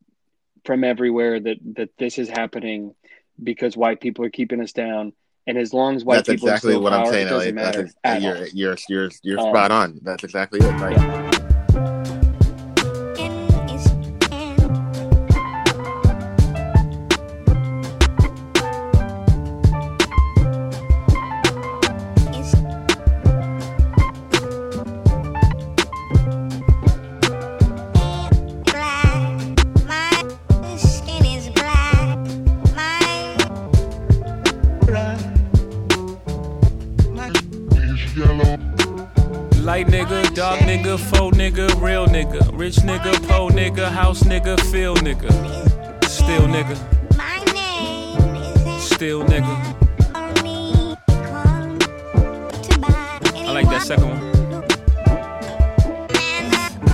from 0.65 0.85
everywhere 0.85 1.39
that 1.41 1.59
that 1.77 1.91
this 1.99 2.19
is 2.19 2.29
happening 2.29 2.95
because 3.43 3.77
white 3.77 4.01
people 4.01 4.25
are 4.25 4.31
keeping 4.31 4.61
us 4.61 4.73
down 4.73 5.13
and 5.47 5.57
as 5.59 5.73
long 5.73 5.95
as 5.95 6.05
white 6.05 6.17
That's 6.17 6.29
people 6.31 6.49
exactly 6.49 6.73
instill 6.75 6.83
what 6.83 6.93
I'm 6.93 7.07
saying, 7.07 7.27
it 7.29 7.31
doesn't. 7.31 7.55
That's 7.55 7.77
matter 7.77 7.91
at 8.03 8.21
you're, 8.23 8.47
you're 8.49 8.77
you're 8.89 9.11
you're 9.23 9.39
Um, 9.39 9.47
spot 9.55 9.71
on. 9.71 10.01
That's 10.03 10.25
exactly 10.25 10.59
it. 10.59 10.81
Like, 10.81 11.46
rich 42.57 42.77
nigga, 42.77 43.13
po 43.29 43.49
nigga, 43.49 43.91
house 43.91 44.23
nigga, 44.23 44.59
feel 44.71 44.95
nigga, 44.97 45.31
still 46.05 46.43
nigga, 46.49 46.77
still 48.81 49.23
nigga. 49.25 49.75
I 53.35 53.53
like 53.53 53.69
that 53.69 53.83
second 53.83 54.09
one. 54.09 54.21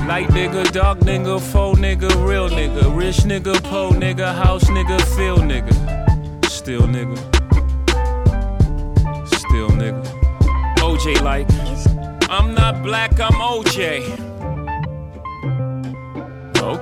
Light 0.09 0.29
nigga, 0.29 0.71
dark 0.73 0.99
nigga, 1.01 1.41
faux 1.41 1.79
nigga, 1.79 2.11
real 2.27 2.49
nigga, 2.49 2.95
rich 2.97 3.19
nigga, 3.19 3.55
po 3.63 3.91
nigga, 3.91 4.35
house 4.35 4.65
nigga, 4.65 5.01
feel 5.17 5.39
nigga, 5.39 5.73
still 6.49 6.83
nigga, 6.83 7.17
still 9.27 9.71
nigga. 9.71 10.03
OJ 10.79 11.23
like. 11.23 11.47
I'm 12.29 12.55
not 12.55 12.83
black, 12.83 13.21
I'm 13.21 13.33
OJ. 13.35 14.32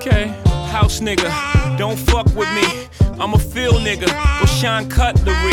Okay, 0.01 0.29
house 0.73 1.01
nigga, 1.01 1.29
don't 1.77 1.99
fuck 1.99 2.25
with 2.35 2.49
me. 2.55 2.89
I'm 3.21 3.35
a 3.35 3.39
field 3.39 3.83
nigga, 3.83 4.07
go 4.41 4.47
shine 4.47 4.89
cutlery. 4.89 5.53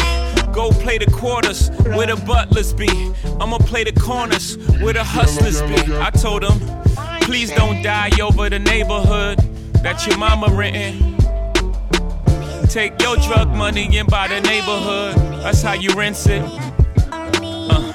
Go 0.53 0.71
play 0.71 0.97
the 0.97 1.11
quarters 1.11 1.69
where 1.87 2.07
the 2.07 2.15
butlers 2.25 2.71
be. 2.71 2.87
I'ma 3.41 3.57
play 3.57 3.83
the 3.83 3.91
corners 3.91 4.55
where 4.79 4.93
the 4.93 5.03
hustlers 5.03 5.61
be. 5.63 5.75
I 5.97 6.11
told 6.11 6.43
them, 6.43 6.59
please 7.23 7.51
don't 7.51 7.81
die 7.81 8.09
over 8.21 8.49
the 8.49 8.59
neighborhood 8.59 9.39
that 9.83 10.07
your 10.07 10.17
mama 10.17 10.47
renting. 10.55 11.17
Take 12.69 13.01
your 13.01 13.17
drug 13.17 13.49
money 13.49 13.97
and 13.97 14.07
buy 14.07 14.29
the 14.29 14.39
neighborhood. 14.39 15.17
That's 15.43 15.61
how 15.61 15.73
you 15.73 15.93
rinse 15.93 16.25
it. 16.25 16.41
Uh. 17.11 17.93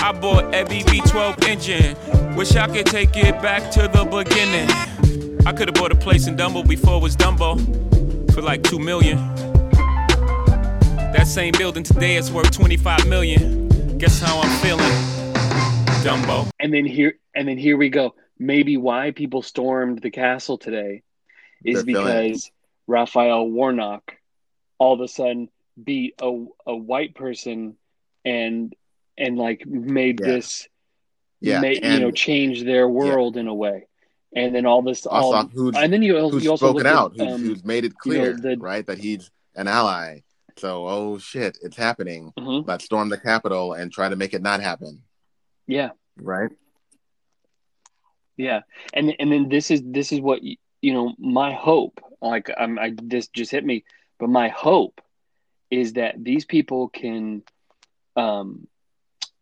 I 0.00 0.12
bought 0.12 0.54
every 0.54 0.82
V12 0.82 1.44
engine. 1.48 2.36
Wish 2.36 2.54
I 2.54 2.68
could 2.68 2.86
take 2.86 3.16
it 3.16 3.42
back 3.42 3.72
to 3.72 3.88
the 3.88 4.04
beginning. 4.04 4.68
I 5.46 5.52
could 5.52 5.68
have 5.68 5.76
bought 5.76 5.92
a 5.92 5.96
place 5.96 6.26
in 6.26 6.36
Dumbo 6.36 6.66
before 6.66 6.96
it 6.96 7.02
was 7.02 7.16
Dumbo 7.16 7.54
for 8.32 8.42
like 8.42 8.64
two 8.64 8.80
million. 8.80 9.16
That 11.12 11.28
same 11.28 11.52
building 11.56 11.84
today 11.84 12.16
is 12.16 12.32
worth 12.32 12.50
25 12.50 13.06
million. 13.06 13.96
Guess 13.96 14.20
how 14.20 14.40
I'm 14.40 14.50
feeling? 14.58 14.90
Dumbo. 16.02 16.50
And 16.58 16.74
then 16.74 16.84
here, 16.84 17.14
and 17.36 17.46
then 17.46 17.58
here 17.58 17.76
we 17.76 17.90
go. 17.90 18.16
Maybe 18.40 18.76
why 18.76 19.12
people 19.12 19.40
stormed 19.40 20.02
the 20.02 20.10
castle 20.10 20.58
today 20.58 21.04
is 21.64 21.76
They're 21.76 21.94
feeling 21.94 22.26
because 22.26 22.50
Raphael 22.88 23.48
Warnock 23.48 24.16
all 24.78 24.94
of 24.94 25.00
a 25.00 25.06
sudden 25.06 25.48
beat 25.82 26.14
a 26.20 26.44
a 26.66 26.74
white 26.74 27.14
person 27.14 27.76
and 28.24 28.74
and 29.16 29.38
like 29.38 29.64
made 29.64 30.18
Yeah. 30.20 30.26
this 30.26 30.68
yeah, 31.40 31.60
ma- 31.60 31.68
you 31.68 32.00
know 32.00 32.10
change 32.10 32.64
their 32.64 32.88
world 32.88 33.36
in 33.36 33.46
a 33.46 33.54
way. 33.54 33.86
And 34.36 34.54
then 34.54 34.66
all 34.66 34.82
this 34.82 35.06
all 35.06 35.34
also 35.34 35.48
who's 35.48 35.74
and 35.76 35.90
then 35.92 36.02
you, 36.02 36.16
who's 36.28 36.44
you 36.44 36.50
also 36.50 36.68
spoken 36.68 36.86
out, 36.86 37.12
at, 37.12 37.20
who's, 37.26 37.34
um, 37.34 37.42
who's 37.42 37.64
made 37.64 37.84
it 37.86 37.94
you 38.04 38.12
know, 38.12 38.20
clear, 38.34 38.36
the- 38.36 38.58
right, 38.58 38.86
that 38.86 38.98
he's 38.98 39.30
an 39.56 39.66
ally. 39.66 40.20
So, 40.58 40.86
oh 40.88 41.18
shit, 41.18 41.58
it's 41.62 41.76
happening. 41.76 42.32
mhm, 42.38 42.66
Let's 42.66 42.84
storm 42.84 43.08
the 43.08 43.18
Capitol 43.18 43.72
and 43.72 43.90
try 43.90 44.08
to 44.08 44.16
make 44.16 44.34
it 44.34 44.42
not 44.42 44.60
happen. 44.60 45.02
yeah 45.66 45.90
Right? 46.18 46.50
Yeah, 48.36 48.60
and 48.92 49.14
and 49.18 49.32
then 49.32 49.48
this 49.48 49.70
is 49.70 49.82
this 49.84 50.12
is 50.12 50.20
what 50.20 50.42
you 50.42 50.92
know. 50.92 51.14
My 51.18 51.52
hope, 51.52 52.00
like 52.20 52.50
I'm, 52.56 52.78
I 52.78 52.92
this 53.02 53.28
just 53.28 53.50
hit 53.50 53.64
me, 53.64 53.84
but 54.18 54.28
my 54.28 54.48
hope 54.48 55.00
is 55.70 55.94
that 55.94 56.22
these 56.22 56.44
people 56.44 56.88
can, 56.88 57.42
um, 58.14 58.66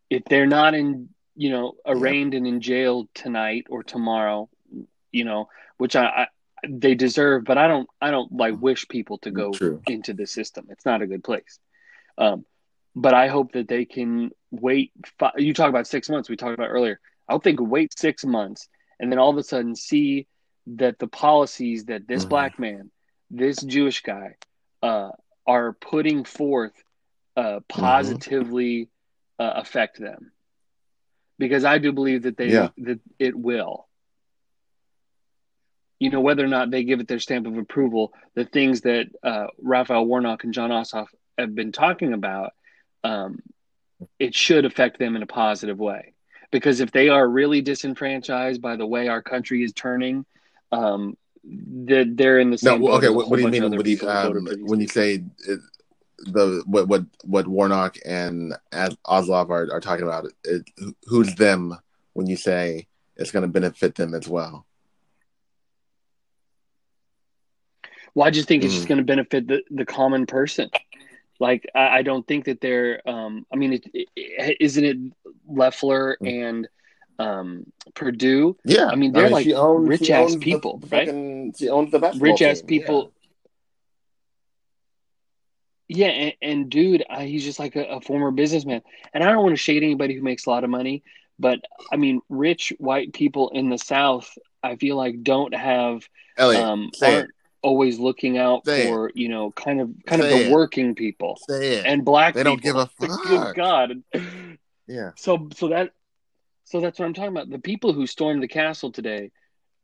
if 0.09 0.23
they're 0.25 0.47
not 0.47 0.73
in, 0.73 1.09
you 1.35 1.49
know, 1.49 1.73
arraigned 1.85 2.33
and 2.33 2.47
in 2.47 2.61
jail 2.61 3.07
tonight 3.13 3.67
or 3.69 3.83
tomorrow, 3.83 4.49
you 5.15 5.23
know, 5.23 5.41
which 5.77 5.95
I, 5.95 6.05
I 6.05 6.25
they 6.67 6.95
deserve, 6.95 7.43
but 7.45 7.57
I 7.57 7.67
don't, 7.67 7.87
I 8.01 8.09
don't 8.11 8.31
like 8.31 8.55
wish 8.59 8.87
people 8.87 9.17
to 9.19 9.31
go 9.31 9.51
True. 9.51 9.81
into 9.87 10.13
the 10.13 10.25
system. 10.25 10.67
It's 10.69 10.85
not 10.85 11.01
a 11.01 11.07
good 11.07 11.23
place. 11.23 11.59
Um, 12.17 12.45
but 12.95 13.13
I 13.13 13.27
hope 13.27 13.51
that 13.53 13.67
they 13.67 13.85
can 13.85 14.31
wait. 14.51 14.91
Fi- 15.19 15.37
you 15.37 15.53
talk 15.53 15.69
about 15.69 15.87
six 15.87 16.09
months. 16.09 16.29
We 16.29 16.37
talked 16.37 16.57
about 16.57 16.69
earlier. 16.77 16.99
I 17.27 17.33
hope 17.33 17.43
they 17.43 17.53
could 17.53 17.69
wait 17.77 17.97
six 17.97 18.25
months 18.25 18.67
and 18.99 19.11
then 19.11 19.19
all 19.19 19.29
of 19.31 19.37
a 19.37 19.43
sudden 19.43 19.75
see 19.75 20.27
that 20.77 20.97
the 20.97 21.07
policies 21.07 21.85
that 21.85 22.07
this 22.07 22.25
Mhm. 22.25 22.29
black 22.29 22.59
man, 22.59 22.91
this 23.29 23.57
Jewish 23.61 24.01
guy, 24.01 24.35
uh, 24.81 25.11
are 25.45 25.73
putting 25.73 26.23
forth 26.23 26.73
uh, 27.35 27.59
positively 27.67 28.89
uh, 29.37 29.53
affect 29.63 29.99
them, 29.99 30.31
because 31.37 31.65
I 31.65 31.77
do 31.79 31.91
believe 31.91 32.23
that 32.23 32.37
they 32.37 32.47
Yeah. 32.47 32.69
that 32.87 32.99
it 33.19 33.35
will. 33.37 33.84
You 35.99 36.09
know 36.09 36.19
whether 36.21 36.43
or 36.43 36.47
not 36.47 36.71
they 36.71 36.83
give 36.83 36.99
it 36.99 37.07
their 37.07 37.19
stamp 37.19 37.47
of 37.47 37.57
approval, 37.57 38.13
the 38.33 38.45
things 38.45 38.81
that 38.81 39.07
uh, 39.23 39.47
Raphael 39.61 40.05
Warnock 40.05 40.43
and 40.43 40.53
Jon 40.53 40.69
Ossoff 40.69 41.07
have 41.37 41.55
been 41.55 41.71
talking 41.71 42.13
about, 42.13 42.51
um, 43.03 43.41
it 44.19 44.35
should 44.35 44.65
affect 44.65 44.99
them 44.99 45.15
in 45.15 45.23
a 45.23 45.27
positive 45.27 45.79
way 45.79 46.13
because 46.51 46.79
if 46.79 46.91
they 46.91 47.09
are 47.09 47.27
really 47.27 47.61
disenfranchised 47.61 48.61
by 48.61 48.75
the 48.75 48.85
way 48.85 49.07
our 49.07 49.21
country 49.21 49.63
is 49.63 49.73
turning, 49.73 50.25
um, 50.71 51.17
they're, 51.43 52.05
they're 52.05 52.39
in 52.39 52.49
the 52.49 52.59
No, 52.61 52.71
same. 52.71 52.81
boat 52.81 52.91
okay. 52.97 53.09
What, 53.09 53.29
what 53.29 53.37
do 53.37 53.43
you 53.43 53.49
mean? 53.49 53.63
other 53.63 53.77
What 53.77 53.85
do 53.85 53.91
you, 53.91 53.97
people 53.97 54.11
who 54.13 54.33
voted 54.33 54.59
um, 54.59 54.65
when 54.65 54.79
you 54.79 54.87
say 54.87 55.23
it, 55.47 55.59
the 56.19 56.63
what 56.65 56.87
what 56.87 57.05
what 57.23 57.47
Warnock 57.47 57.97
and 58.05 58.55
Ossoff 58.73 59.49
are, 59.49 59.71
are 59.71 59.81
talking 59.81 60.05
about? 60.05 60.27
It, 60.43 60.69
who's 61.05 61.35
them? 61.35 61.77
When 62.13 62.27
you 62.27 62.37
say 62.37 62.87
it's 63.17 63.31
going 63.31 63.43
to 63.43 63.49
benefit 63.49 63.95
them 63.95 64.13
as 64.15 64.27
well? 64.27 64.65
Well, 68.15 68.25
I 68.27 68.31
just 68.31 68.47
think 68.47 68.63
it's 68.63 68.73
Mhm. 68.73 68.77
just 68.77 68.87
going 68.87 68.97
to 68.97 69.03
benefit 69.03 69.47
the, 69.47 69.61
the 69.69 69.85
common 69.85 70.25
person. 70.25 70.69
Like, 71.39 71.69
I, 71.75 71.97
I 71.99 72.01
don't 72.01 72.25
think 72.25 72.45
that 72.45 72.61
they're. 72.61 73.01
Um, 73.07 73.45
I 73.51 73.57
mean, 73.57 73.73
it, 73.73 73.85
it, 74.15 74.57
isn't 74.61 74.83
it 74.85 74.97
Loeffler 75.47 76.17
Mm. 76.21 76.49
and 76.49 76.67
um, 77.19 77.65
Perdue? 77.93 78.55
Yeah, 78.63 78.87
I 78.87 78.95
mean, 78.95 79.11
they're 79.11 79.29
like 79.29 79.43
she 79.43 79.53
owns- 79.53 79.87
rich 79.89 80.09
ass 80.09 80.23
owns 80.31 80.33
the 80.35 80.39
people, 80.39 80.79
right? 80.89 81.05
fucking- 81.07 81.53
She 81.59 81.67
owns 81.69 81.91
the 81.91 81.99
basketball 81.99 82.29
Rich 82.31 82.41
ass 82.41 82.61
people. 82.61 83.11
Yeah, 85.87 86.07
and, 86.07 86.33
and 86.41 86.69
dude, 86.69 87.03
I, 87.09 87.25
he's 87.25 87.43
just 87.43 87.59
like 87.59 87.75
a, 87.75 87.83
a 87.85 88.01
former 88.01 88.31
businessman. 88.31 88.81
And 89.13 89.23
I 89.23 89.31
don't 89.31 89.43
want 89.43 89.53
to 89.53 89.61
shade 89.61 89.83
anybody 89.83 90.15
who 90.15 90.23
makes 90.23 90.45
a 90.45 90.49
lot 90.49 90.63
of 90.63 90.69
money, 90.69 91.03
but 91.37 91.59
I 91.91 91.97
mean, 91.97 92.21
rich 92.27 92.73
white 92.79 93.13
people 93.13 93.49
in 93.49 93.69
the 93.69 93.77
South, 93.77 94.29
I 94.63 94.77
feel 94.77 94.95
like 94.95 95.21
don't 95.21 95.53
have 95.53 96.07
Elliot, 96.37 96.63
um, 96.63 96.89
say 96.93 97.15
it. 97.19 97.27
Always 97.65 97.99
looking 97.99 98.37
out 98.37 98.65
Say 98.65 98.83
it. 98.83 98.87
for 98.87 99.11
you 99.15 99.27
know 99.29 99.51
kind 99.51 99.81
of 99.81 99.89
kind 100.05 100.21
of 100.21 100.29
the 100.29 100.47
it. 100.47 100.51
working 100.51 100.93
people 100.95 101.37
Say 101.49 101.77
it. 101.79 101.85
and 101.85 102.05
black 102.05 102.33
They 102.35 102.43
don't 102.43 102.61
people. 102.61 102.85
give 102.85 103.09
a 103.09 103.17
Good 103.27 103.39
fuck. 103.39 103.55
God. 103.55 104.03
yeah. 104.87 105.11
So 105.17 105.49
so 105.55 105.69
that 105.69 105.91
so 106.65 106.79
that's 106.81 106.97
what 106.99 107.05
I'm 107.05 107.13
talking 107.13 107.31
about. 107.31 107.49
The 107.49 107.59
people 107.59 107.93
who 107.93 108.07
stormed 108.07 108.41
the 108.43 108.47
castle 108.47 108.91
today, 108.91 109.31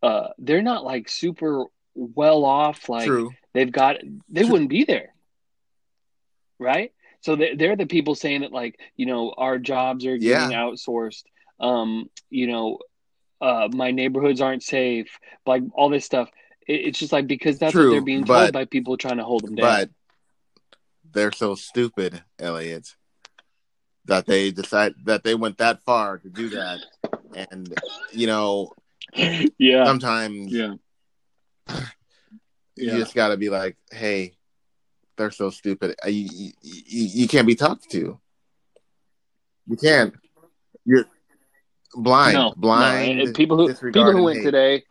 uh, 0.02 0.30
they're 0.38 0.62
not 0.64 0.84
like 0.84 1.10
super 1.10 1.66
well 1.96 2.46
off. 2.46 2.88
Like 2.90 3.06
True. 3.08 3.32
they've 3.54 3.72
got 3.72 3.98
they 4.30 4.42
True. 4.44 4.52
wouldn't 4.52 4.70
be 4.70 4.84
there, 4.84 5.14
right? 6.60 6.92
So 7.22 7.36
they- 7.36 7.56
they're 7.56 7.76
the 7.76 7.86
people 7.86 8.16
saying 8.16 8.42
that 8.42 8.52
like 8.52 8.80
you 8.96 9.06
know 9.06 9.34
our 9.38 9.58
jobs 9.60 10.06
are 10.06 10.16
Yeah. 10.16 10.50
getting 10.50 10.58
outsourced. 10.58 11.24
Um, 11.60 12.10
you 12.30 12.48
know, 12.48 12.80
uh, 13.40 13.68
my 13.72 13.92
neighborhoods 13.92 14.42
aren't 14.42 14.64
safe. 14.64 15.20
Like 15.46 15.64
all 15.74 15.90
this 15.90 16.06
stuff. 16.06 16.30
It, 16.72 16.86
it's 16.88 17.00
just 17.00 17.12
like 17.12 17.28
because 17.28 17.60
that's 17.60 17.76
what 17.76 17.90
they're 17.90 18.02
being 18.02 18.24
but- 18.24 18.40
told 18.40 18.54
by 18.54 18.66
people 18.66 18.98
trying 18.98 19.18
to 19.18 19.24
hold 19.24 19.44
them 19.46 19.56
down. 19.56 19.66
But 19.66 19.90
they're 21.14 21.32
so 21.34 21.56
stupid, 21.56 22.24
Elliot, 22.40 22.96
that 24.06 24.26
they 24.26 24.52
decide 24.52 24.94
that 25.06 25.24
they 25.24 25.36
went 25.36 25.58
that 25.58 25.82
far 25.84 26.18
to 26.20 26.30
do 26.30 26.50
that. 26.50 26.80
And 27.50 27.74
you 28.14 28.28
know, 28.28 28.72
yeah, 29.58 29.86
sometimes 29.86 30.52
yeah, 30.54 30.74
you 31.70 31.78
Yeah. 32.78 32.98
just 32.98 33.14
got 33.14 33.30
to 33.30 33.38
be 33.38 33.50
like, 33.50 33.78
"Hey, 33.92 34.34
they're 35.18 35.32
so 35.32 35.50
stupid. 35.50 35.96
Uh, 36.04 36.10
You, 36.10 36.28
you, 36.32 36.52
you, 36.64 37.04
you 37.22 37.28
can't 37.28 37.48
be 37.48 37.56
talked 37.56 37.90
to. 37.92 38.20
You 39.68 39.78
can't. 39.78 40.14
You're 40.86 41.06
blind, 41.94 42.34
no, 42.36 42.54
blind. 42.58 43.18
no. 43.20 43.32
People 43.34 43.58
who 43.58 43.74
people 43.92 44.12
who 44.12 44.24
went 44.24 44.38
hate. 44.40 44.44
today 44.46 44.84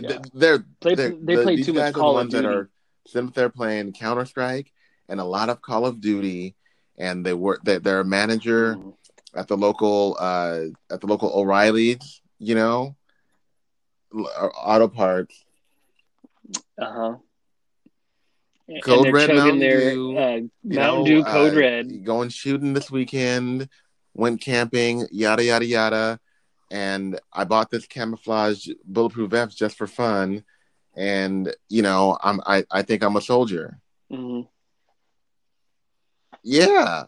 They- 0.00 0.08
yeah. 0.14 0.18
They're 0.34 0.64
Play- 0.80 0.94
they're, 0.94 1.10
they 1.10 1.36
the- 1.36 1.42
play 1.42 1.56
too 1.62 1.72
much 1.72 1.80
guys 1.82 1.88
are 1.90 1.92
the 1.92 2.00
Call 2.00 2.10
of 2.10 2.14
ones 2.16 2.32
that 2.32 2.42
Duty. 2.42 2.54
are 2.54 3.30
they're 3.34 3.48
playing 3.50 3.92
Counter 3.92 4.24
Strike 4.24 4.72
and 5.08 5.20
a 5.20 5.24
lot 5.24 5.48
of 5.48 5.60
Call 5.62 5.84
of 5.86 6.00
Duty, 6.00 6.54
and 6.98 7.24
they 7.24 7.34
work. 7.34 7.60
They, 7.64 7.78
they're 7.78 8.00
a 8.00 8.04
manager 8.04 8.76
Mhm. 8.76 8.94
at 9.34 9.48
the 9.48 9.56
local 9.56 10.16
uh 10.18 10.60
at 10.90 11.00
the 11.00 11.06
local 11.06 11.30
O'Reilly's. 11.34 12.20
You 12.38 12.54
know, 12.56 12.96
uh, 14.14 14.46
auto 14.46 14.88
parts. 14.88 15.44
uh-huh 16.78 17.16
Code 18.82 19.06
and 19.06 19.14
Red 19.14 19.34
Mountain 19.34 19.58
their 19.58 19.90
Dew, 19.90 20.16
uh, 20.18 20.40
Mountain 20.64 21.04
Dew 21.04 21.22
Code 21.24 21.52
uh, 21.54 21.56
Red. 21.60 22.04
Going 22.04 22.30
shooting 22.30 22.72
this 22.72 22.90
weekend. 22.90 23.68
Went 24.14 24.40
camping. 24.40 25.06
Yada 25.10 25.44
yada 25.44 25.66
yada. 25.66 26.20
And 26.70 27.20
I 27.32 27.44
bought 27.44 27.70
this 27.70 27.86
camouflage 27.86 28.68
bulletproof 28.84 29.30
vest 29.30 29.58
just 29.58 29.76
for 29.76 29.86
fun. 29.86 30.44
And 30.96 31.54
you 31.68 31.82
know, 31.82 32.16
I'm 32.22 32.40
I, 32.46 32.64
I 32.70 32.82
think 32.82 33.02
I'm 33.02 33.16
a 33.16 33.20
soldier. 33.20 33.78
hmm 34.10 34.42
Yeah. 36.42 37.04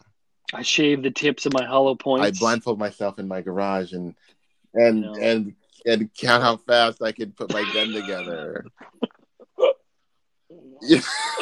I 0.53 0.61
shaved 0.61 1.03
the 1.03 1.11
tips 1.11 1.45
of 1.45 1.53
my 1.53 1.65
hollow 1.65 1.95
points. 1.95 2.25
I 2.25 2.31
blindfold 2.39 2.79
myself 2.79 3.19
in 3.19 3.27
my 3.27 3.41
garage 3.41 3.91
and 3.93 4.15
and 4.73 5.03
and 5.17 5.55
and 5.85 6.13
count 6.13 6.43
how 6.43 6.57
fast 6.57 7.01
I 7.01 7.11
could 7.11 7.35
put 7.35 7.51
my 7.51 7.63
gun 7.73 7.91
together. 7.91 8.65
Yeah. 10.81 11.01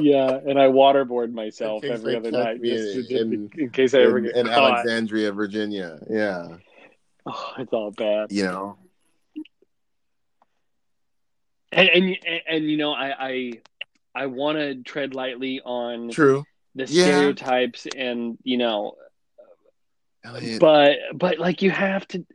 yeah, 0.00 0.40
and 0.46 0.58
I 0.58 0.66
waterboard 0.66 1.32
myself 1.32 1.84
every 1.84 2.16
other 2.16 2.30
night 2.30 2.60
me 2.60 2.70
just, 2.70 2.94
just 2.94 3.10
in- 3.10 3.50
in, 3.56 3.70
case 3.70 3.94
I 3.94 4.00
ever 4.00 4.18
in, 4.18 4.24
get 4.24 4.36
in 4.36 4.46
caught. 4.46 4.72
Alexandria, 4.78 5.32
Virginia. 5.32 5.98
Yeah. 6.10 6.56
Oh, 7.30 7.52
it's 7.58 7.72
all 7.72 7.90
bad. 7.90 8.32
You 8.32 8.44
know. 8.44 8.78
And 11.72 11.88
and 11.88 12.04
and, 12.26 12.40
and 12.48 12.70
you 12.70 12.76
know, 12.78 12.92
I 12.92 13.28
I, 13.28 13.52
I 14.14 14.26
want 14.26 14.56
to 14.58 14.82
tread 14.82 15.14
lightly 15.14 15.60
on 15.64 16.10
True. 16.10 16.44
the 16.74 16.86
Yeah. 16.86 17.04
stereotypes, 17.04 17.86
and 17.94 18.38
you 18.42 18.56
know, 18.56 18.94
Elliot, 20.24 20.60
but 20.60 20.96
but 21.14 21.38
like 21.38 21.62
you 21.62 21.70
have 21.70 22.06
to. 22.08 22.24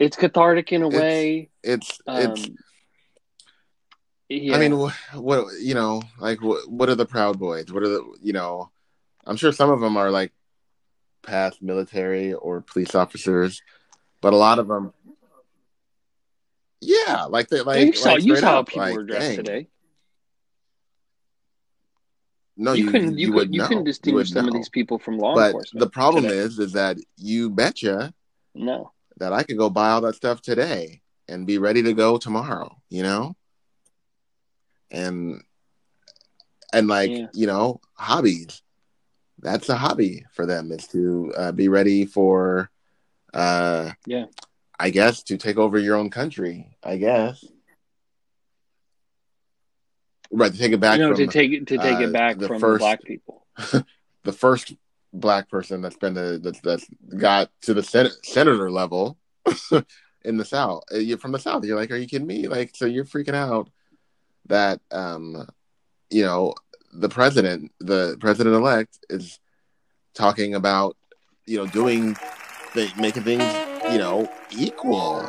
It's 0.00 0.16
cathartic 0.16 0.72
in 0.72 0.82
a 0.82 0.88
It's- 0.88 1.00
way. 1.00 1.50
it's 1.62 2.00
Um, 2.08 2.32
it's 2.32 2.48
yeah. 4.28 4.56
I 4.56 4.58
mean, 4.58 4.72
wh- 4.72 5.14
what 5.22 5.46
you 5.60 5.74
know, 5.74 6.02
like 6.18 6.42
what, 6.42 6.68
what 6.68 6.88
are 6.88 6.96
the 6.96 7.06
Proud 7.06 7.38
Boys? 7.38 7.72
What 7.72 7.84
are 7.84 7.88
the 7.88 8.02
you 8.20 8.32
know? 8.32 8.70
I'm 9.24 9.36
sure 9.36 9.52
some 9.52 9.70
of 9.70 9.78
them 9.80 9.96
are 9.96 10.10
like 10.10 10.32
past 11.24 11.62
military 11.62 12.32
or 12.32 12.60
police 12.60 12.94
officers, 12.94 13.62
but 14.20 14.32
a 14.32 14.36
lot 14.36 14.58
of 14.58 14.68
them, 14.68 14.92
yeah, 16.80 17.24
like 17.24 17.48
they 17.48 17.60
like 17.62 17.86
you 17.86 17.92
saw 17.94 18.12
like 18.12 18.24
you 18.24 18.36
saw 18.36 18.46
how 18.46 18.62
people 18.62 18.82
like, 18.82 18.94
were 18.94 19.04
dressed 19.04 19.28
dang. 19.28 19.36
today. 19.36 19.68
No, 22.56 22.72
you, 22.72 22.84
you 22.84 22.90
couldn't 22.90 23.18
you, 23.18 23.26
you 23.28 23.32
could 23.32 23.54
you 23.54 23.60
know. 23.60 23.68
couldn't 23.68 23.84
distinguish 23.84 24.30
some 24.30 24.46
of 24.46 24.54
these 24.54 24.68
people 24.68 24.98
from 24.98 25.18
law 25.18 25.34
But 25.34 25.46
enforcement. 25.46 25.80
the 25.80 25.90
problem 25.90 26.24
today. 26.24 26.36
is, 26.36 26.58
is 26.58 26.72
that 26.72 26.98
you 27.16 27.50
betcha 27.50 28.14
no. 28.54 28.92
that 29.16 29.32
I 29.32 29.42
could 29.42 29.58
go 29.58 29.70
buy 29.70 29.90
all 29.90 30.00
that 30.02 30.14
stuff 30.14 30.40
today 30.40 31.00
and 31.28 31.46
be 31.46 31.58
ready 31.58 31.82
to 31.82 31.92
go 31.92 32.16
tomorrow, 32.16 32.76
you 32.90 33.02
know? 33.02 33.34
And 34.90 35.42
and 36.72 36.86
like, 36.86 37.10
Yeah. 37.10 37.26
you 37.32 37.46
know, 37.46 37.80
hobbies. 37.94 38.62
That's 39.44 39.68
a 39.68 39.76
hobby 39.76 40.24
for 40.32 40.46
them 40.46 40.72
is 40.72 40.86
to 40.88 41.32
uh, 41.36 41.52
be 41.52 41.68
ready 41.68 42.06
for 42.06 42.70
uh 43.34 43.92
Yeah. 44.06 44.26
I 44.80 44.90
guess 44.90 45.22
to 45.24 45.36
take 45.36 45.56
over 45.58 45.78
your 45.78 45.96
own 45.96 46.10
country, 46.10 46.76
I 46.82 46.96
guess. 46.96 47.44
Right, 50.32 50.50
to 50.52 50.58
take 50.58 50.72
it 50.72 50.80
back 50.80 50.98
you 50.98 51.04
know, 51.04 51.14
from 51.14 51.26
to 51.26 51.32
take 51.32 51.66
to 51.66 51.78
take 51.78 51.98
uh, 51.98 52.08
it 52.08 52.12
back 52.12 52.38
the 52.38 52.48
from 52.48 52.60
first- 52.60 52.80
black 52.80 53.02
people. 53.04 53.46
the 54.24 54.32
first 54.32 54.74
black 55.12 55.48
person 55.48 55.80
that's 55.80 55.96
been 55.96 56.14
the 56.14 56.40
that's, 56.42 56.60
that's 56.60 56.86
got 57.16 57.48
to 57.62 57.72
the 57.72 57.84
sen- 57.84 58.10
senator 58.24 58.68
level 58.68 59.16
in 60.24 60.36
the 60.38 60.44
south 60.44 60.82
Uh, 60.92 60.96
you're 60.98 61.18
from 61.18 61.30
the 61.30 61.38
south 61.38 61.64
you're 61.64 61.76
like 61.76 61.92
are 61.92 61.96
you 61.96 62.08
kidding 62.08 62.26
me 62.26 62.48
like 62.48 62.74
so 62.74 62.84
you're 62.84 63.04
freaking 63.04 63.34
out 63.36 63.70
that 64.46 64.80
um 64.90 65.46
you 66.10 66.24
know 66.24 66.52
the 66.94 67.08
president 67.08 67.72
the 67.80 68.16
president 68.20 68.54
elect 68.54 68.98
is 69.10 69.38
talking 70.14 70.54
about 70.54 70.96
you 71.46 71.58
know 71.58 71.66
doing 71.66 72.16
making 72.96 73.22
things 73.22 73.42
you 73.92 73.98
know 73.98 74.28
equal 74.56 75.28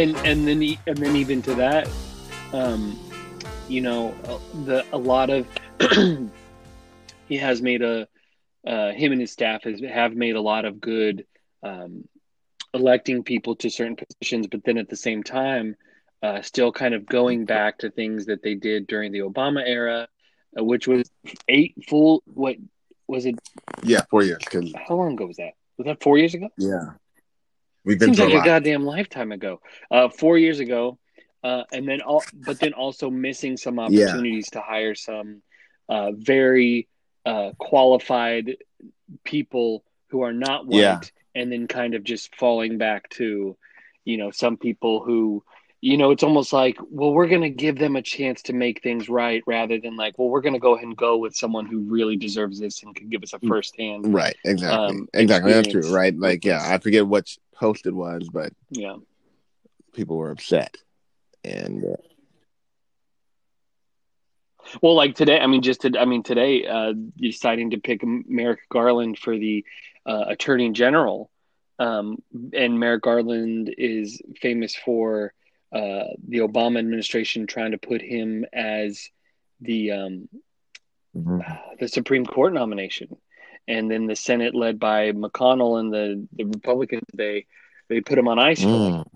and 0.00 0.16
and 0.26 0.48
then 0.48 0.78
and 0.86 0.96
then 0.96 1.16
even 1.16 1.42
to 1.42 1.54
that, 1.56 1.88
um, 2.52 2.98
you 3.68 3.80
know, 3.82 4.14
uh, 4.24 4.38
the 4.64 4.86
a 4.92 4.98
lot 4.98 5.28
of 5.30 5.46
he 7.28 7.36
has 7.36 7.60
made 7.60 7.82
a 7.82 8.08
uh, 8.66 8.92
him 8.92 9.12
and 9.12 9.20
his 9.20 9.30
staff 9.30 9.64
has 9.64 9.80
have 9.80 10.14
made 10.14 10.36
a 10.36 10.40
lot 10.40 10.64
of 10.64 10.80
good 10.80 11.26
um, 11.62 12.08
electing 12.72 13.22
people 13.22 13.56
to 13.56 13.68
certain 13.68 13.96
positions, 13.96 14.46
but 14.46 14.64
then 14.64 14.78
at 14.78 14.88
the 14.88 14.96
same 14.96 15.22
time, 15.22 15.76
uh, 16.22 16.40
still 16.40 16.72
kind 16.72 16.94
of 16.94 17.04
going 17.04 17.44
back 17.44 17.78
to 17.78 17.90
things 17.90 18.26
that 18.26 18.42
they 18.42 18.54
did 18.54 18.86
during 18.86 19.12
the 19.12 19.20
Obama 19.20 19.62
era, 19.66 20.08
uh, 20.58 20.64
which 20.64 20.88
was 20.88 21.10
eight 21.48 21.74
full. 21.88 22.22
What 22.26 22.56
was 23.06 23.26
it? 23.26 23.34
yeah 23.82 24.02
four 24.10 24.22
years 24.22 24.40
How 24.86 24.94
long 24.94 25.12
ago 25.12 25.26
was 25.26 25.36
that? 25.36 25.52
Was 25.76 25.86
that 25.86 26.02
four 26.02 26.16
years 26.16 26.34
ago? 26.34 26.48
yeah 26.56 26.92
we've 27.84 27.98
been 27.98 28.08
Seems 28.14 28.18
like 28.20 28.32
a 28.32 28.36
lot 28.36 28.44
goddamn 28.44 28.84
lifetime 28.84 29.32
ago. 29.32 29.60
Uh, 29.90 30.08
four 30.08 30.38
years 30.38 30.60
ago, 30.60 30.98
uh, 31.42 31.64
and 31.72 31.88
then 31.88 32.00
all, 32.02 32.24
but 32.32 32.58
then 32.60 32.72
also 32.74 33.10
missing 33.10 33.56
some 33.56 33.78
Yeah. 33.78 33.84
opportunities 33.84 34.50
to 34.50 34.60
hire 34.60 34.94
some 34.94 35.42
uh, 35.88 36.12
very 36.12 36.88
uh, 37.26 37.52
qualified 37.58 38.56
people 39.24 39.84
who 40.08 40.22
are 40.22 40.32
not 40.32 40.66
white, 40.66 40.80
Yeah. 40.80 41.00
and 41.34 41.52
then 41.52 41.66
kind 41.66 41.94
of 41.94 42.02
just 42.04 42.34
falling 42.36 42.78
back 42.78 43.08
to, 43.10 43.56
you 44.04 44.16
know, 44.16 44.30
some 44.30 44.56
people 44.56 45.00
who 45.04 45.44
you 45.82 45.96
know, 45.96 46.10
it's 46.10 46.22
almost 46.22 46.52
like, 46.52 46.76
well, 46.90 47.12
we're 47.12 47.28
going 47.28 47.40
to 47.40 47.50
give 47.50 47.78
them 47.78 47.96
a 47.96 48.02
chance 48.02 48.42
to 48.42 48.52
make 48.52 48.82
things 48.82 49.08
right 49.08 49.42
rather 49.46 49.80
than 49.80 49.96
like, 49.96 50.18
well, 50.18 50.28
we're 50.28 50.42
going 50.42 50.52
to 50.52 50.58
go 50.58 50.74
ahead 50.74 50.86
and 50.86 50.96
go 50.96 51.16
with 51.16 51.34
someone 51.34 51.64
who 51.64 51.80
really 51.80 52.16
deserves 52.16 52.60
this 52.60 52.82
and 52.82 52.94
can 52.94 53.08
give 53.08 53.22
us 53.22 53.32
a 53.32 53.38
first 53.40 53.76
hand. 53.78 54.12
Right. 54.12 54.36
Exactly. 54.44 54.98
Um, 54.98 55.08
exactly. 55.14 55.52
That's 55.52 55.68
true. 55.68 55.94
Right. 55.94 56.14
Like, 56.14 56.44
yeah. 56.44 56.60
I 56.62 56.78
forget 56.78 57.06
what 57.06 57.34
post 57.54 57.86
it 57.86 57.94
was, 57.94 58.28
but 58.30 58.52
Yeah. 58.70 58.96
people 59.94 60.18
were 60.18 60.30
upset. 60.30 60.76
And 61.44 61.82
uh, 61.84 61.96
Well, 64.82 64.94
like 64.94 65.14
today, 65.14 65.40
I 65.40 65.46
mean, 65.46 65.62
just 65.62 65.80
to, 65.82 65.98
I 65.98 66.04
mean, 66.04 66.22
today, 66.22 66.66
uh, 66.66 66.92
deciding 67.16 67.70
to 67.70 67.78
pick 67.78 68.02
Merrick 68.04 68.60
Garland 68.68 69.18
for 69.18 69.36
the 69.36 69.64
uh, 70.06 70.24
Attorney 70.28 70.70
General, 70.72 71.30
um, 71.78 72.22
and 72.52 72.78
Merrick 72.78 73.02
Garland 73.02 73.74
is 73.78 74.20
famous 74.40 74.76
for 74.76 75.32
uh, 75.72 76.04
the 76.26 76.38
Obama 76.38 76.78
administration 76.78 77.46
trying 77.46 77.72
to 77.72 77.78
put 77.78 78.02
him 78.02 78.44
as 78.52 79.08
the 79.60 79.92
um, 79.92 80.28
the 81.78 81.88
Supreme 81.88 82.26
Court 82.26 82.52
nomination, 82.52 83.16
and 83.68 83.90
then 83.90 84.06
the 84.06 84.16
Senate, 84.16 84.54
led 84.54 84.78
by 84.78 85.12
McConnell 85.12 85.78
and 85.80 85.92
the 85.92 86.26
the 86.32 86.44
Republicans, 86.44 87.06
they 87.14 87.46
they 87.88 88.00
put 88.00 88.18
him 88.18 88.28
on 88.28 88.38
ice 88.38 88.62
for 88.62 88.68
like 88.68 89.06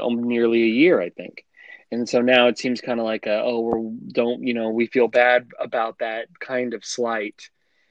um, 0.00 0.24
nearly 0.24 0.62
a 0.62 0.66
year, 0.66 1.00
I 1.00 1.10
think. 1.10 1.44
And 1.90 2.08
so 2.08 2.22
now 2.22 2.48
it 2.48 2.58
seems 2.58 2.80
kind 2.80 2.98
of 2.98 3.04
like, 3.04 3.26
a, 3.26 3.42
oh, 3.42 3.60
we 3.76 4.12
don't, 4.12 4.42
you 4.42 4.54
know, 4.54 4.70
we 4.70 4.86
feel 4.86 5.08
bad 5.08 5.48
about 5.60 5.98
that 5.98 6.26
kind 6.40 6.72
of 6.72 6.84
slight, 6.86 7.50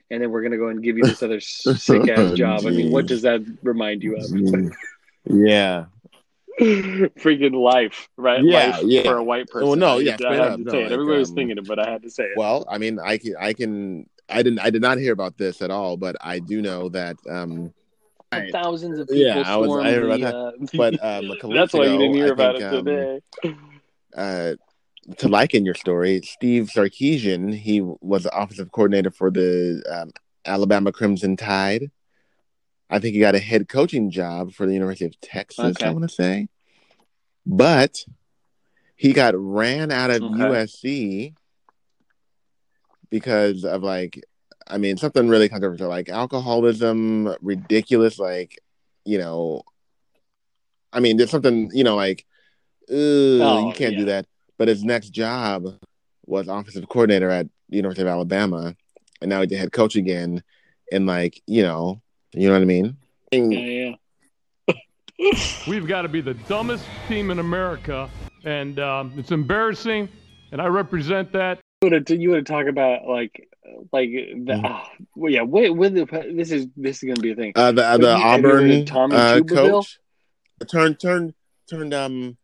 and 0.09 0.21
then 0.21 0.32
we're 0.32 0.41
gonna 0.41 0.57
go 0.57 0.69
and 0.69 0.82
give 0.82 0.97
you 0.97 1.03
this 1.03 1.21
other 1.21 1.39
sick 1.39 2.09
ass 2.09 2.34
job. 2.34 2.65
I 2.65 2.71
mean, 2.71 2.91
what 2.91 3.05
does 3.05 3.21
that 3.21 3.45
remind 3.61 4.01
you 4.01 4.17
of? 4.17 4.23
Mm. 4.23 4.73
yeah. 5.25 5.86
Freaking 7.20 7.53
life, 7.53 8.07
right? 8.18 8.43
Yeah, 8.43 8.72
life 8.78 8.84
yeah. 8.86 9.03
for 9.03 9.18
a 9.18 9.24
white 9.24 9.47
person. 9.49 9.68
Well, 9.68 9.78
no, 9.78 9.97
yeah, 9.97 10.14
I 10.14 10.16
straight 10.18 10.32
had 10.34 10.41
up, 10.41 10.57
to 10.57 10.64
no, 10.64 10.72
say 10.72 10.80
it. 10.80 10.84
like, 10.84 10.91
Everybody 10.91 11.20
was 11.20 11.30
um, 11.30 11.36
thinking 11.36 11.57
it, 11.57 11.68
but 11.68 11.80
I 11.80 11.89
had 11.91 12.03
to 12.03 12.09
say 12.09 12.24
it. 12.26 12.38
Well, 12.38 12.66
I 12.70 12.78
mean, 12.78 12.99
I 12.99 13.18
can, 13.18 13.36
I 13.39 13.53
can, 13.53 14.07
I 14.30 14.43
didn't, 14.43 14.59
I 14.59 14.70
did 14.70 14.82
not 14.82 14.97
hear 14.99 15.14
about 15.14 15.38
this 15.38 15.62
at 15.62 15.72
all, 15.72 15.97
but 15.97 16.16
I 16.22 16.39
do 16.39 16.62
know 16.62 16.89
that, 16.89 17.18
um. 17.30 17.74
Thousands 18.53 18.97
of 18.97 19.07
people 19.09 19.24
Yeah, 19.24 19.43
I 19.45 19.57
was- 19.57 19.86
I 19.86 19.91
heard 19.91 20.22
the, 20.22 20.28
about 20.30 20.36
uh, 20.36 20.51
but 20.76 20.93
um, 21.03 21.26
a 21.26 21.28
that's 21.34 21.43
weeks 21.43 21.74
why 21.74 21.86
you 21.86 21.97
didn't 21.97 22.14
hear 22.14 22.28
I 22.28 22.30
about 22.30 22.59
think, 22.59 22.64
it 22.64 22.78
um, 22.78 22.86
today. 22.86 23.57
uh, 24.16 24.55
to 25.18 25.28
liken 25.28 25.66
your 25.66 25.74
story, 25.76 26.22
Steve 26.22 26.70
Sarkisian, 26.74 27.53
he 27.53 27.82
was 27.82 28.24
the 28.24 28.38
offensive 28.38 28.72
coordinator 28.72 29.12
for 29.12 29.32
the 29.32 29.84
um, 29.89 30.12
Alabama 30.45 30.91
Crimson 30.93 31.36
Tide. 31.36 31.91
I 32.89 32.99
think 32.99 33.16
he 33.16 33.20
got 33.20 33.36
a 33.36 33.39
head 33.39 33.68
coaching 33.68 34.12
job 34.12 34.53
for 34.53 34.66
the 34.66 34.74
University 34.74 35.05
of 35.05 35.20
Texas, 35.22 35.78
Okay. 35.78 35.86
I 35.86 35.91
want 35.91 36.07
to 36.07 36.14
say. 36.14 36.47
But 37.45 38.05
he 38.95 39.13
got 39.13 39.33
ran 39.35 39.91
out 39.91 40.11
of 40.11 40.21
Okay. 40.23 40.33
USC 40.35 41.33
because 43.09 43.65
of 43.65 43.83
like, 43.83 44.23
I 44.67 44.77
mean, 44.77 44.97
something 44.97 45.27
really 45.27 45.49
controversial, 45.49 45.89
like 45.89 46.09
alcoholism, 46.09 47.35
ridiculous, 47.41 48.19
like, 48.19 48.59
you 49.05 49.17
know, 49.17 49.63
I 50.93 50.99
mean, 50.99 51.17
there's 51.17 51.31
something, 51.31 51.69
you 51.73 51.83
know, 51.83 51.95
like, 51.95 52.25
Oh, 52.89 53.67
you 53.69 53.73
can't 53.73 53.93
yeah. 53.93 53.99
do 53.99 54.05
that. 54.05 54.25
But 54.57 54.67
his 54.67 54.83
next 54.83 55.09
job 55.09 55.65
was 56.25 56.47
offensive 56.47 56.87
coordinator 56.89 57.29
at 57.29 57.47
University 57.69 58.01
of 58.01 58.07
Alabama, 58.09 58.75
and 59.21 59.29
now 59.29 59.39
he's 59.41 59.49
the 59.49 59.55
head 59.55 59.71
coach 59.71 59.95
again. 59.95 60.43
And 60.91 61.05
like, 61.05 61.41
you 61.47 61.63
know, 61.63 62.01
you 62.33 62.47
know 62.47 62.53
what 62.53 62.61
I 62.61 62.65
mean? 62.65 62.97
Yeah, 63.31 63.39
yeah. 63.41 63.95
We've 65.67 65.88
got 65.88 66.01
to 66.03 66.09
be 66.09 66.22
the 66.22 66.34
dumbest 66.34 66.86
team 67.07 67.30
in 67.32 67.39
America, 67.39 68.09
and 68.43 68.80
um, 68.80 69.13
it's 69.17 69.32
embarrassing. 69.32 70.09
And 70.51 70.61
I 70.61 70.65
represent 70.67 71.32
that. 71.34 71.59
You 71.82 71.89
would 71.89 72.09
have, 72.09 72.19
you 72.19 72.30
would 72.30 72.38
have 72.38 72.45
talked 72.45 72.67
about 72.69 73.07
like 73.07 73.47
like 73.93 74.09
the, 74.09 74.53
Mhm. 74.53 74.61
ah, 74.65 74.91
well, 75.15 75.32
yeah. 75.32 75.43
Wait, 75.43 75.69
with 75.69 75.93
the, 75.93 76.05
this 76.36 76.51
is 76.51 76.67
this 76.76 77.01
is 77.03 77.07
gonna 77.07 77.22
be 77.22 77.32
a 77.32 77.36
thing. 77.36 77.53
Uh, 77.55 77.72
the 77.72 77.86
uh, 77.86 77.97
the 77.97 78.03
you- 78.03 78.24
have 78.24 78.41
you 78.41 78.47
heard 78.47 78.63
Auburn 78.72 78.86
Tommy 78.86 79.15
uh, 79.15 79.39
Tuberville? 79.39 79.72
coach 79.86 79.99
turned 80.69 80.99
turned 80.99 81.34
turned 81.69 81.93
um. 81.93 82.38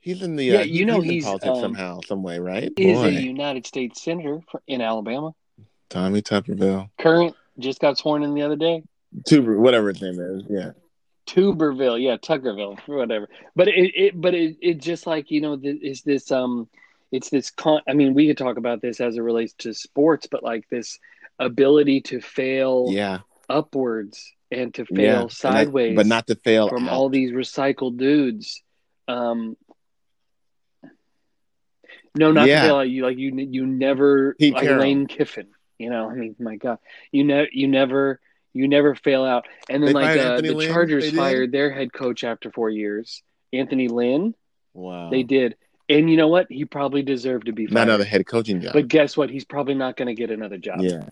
He's 0.00 0.22
in 0.22 0.36
the 0.36 0.44
Yeah, 0.44 0.58
uh, 0.60 0.62
you 0.62 0.84
know 0.84 1.00
in 1.00 1.04
he's, 1.10 1.24
politics 1.24 1.48
um, 1.50 1.60
somehow, 1.60 2.00
some 2.06 2.22
way, 2.22 2.38
right? 2.38 2.72
Is 2.76 2.96
Boy, 2.98 3.06
a 3.08 3.10
United 3.10 3.66
States 3.66 4.00
senator 4.02 4.40
for, 4.48 4.62
in 4.68 4.80
Alabama. 4.80 5.32
Tommy 5.90 6.22
Tuberville, 6.22 6.90
Current 6.98 7.34
just 7.58 7.80
got 7.80 7.98
sworn 7.98 8.22
in 8.22 8.34
the 8.34 8.42
other 8.42 8.54
day. 8.56 8.84
Tuber, 9.26 9.58
whatever 9.58 9.88
his 9.88 10.00
name 10.00 10.20
is. 10.20 10.44
Yeah, 10.48 10.70
Tuberville, 11.26 12.00
yeah, 12.02 12.16
Tuckerville, 12.16 12.78
whatever. 12.86 13.28
But 13.54 13.68
it, 13.68 13.92
it 13.94 14.20
but 14.20 14.34
it, 14.34 14.56
it 14.60 14.80
just 14.80 15.06
like 15.06 15.30
you 15.30 15.40
know, 15.40 15.56
th- 15.56 15.82
is 15.82 16.02
this 16.02 16.30
um, 16.30 16.68
it's 17.12 17.30
this 17.30 17.50
con. 17.50 17.80
I 17.88 17.94
mean, 17.94 18.14
we 18.14 18.26
could 18.26 18.38
talk 18.38 18.56
about 18.56 18.80
this 18.80 19.00
as 19.00 19.16
it 19.16 19.20
relates 19.20 19.54
to 19.58 19.74
sports, 19.74 20.26
but 20.30 20.42
like 20.42 20.68
this 20.68 20.98
ability 21.38 22.00
to 22.02 22.20
fail 22.20 22.86
yeah, 22.90 23.20
upwards 23.48 24.32
and 24.50 24.72
to 24.74 24.84
fail 24.86 25.22
yeah. 25.22 25.26
Sideways, 25.28 25.96
but 25.96 26.06
not 26.06 26.26
to 26.28 26.36
fail 26.36 26.68
from 26.68 26.88
out. 26.88 26.94
all 26.94 27.08
these 27.08 27.32
recycled 27.32 27.96
dudes. 27.98 28.62
Um, 29.08 29.56
no, 32.16 32.32
not 32.32 32.48
Yeah. 32.48 32.62
to 32.62 32.68
fail. 32.68 32.84
You 32.84 33.04
like 33.04 33.18
you. 33.18 33.34
You 33.34 33.66
never 33.66 34.34
Pete 34.34 34.54
like 34.54 34.62
Carroll. 34.64 34.80
Lane 34.80 35.06
Kiffin. 35.06 35.48
You 35.78 35.90
know, 35.90 36.10
I 36.10 36.14
mean, 36.14 36.36
my 36.38 36.56
God, 36.56 36.78
you 37.12 37.24
know, 37.24 37.44
you 37.52 37.68
never, 37.68 38.18
you 38.56 38.68
never 38.68 38.94
fail 38.94 39.24
out. 39.24 39.46
And 39.68 39.82
then 39.82 39.88
They 39.88 39.92
like 39.92 40.18
uh, 40.18 40.40
the 40.40 40.54
Lynn? 40.54 40.68
Chargers 40.68 41.10
fired 41.14 41.52
their 41.52 41.70
head 41.70 41.92
coach 41.92 42.24
after 42.24 42.50
four 42.50 42.70
years, 42.70 43.22
Anthony 43.52 43.88
Lynn. 43.88 44.34
Wow, 44.74 45.10
They 45.10 45.22
did, 45.22 45.56
and 45.88 46.10
you 46.10 46.16
know 46.16 46.28
what? 46.28 46.46
He 46.50 46.64
probably 46.64 47.02
deserved 47.02 47.46
to 47.46 47.52
be 47.52 47.66
not 47.66 47.84
another 47.88 48.04
head 48.04 48.26
coaching 48.26 48.60
job. 48.60 48.72
But 48.72 48.88
guess 48.88 49.16
what? 49.16 49.30
He's 49.30 49.44
probably 49.44 49.74
not 49.74 49.96
going 49.96 50.08
to 50.08 50.14
get 50.14 50.30
another 50.30 50.58
job. 50.58 50.80
yeah, 50.80 51.08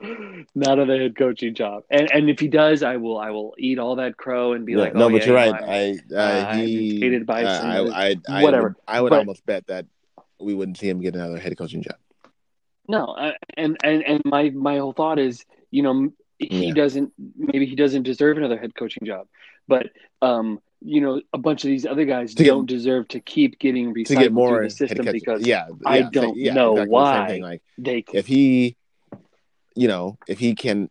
Not 0.54 0.78
another 0.78 1.00
head 1.00 1.16
coaching 1.16 1.54
job. 1.54 1.84
And 1.90 2.10
and 2.12 2.30
if 2.30 2.40
he 2.40 2.48
does, 2.48 2.82
I 2.82 2.96
will 2.96 3.18
I 3.18 3.30
will 3.30 3.54
eat 3.58 3.78
all 3.78 3.96
that 3.96 4.16
crow 4.16 4.52
and 4.54 4.64
be 4.64 4.72
Yeah, 4.72 4.78
like, 4.78 4.94
no, 4.94 5.06
oh, 5.06 5.10
but 5.10 5.20
yeah, 5.22 5.26
you're 5.26 5.36
right. 5.36 5.98
know, 6.10 6.16
I, 6.16 6.16
uh, 6.16 6.54
he, 6.56 7.00
hated 7.00 7.26
by 7.26 7.44
uh, 7.44 7.62
I, 7.92 8.08
I, 8.08 8.16
I 8.28 8.42
whatever. 8.42 8.68
Would, 8.68 8.76
I 8.88 9.00
would 9.00 9.10
But- 9.10 9.18
almost 9.18 9.44
bet 9.46 9.66
that 9.66 9.86
we 10.40 10.54
wouldn't 10.54 10.78
see 10.78 10.88
him 10.88 11.00
get 11.00 11.14
another 11.14 11.38
head 11.38 11.56
coaching 11.58 11.82
job. 11.82 11.96
No, 12.88 13.14
I, 13.16 13.34
and 13.56 13.76
and 13.84 14.02
and 14.02 14.22
my 14.24 14.50
my 14.50 14.78
whole 14.78 14.92
thought 14.92 15.18
is, 15.18 15.44
you 15.70 15.82
know, 15.82 16.10
he 16.38 16.68
Yeah. 16.68 16.74
doesn't 16.74 17.12
maybe 17.36 17.66
he 17.66 17.76
doesn't 17.76 18.02
deserve 18.02 18.38
another 18.38 18.58
head 18.58 18.74
coaching 18.74 19.04
job, 19.06 19.26
but 19.68 19.90
um, 20.22 20.60
you 20.82 21.00
know, 21.00 21.20
a 21.32 21.38
bunch 21.38 21.64
of 21.64 21.68
these 21.68 21.84
other 21.84 22.04
guys 22.06 22.34
To 22.34 22.44
don't 22.44 22.66
deserve 22.66 23.08
to 23.08 23.20
keep 23.20 23.58
getting 23.58 23.92
recycled 23.92 24.06
To 24.06 24.14
get 24.16 24.32
more 24.32 24.56
through 24.58 24.68
the 24.68 24.70
system 24.70 25.04
coaching, 25.04 25.12
because 25.12 25.46
yeah, 25.46 25.68
I 25.84 26.02
don't 26.02 26.36
yeah, 26.36 26.54
know 26.54 26.72
exactly 26.72 26.90
why. 26.92 27.26
thing. 27.28 27.42
Like 27.42 27.62
they 27.76 28.04
if 28.14 28.26
he, 28.26 28.76
you 29.76 29.88
know, 29.88 30.16
if 30.26 30.38
he 30.38 30.54
can, 30.54 30.88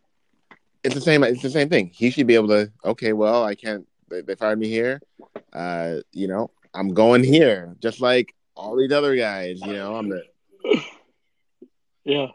it's 0.83 0.93
the 0.95 1.01
same. 1.01 1.23
It's 1.23 1.41
the 1.41 1.49
same 1.49 1.69
thing. 1.69 1.89
He 1.93 2.11
should 2.11 2.27
be 2.27 2.35
able 2.35 2.49
to. 2.49 2.71
Okay, 2.85 3.13
well, 3.13 3.43
I 3.43 3.55
can't. 3.55 3.87
They, 4.09 4.21
they 4.21 4.35
fired 4.35 4.59
me 4.59 4.67
here. 4.67 5.01
Uh, 5.51 5.97
you 6.11 6.27
know, 6.27 6.51
I'm 6.73 6.93
going 6.93 7.23
here, 7.23 7.75
just 7.79 7.99
like 8.01 8.33
all 8.55 8.75
these 8.77 8.91
other 8.91 9.15
guys. 9.15 9.59
You 9.61 9.73
know, 9.73 9.95
I'm 9.95 10.09
the 10.09 10.23
yeah. 12.05 12.27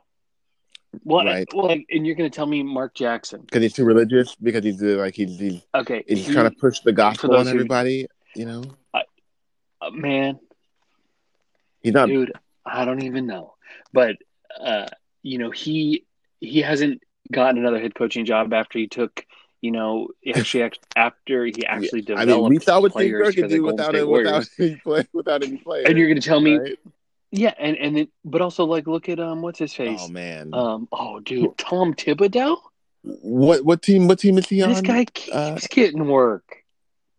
Well, 1.05 1.25
Right. 1.25 1.49
well, 1.55 1.71
and 1.71 2.07
you're 2.07 2.15
going 2.15 2.31
to 2.31 2.35
tell 2.35 2.47
me 2.47 2.63
Mark 2.63 2.95
Jackson? 2.95 3.41
because 3.41 3.63
he's 3.63 3.73
too 3.73 3.85
religious. 3.85 4.35
Because 4.37 4.63
he's 4.65 4.83
uh, 4.83 4.97
like 4.99 5.15
he's 5.15 5.39
he's, 5.39 5.63
Okay, 5.75 6.05
he's 6.07 6.27
he- 6.27 6.33
trying 6.33 6.51
to 6.51 6.57
push 6.57 6.81
the 6.81 6.93
gospel 6.93 7.35
on 7.37 7.47
who- 7.47 7.51
everybody. 7.53 8.07
You 8.37 8.47
know, 8.47 8.63
uh, 8.93 9.03
man, 9.93 10.39
he's 11.83 11.93
not. 11.93 12.09
dude 12.09 12.33
i 12.67 12.85
don't 12.87 13.03
even 13.03 13.27
know 13.27 13.55
but 13.93 14.17
uh 14.59 14.87
you 15.23 15.37
know 15.39 15.51
he 15.51 16.05
he 16.41 16.63
hasn't 16.63 17.03
gotten 17.31 17.59
another 17.59 17.79
head 17.79 17.95
coaching 17.95 18.25
job 18.25 18.53
after 18.55 18.79
he 18.79 18.87
took 18.89 19.27
you 19.61 19.71
know 19.71 20.09
actually 20.35 20.71
after 20.97 21.45
he 21.45 21.65
actually 21.67 22.01
I 22.01 22.25
developed 22.25 22.29
mean, 22.29 22.49
we 22.49 22.59
saw 22.61 22.81
what 22.81 22.93
Steve 22.93 22.99
players 23.13 23.35
Kerr 23.35 23.43
could 23.43 23.51
do 23.51 23.63
without 23.65 23.95
without 24.09 24.49
any 24.59 24.77
play, 24.77 25.07
without 25.13 25.43
any 25.45 25.59
players. 25.59 25.87
and 25.89 25.99
you're 25.99 26.09
going 26.09 26.21
to 26.21 26.27
tell 26.27 26.41
me 26.41 26.57
right? 26.57 26.79
Yeah 27.37 27.53
and 27.59 27.77
and 27.77 27.97
then 27.97 28.09
but 28.25 28.41
also 28.41 28.65
like 28.65 28.87
look 28.87 29.09
at 29.09 29.19
um 29.19 29.43
what's 29.43 29.59
his 29.59 29.75
face 29.75 30.01
Oh 30.03 30.09
man, 30.09 30.55
um 30.55 30.89
oh 30.93 31.19
dude 31.21 31.57
tom 31.59 31.93
thibodeau 31.95 32.57
what 33.03 33.65
what 33.65 33.83
team? 33.83 34.09
What 34.09 34.19
team 34.21 34.39
is 34.39 34.49
he 34.49 34.63
on? 34.63 34.71
this 34.71 34.81
guy 34.81 35.05
keeps 35.05 35.37
uh, 35.37 35.59
getting 35.71 36.07
work 36.07 36.65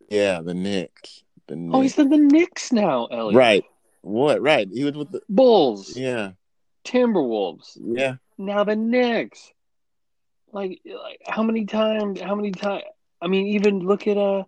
Yeah, 0.09 0.41
the 0.41 0.53
Knicks. 0.55 1.23
The 1.47 1.55
Knicks. 1.55 1.75
oh 1.75 1.81
he's 1.81 1.99
in 1.99 2.09
the 2.09 2.17
Knicks 2.17 2.71
now 2.71 3.05
Elliot. 3.05 3.37
right. 3.37 3.63
What? 4.01 4.41
Right. 4.41 4.67
He 4.71 4.83
was 4.83 4.93
with 4.95 5.11
the. 5.11 5.21
bulls 5.29 5.95
Yeah. 5.97 6.31
timberwolves 6.83 7.77
Yeah. 7.83 8.15
now 8.37 8.63
the 8.63 8.75
Knicks. 8.75 9.51
Like, 10.51 10.79
like 10.85 11.19
how 11.27 11.43
many 11.43 11.65
times? 11.65 12.21
How 12.21 12.33
many 12.35 12.51
times? 12.51 12.83
I 13.21 13.27
mean, 13.27 13.47
even 13.47 13.79
look 13.79 14.07
at 14.07 14.17
uh 14.17 14.43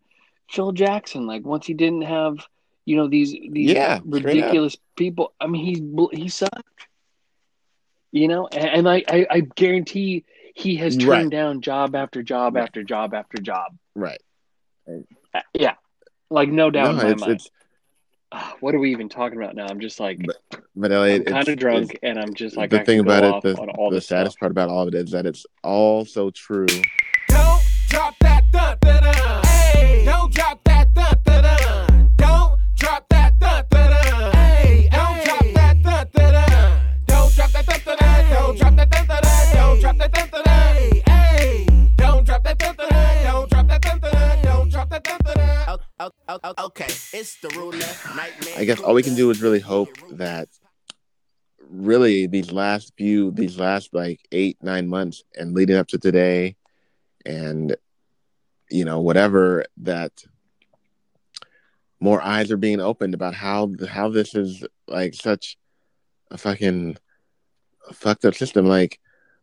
Phil 0.49 0.71
Jackson. 0.71 1.27
Like 1.27 1.43
once 1.45 1.65
he 1.67 1.73
didn't 1.73 2.03
have, 2.03 2.37
you 2.87 2.95
know, 2.95 3.07
these 3.09 3.31
these 3.31 3.71
Yeah, 3.71 3.99
ridiculous 4.05 4.77
people. 4.95 5.33
I 5.41 5.47
mean, 5.47 5.65
he's 5.65 5.81
he 6.19 6.29
sucked. 6.29 6.87
You 8.13 8.29
know, 8.29 8.47
and, 8.47 8.69
and 8.69 8.89
I, 8.89 9.03
I 9.09 9.27
I 9.29 9.39
guarantee 9.41 10.23
he 10.55 10.77
has 10.77 10.95
turned 10.95 11.09
Right. 11.09 11.29
down 11.29 11.59
job 11.59 11.95
after 11.95 12.23
job 12.23 12.55
Right. 12.55 12.63
after 12.63 12.83
job 12.83 13.13
after 13.13 13.41
job. 13.41 13.77
Right. 13.93 14.21
Uh, 14.89 15.41
yeah, 15.53 15.73
Like 16.29 16.47
no 16.49 16.71
doubt 16.71 16.85
no, 16.85 16.91
in 16.91 16.97
my 17.07 17.11
it's 17.11 17.21
mind. 17.21 17.31
it's 17.33 17.51
Ah, 18.31 18.55
what 18.61 18.73
are 18.75 18.79
we 18.79 18.91
even 18.91 19.07
talking 19.09 19.37
about 19.41 19.55
now? 19.55 19.67
I'm 19.69 19.79
just 19.81 19.99
like 19.99 20.19
but 20.75 20.91
Elliot, 20.91 21.23
I'm 21.27 21.33
kind 21.33 21.47
of 21.49 21.57
drunk, 21.59 21.91
it's- 21.95 21.99
and 22.03 22.17
I'm 22.19 22.33
just 22.33 22.55
like 22.55 22.69
the 22.69 22.81
I 22.81 22.85
thing 22.85 22.99
about 22.99 23.23
it, 23.23 23.41
the, 23.43 23.57
all 23.77 23.89
the 23.91 23.99
saddest 24.01 24.33
stuff. 24.33 24.39
part 24.39 24.51
about 24.51 24.69
all 24.69 24.81
of 24.83 24.87
it 24.89 24.95
is 24.95 25.11
that 25.11 25.25
it's 25.25 25.45
all 25.63 26.05
so 26.05 26.29
true. 26.29 26.65
Don't 27.27 27.61
drop 27.89 28.15
that 28.21 28.43
dun 28.51 28.77
Okay, 46.59 46.85
it's 46.85 47.39
the 47.41 47.49
roulette 47.55 47.97
nightmare. 48.15 48.53
I 48.57 48.65
guess 48.65 48.79
all 48.79 48.93
we 48.93 49.03
can 49.03 49.15
do 49.15 49.29
is 49.29 49.41
really 49.41 49.59
hope 49.59 49.89
that 50.11 50.49
really 51.69 52.27
these 52.27 52.51
last 52.51 52.93
few 52.97 53.31
these 53.31 53.59
last 53.59 53.93
like 53.93 54.25
eight 54.31 54.57
nine 54.61 54.87
months 54.87 55.23
and 55.35 55.53
leading 55.53 55.75
up 55.75 55.87
to 55.87 55.97
today 55.97 56.55
and 57.25 57.75
you 58.69 58.85
know 58.85 59.01
whatever 59.01 59.65
that 59.77 60.11
more 61.99 62.21
eyes 62.21 62.51
are 62.51 62.57
being 62.57 62.79
opened 62.79 63.13
about 63.13 63.33
how 63.33 63.69
how 63.89 64.09
this 64.09 64.35
is 64.35 64.63
like 64.87 65.13
such 65.13 65.57
a 66.31 66.37
fucking 66.37 66.97
fucked 67.91 68.25
up 68.25 68.35
system 68.35 68.65
like 68.65 68.99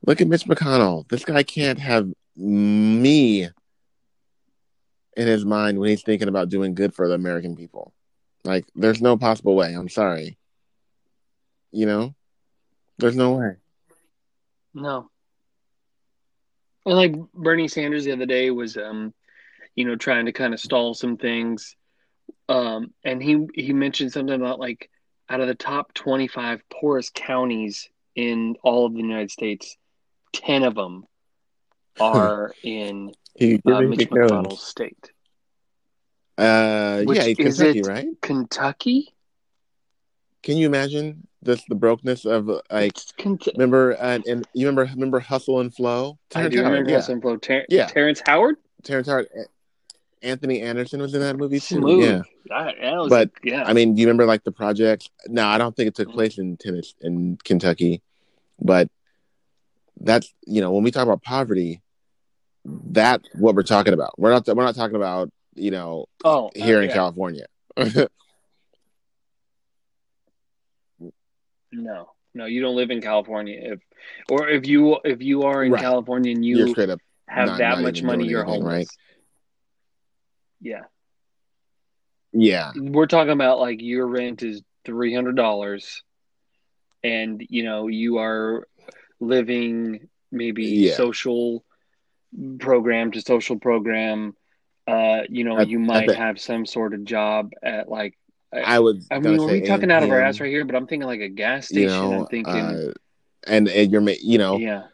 look 0.06 0.20
at 0.20 0.28
mitch 0.28 0.44
mcconnell 0.44 1.06
this 1.08 1.24
guy 1.24 1.42
can't 1.42 1.78
have 1.78 2.08
me 2.36 3.48
in 5.16 5.26
his 5.26 5.44
mind 5.44 5.78
when 5.78 5.90
he's 5.90 6.02
thinking 6.02 6.28
about 6.28 6.48
doing 6.48 6.74
good 6.74 6.94
for 6.94 7.08
the 7.08 7.14
american 7.14 7.56
people. 7.56 7.92
Like 8.44 8.66
there's 8.74 9.00
no 9.00 9.16
possible 9.16 9.56
way. 9.56 9.72
I'm 9.72 9.88
sorry. 9.88 10.36
You 11.72 11.86
know? 11.86 12.14
There's 12.98 13.16
no 13.16 13.32
way. 13.32 13.56
No. 14.74 15.10
And 16.86 16.96
like 16.96 17.14
Bernie 17.32 17.68
Sanders 17.68 18.04
the 18.04 18.12
other 18.12 18.26
day 18.26 18.50
was 18.50 18.76
um 18.76 19.14
you 19.74 19.84
know 19.84 19.96
trying 19.96 20.26
to 20.26 20.32
kind 20.32 20.52
of 20.52 20.60
stall 20.60 20.94
some 20.94 21.16
things. 21.16 21.74
Um 22.48 22.92
and 23.02 23.22
he 23.22 23.46
he 23.54 23.72
mentioned 23.72 24.12
something 24.12 24.34
about 24.34 24.60
like 24.60 24.90
out 25.28 25.40
of 25.40 25.48
the 25.48 25.54
top 25.54 25.94
25 25.94 26.62
poorest 26.68 27.14
counties 27.14 27.88
in 28.14 28.56
all 28.62 28.84
of 28.84 28.92
the 28.92 29.00
United 29.00 29.30
States 29.30 29.76
10 30.34 30.62
of 30.64 30.74
them 30.74 31.06
are 32.00 32.52
in 32.62 33.12
he 33.36 33.60
uh, 33.66 33.80
Mitch 33.82 34.08
McConnell's 34.10 34.62
state. 34.66 35.10
uh 36.38 37.02
Which 37.02 37.18
yeah 37.18 37.24
he's 37.24 37.38
is 37.38 37.58
kentucky 37.58 37.78
it 37.80 37.86
right 37.86 38.06
Kentucky? 38.20 39.14
can 40.42 40.56
you 40.56 40.66
imagine 40.66 41.26
this 41.42 41.62
the 41.68 41.74
brokenness 41.74 42.24
of 42.24 42.46
like 42.70 42.96
It's 42.96 43.12
remember 43.54 43.96
uh, 44.00 44.18
and 44.26 44.46
you 44.54 44.66
remember 44.66 44.90
remember 44.94 45.20
hustle 45.20 45.60
and 45.60 45.74
flow 45.74 46.18
I 46.34 46.48
do 46.48 46.58
Howard, 46.58 46.70
remember 46.70 46.90
yeah. 46.90 46.96
Hustle 46.96 47.12
and 47.14 47.22
Flow. 47.22 47.36
Ter- 47.36 47.66
Yeah. 47.68 47.86
Terrence 47.86 48.22
Howard? 48.26 48.56
Terrence 48.82 49.06
Howard 49.08 49.28
Anthony 50.22 50.62
Anderson 50.62 51.00
was 51.02 51.12
in 51.14 51.20
that 51.20 51.36
movie 51.36 51.60
too 51.60 51.76
Smooth. 51.76 52.04
yeah 52.04 52.22
That- 52.48 52.74
that 52.80 52.96
was- 52.96 53.10
But, 53.10 53.30
yeah. 53.42 53.64
I 53.64 53.72
mean, 53.74 53.94
do 53.94 54.00
you 54.00 54.06
remember 54.06 54.24
like 54.26 54.42
the 54.44 54.52
project? 54.52 55.10
No, 55.26 55.46
I 55.46 55.58
don't 55.58 55.74
think 55.76 55.88
it 55.88 55.94
took 55.94 56.10
place 56.12 56.38
in 56.38 56.56
tennis 56.56 56.94
in 57.02 57.36
Kentucky, 57.44 58.02
but 58.60 58.88
that's 60.00 60.32
you 60.46 60.60
know 60.62 60.72
when 60.72 60.82
we 60.82 60.90
talk 60.90 61.04
about 61.04 61.22
poverty, 61.22 61.80
that's 62.64 63.28
what 63.34 63.54
we're 63.54 63.62
talking 63.62 63.92
about. 63.92 64.18
We're 64.18 64.30
not 64.30 64.46
we're 64.46 64.64
not 64.64 64.74
talking 64.74 64.96
about 64.96 65.30
you 65.54 65.70
know 65.70 66.06
oh, 66.24 66.46
oh 66.46 66.50
here 66.54 66.82
in. 66.82 66.90
California. 66.90 67.46
No, 71.72 72.10
no, 72.34 72.44
you 72.46 72.60
don't 72.60 72.76
live 72.76 72.90
in 72.90 73.00
California. 73.00 73.58
If 73.60 73.80
or 74.30 74.48
if 74.48 74.66
you 74.66 74.98
if 75.04 75.22
you 75.22 75.42
are 75.42 75.64
in 75.64 75.72
Right. 75.72 75.80
California 75.82 76.32
and 76.32 76.44
you 76.44 76.74
have 77.26 77.48
not- 77.48 77.58
that 77.58 77.70
not 77.76 77.82
much 77.82 78.02
money, 78.02 78.26
you're 78.26 78.42
anything, 78.42 78.62
homeless. 78.62 78.74
right? 78.74 78.88
Yeah, 80.60 80.82
yeah, 82.32 82.72
we're 82.76 83.06
talking 83.06 83.32
about 83.32 83.58
like 83.60 83.82
your 83.82 84.06
rent 84.06 84.42
is 84.42 84.62
three 84.84 85.14
hundred 85.14 85.36
dollars, 85.36 86.02
and 87.02 87.44
you 87.50 87.64
know 87.64 87.88
you 87.88 88.18
are 88.18 88.66
living 89.20 90.08
maybe 90.30 90.64
Yeah. 90.64 90.94
social 90.94 91.64
program 92.58 93.12
to 93.12 93.20
social 93.20 93.58
program. 93.58 94.34
Uh, 94.86 95.22
you 95.28 95.44
know, 95.44 95.58
At- 95.58 95.68
you 95.68 95.78
might 95.78 96.08
the- 96.08 96.14
have 96.16 96.40
some 96.40 96.66
sort 96.66 96.94
of 96.94 97.04
job 97.04 97.52
at 97.62 97.88
like. 97.88 98.16
I 98.52 98.78
would 98.78 99.02
I 99.10 99.18
mean, 99.18 99.38
we're 99.38 99.48
say 99.48 99.66
talking 99.66 99.90
out 99.90 100.04
of 100.04 100.10
our 100.10 100.20
ass 100.20 100.38
right 100.38 100.48
here, 100.48 100.64
but 100.64 100.76
I'm 100.76 100.86
thinking 100.86 101.08
like 101.08 101.20
a 101.20 101.28
gas 101.28 101.72
You 101.72 101.88
station. 101.88 102.10
know, 102.10 102.20
I'm 102.20 102.26
thinking, 102.26 102.54
uh, 102.54 102.92
and 103.48 103.66
and 103.68 103.90
you're 103.90 104.08
you 104.22 104.38
know 104.38 104.58
yeah, 104.58 104.84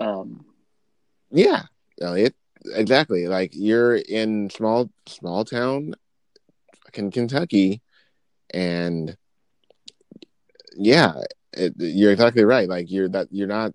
um, 0.00 0.46
Yeah, 1.30 1.64
Elliot. 2.00 2.34
Exactly. 2.74 3.26
Like 3.28 3.50
you're 3.52 3.96
in 3.96 4.48
small 4.48 4.88
small 5.06 5.44
town 5.44 5.94
in 6.94 7.10
Kentucky 7.10 7.82
and 8.54 9.14
yeah, 10.74 11.12
it, 11.52 11.74
you're 11.76 12.12
exactly 12.12 12.44
right. 12.44 12.68
Like 12.70 12.90
you're 12.90 13.08
that 13.10 13.28
you're 13.32 13.48
not 13.48 13.74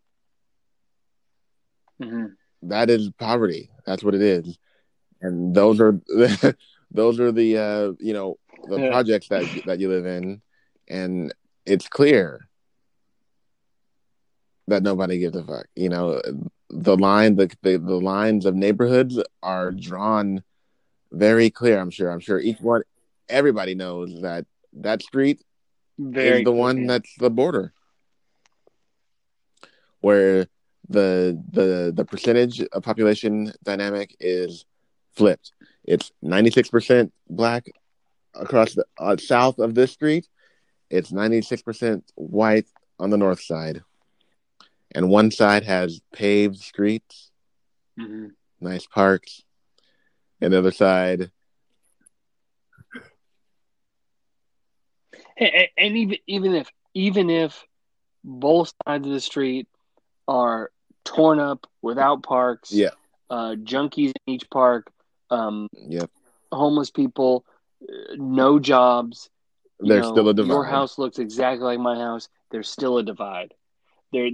mhm. 2.02 2.32
That 2.68 2.90
is 2.90 3.10
poverty. 3.18 3.70
That's 3.86 4.04
what 4.04 4.16
it 4.16 4.22
is. 4.22 4.58
And 5.22 5.56
those 5.56 5.80
are 5.80 6.00
those 6.92 7.20
are 7.20 7.32
the 7.32 7.58
uh 7.58 7.94
you 8.00 8.14
know 8.14 8.38
the 8.70 8.80
Yeah. 8.80 8.90
projects 8.90 9.28
that 9.30 9.46
that 9.66 9.80
you 9.80 9.90
live 9.90 10.06
in 10.06 10.42
and 10.88 11.34
it's 11.66 11.88
clear 11.88 12.48
that 14.68 14.84
nobody 14.84 15.20
gives 15.20 15.36
a 15.36 15.44
fuck. 15.44 15.68
You 15.76 15.90
know, 15.90 16.22
the 16.70 16.98
line 16.98 17.36
the 17.36 17.50
the, 17.62 17.78
the 17.78 18.00
lines 18.00 18.46
of 18.46 18.56
neighborhoods 18.56 19.20
are 19.42 19.72
drawn 19.72 20.44
very 21.12 21.50
clear, 21.50 21.80
I'm 21.80 21.90
sure. 21.90 22.10
I'm 22.12 22.20
sure 22.20 22.40
each 22.40 22.60
one 22.60 22.84
everybody 23.30 23.76
knows 23.76 24.22
that 24.22 24.46
that 24.74 25.02
street 25.02 25.42
very 25.98 26.40
is 26.40 26.46
the 26.46 26.52
cool, 26.52 26.60
one 26.60 26.86
that's 26.88 27.16
the 27.18 27.30
border 27.30 27.74
where 30.02 30.48
the 30.90 31.42
the 31.52 31.92
the 31.96 32.06
percentage 32.06 32.62
of 32.62 32.84
population 32.84 33.52
dynamic 33.64 34.16
is 34.20 34.66
flipped. 35.14 35.52
It's 35.84 36.12
96% 36.24 37.12
black 37.30 37.68
across 38.36 38.74
the 38.74 38.86
uh, 39.00 39.18
south 39.18 39.60
of 39.60 39.76
this 39.76 39.92
street. 39.92 40.28
It's 40.90 41.12
96% 41.12 42.04
white 42.16 42.68
on 43.00 43.10
the 43.10 43.18
north 43.18 43.42
side. 43.42 43.84
And 44.94 45.10
one 45.10 45.32
side 45.32 45.64
has 45.64 46.02
paved 46.14 46.58
streets 46.58 47.32
Mhm. 48.00 48.36
nice 48.62 48.86
parks. 48.86 49.44
And 50.42 50.54
the 50.54 50.60
other 50.60 50.72
side 50.72 51.32
and 55.78 55.98
even 55.98 56.18
even 56.28 56.56
if 56.56 56.72
even 56.94 57.30
if 57.30 57.66
both 58.24 58.74
sides 58.86 59.08
of 59.08 59.14
the 59.14 59.20
street 59.22 59.68
are 60.28 60.72
torn 61.08 61.40
up 61.40 61.68
without 61.82 62.24
parks, 62.24 62.72
yeah 62.72 62.90
uh, 63.30 63.56
junkies 63.64 64.10
in 64.26 64.34
each 64.34 64.50
park, 64.50 64.92
um, 65.30 65.68
yep 65.88 66.10
homeless 66.52 66.90
people, 66.92 67.46
no 68.16 68.60
jobs. 68.60 69.30
there's 69.80 70.06
know, 70.06 70.10
still 70.10 70.30
a 70.30 70.34
divide 70.34 70.50
Your 70.54 70.64
house 70.66 70.98
looks 70.98 71.20
exactly 71.20 71.66
like 71.66 71.80
my 71.80 71.96
house. 71.96 72.30
There's 72.52 72.70
still 72.70 72.98
a 72.98 73.04
divide. 73.04 73.54
There, 74.12 74.30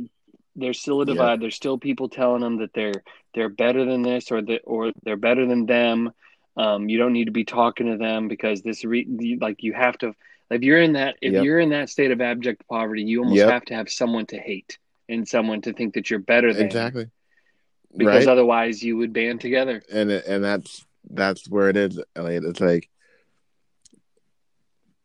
there's 0.56 0.80
still 0.80 1.02
a 1.02 1.06
divide. 1.06 1.42
There's 1.42 1.56
still 1.56 1.78
people 1.78 2.10
telling 2.10 2.42
them 2.42 2.58
that 2.60 2.74
they're 2.74 3.04
they're 3.34 3.50
better 3.50 3.86
than 3.86 4.02
this 4.04 4.32
or 4.32 4.42
that 4.42 4.62
or 4.66 4.92
they're 5.04 5.18
better 5.18 5.46
than 5.46 5.66
them. 5.66 6.12
Um, 6.56 6.90
you 6.90 6.98
don't 6.98 7.14
need 7.14 7.26
to 7.26 7.32
be 7.32 7.46
talking 7.46 7.88
to 7.92 7.98
them 7.98 8.28
because 8.28 8.62
this 8.62 8.84
re- 8.86 9.38
like 9.42 9.64
you 9.64 9.74
have 9.74 9.98
to. 10.00 10.14
If 10.50 10.62
you're 10.62 10.82
in 10.82 10.94
that 10.94 11.16
if 11.22 11.34
Yep. 11.34 11.44
you're 11.44 11.60
in 11.60 11.70
that 11.72 11.90
state 11.90 12.12
of 12.12 12.22
abject 12.22 12.68
poverty, 12.68 13.04
you 13.04 13.24
almost 13.24 13.40
Yep. 13.40 13.50
have 13.50 13.66
to 13.66 13.74
have 13.76 13.90
someone 13.90 14.26
to 14.28 14.38
hate 14.38 14.78
and 15.10 15.28
someone 15.28 15.62
to 15.62 15.74
think 15.74 15.94
that 15.96 16.10
you're 16.10 16.20
better 16.20 16.54
than 16.54 16.66
exactly 16.66 17.10
because 17.96 18.26
right 18.26 18.28
otherwise 18.28 18.82
you 18.82 18.98
would 18.98 19.14
band 19.14 19.42
together. 19.42 19.82
and 19.92 20.12
and 20.12 20.44
that's 20.44 20.86
that's 21.10 21.50
where 21.50 21.70
it 21.70 21.78
is, 21.78 22.02
Elliot. 22.16 22.44
It's 22.46 22.60
like 22.60 22.90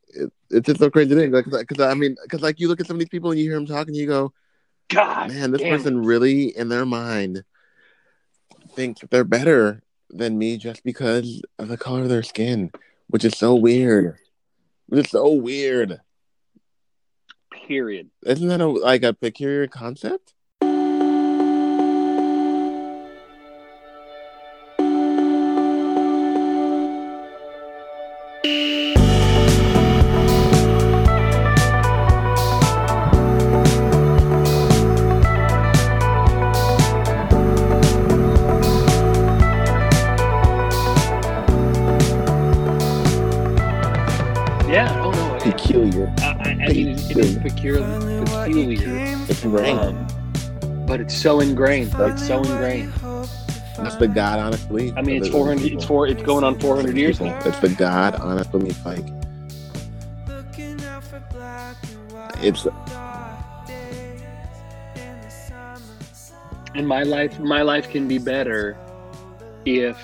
it, 0.08 0.32
it's 0.50 0.66
just 0.66 0.80
so 0.80 0.90
crazy 0.90 1.14
thing, 1.14 1.32
like 1.32 1.44
because 1.44 1.80
I 1.80 1.94
mean, 1.94 2.16
because 2.22 2.40
like 2.40 2.60
you 2.60 2.68
look 2.68 2.80
at 2.80 2.86
some 2.86 2.96
of 2.96 3.00
these 3.00 3.08
people 3.08 3.30
and 3.30 3.38
you 3.38 3.46
hear 3.46 3.58
them 3.58 3.66
talking, 3.66 3.94
you 3.94 4.06
go, 4.06 4.32
God, 4.88 5.28
man, 5.28 5.50
this 5.50 5.62
person 5.62 6.02
really 6.04 6.56
in 6.56 6.68
their 6.68 6.86
mind 6.86 7.44
thinks 8.74 9.02
they're 9.10 9.24
better 9.24 9.82
than 10.10 10.38
me 10.38 10.56
just 10.56 10.82
because 10.84 11.42
of 11.58 11.68
the 11.68 11.76
color 11.76 12.02
of 12.02 12.08
their 12.08 12.22
skin, 12.22 12.70
which 13.08 13.24
is 13.24 13.36
so 13.36 13.54
weird. 13.54 14.16
It's 14.90 15.10
so 15.10 15.32
weird. 15.32 16.00
Period. 17.68 18.08
Isn't 18.24 18.48
that 18.48 18.62
a, 18.62 18.66
like 18.66 19.02
a 19.02 19.12
peculiar 19.12 19.66
concept? 19.66 20.32
I 47.18 47.22
mean, 47.22 47.36
it, 47.36 47.44
it 47.44 47.46
is 47.46 47.52
peculiar, 47.52 48.24
peculiar, 48.24 49.24
It's 49.28 49.44
ingrained. 49.44 49.78
um, 49.80 50.86
but 50.86 51.00
it's 51.00 51.16
so 51.16 51.40
ingrained. 51.40 51.92
It's 51.98 52.26
so 52.26 52.38
ingrained. 52.38 52.92
That's 53.76 53.96
the 53.96 54.08
God 54.08 54.38
honest 54.40 54.68
belief. 54.68 54.94
I 54.96 55.02
mean, 55.02 55.18
of 55.18 55.22
it's 55.22 55.28
the 55.28 55.32
400. 55.32 55.62
people. 55.62 55.78
It's 55.78 55.86
four. 55.86 56.06
It's 56.08 56.22
going 56.22 56.44
on 56.44 56.58
400 56.58 56.96
years 56.96 57.18
People. 57.18 57.32
now. 57.32 57.46
It's 57.46 57.58
the 57.60 57.68
God 57.68 58.14
honest 58.16 58.50
belief. 58.50 58.84
Like 58.84 59.04
it's 62.40 62.66
And 66.74 66.86
my 66.86 67.02
life, 67.02 67.38
my 67.40 67.62
life 67.62 67.88
can 67.90 68.06
be 68.06 68.18
better 68.18 68.76
if 69.64 69.96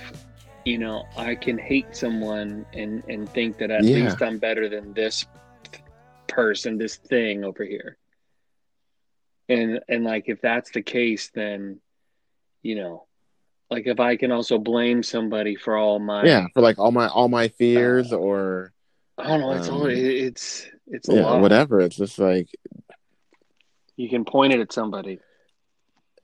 you 0.64 0.78
know 0.78 1.04
I 1.16 1.34
can 1.34 1.58
hate 1.58 1.94
someone 1.94 2.64
and 2.72 3.02
and 3.08 3.28
think 3.30 3.58
that 3.58 3.70
at 3.70 3.84
Yeah. 3.84 4.04
least 4.04 4.22
I'm 4.22 4.38
better 4.38 4.68
than 4.68 4.92
this 4.94 5.26
person, 6.34 6.78
this 6.78 6.96
thing 6.96 7.44
over 7.44 7.64
here. 7.64 7.96
And 9.48 9.80
and 9.88 10.04
like 10.04 10.24
if 10.28 10.40
that's 10.40 10.70
the 10.70 10.82
case, 10.82 11.30
then 11.34 11.80
you 12.62 12.76
know, 12.76 13.06
like 13.70 13.86
if 13.86 14.00
I 14.00 14.16
can 14.16 14.32
also 14.32 14.58
blame 14.58 15.02
somebody 15.02 15.54
for 15.56 15.76
all 15.76 15.98
my 15.98 16.24
yeah 16.24 16.46
for 16.54 16.62
like 16.62 16.78
all 16.78 16.90
my 16.92 17.08
all 17.08 17.28
my 17.28 17.48
fears 17.48 18.12
or 18.12 18.72
I 19.18 19.28
don't 19.28 19.40
know, 19.40 19.52
it's 19.52 19.68
all 19.68 19.84
Um, 19.84 19.90
it- 19.90 19.98
it's 19.98 20.66
it's 20.86 21.08
a 21.08 21.14
yeah 21.14 21.22
lot. 21.22 21.40
whatever. 21.42 21.80
It's 21.80 21.96
just 21.96 22.18
like 22.18 22.48
You 23.96 24.08
can 24.08 24.24
point 24.24 24.52
it 24.54 24.60
at 24.60 24.72
somebody. 24.72 25.20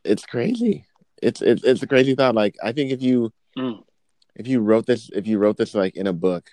it's 0.02 0.24
crazy. 0.24 0.86
It's 1.22 1.42
it's 1.42 1.62
it's 1.62 1.82
a 1.82 1.86
crazy 1.86 2.14
thought. 2.14 2.34
Like 2.34 2.56
I 2.62 2.72
think 2.72 2.90
if 2.90 3.02
you 3.02 3.32
Mm. 3.58 3.82
if 4.34 4.46
you 4.46 4.60
wrote 4.60 4.86
this 4.86 5.10
if 5.12 5.26
you 5.26 5.36
wrote 5.38 5.56
this 5.58 5.74
like 5.74 5.94
in 5.96 6.06
a 6.06 6.12
book, 6.14 6.50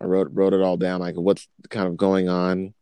I 0.00 0.04
wrote 0.04 0.28
wrote 0.32 0.52
it 0.52 0.60
all 0.60 0.76
down 0.76 1.00
like 1.00 1.14
what's 1.16 1.48
kind 1.70 1.86
of 1.88 1.96
going 1.96 2.28
on, 2.28 2.74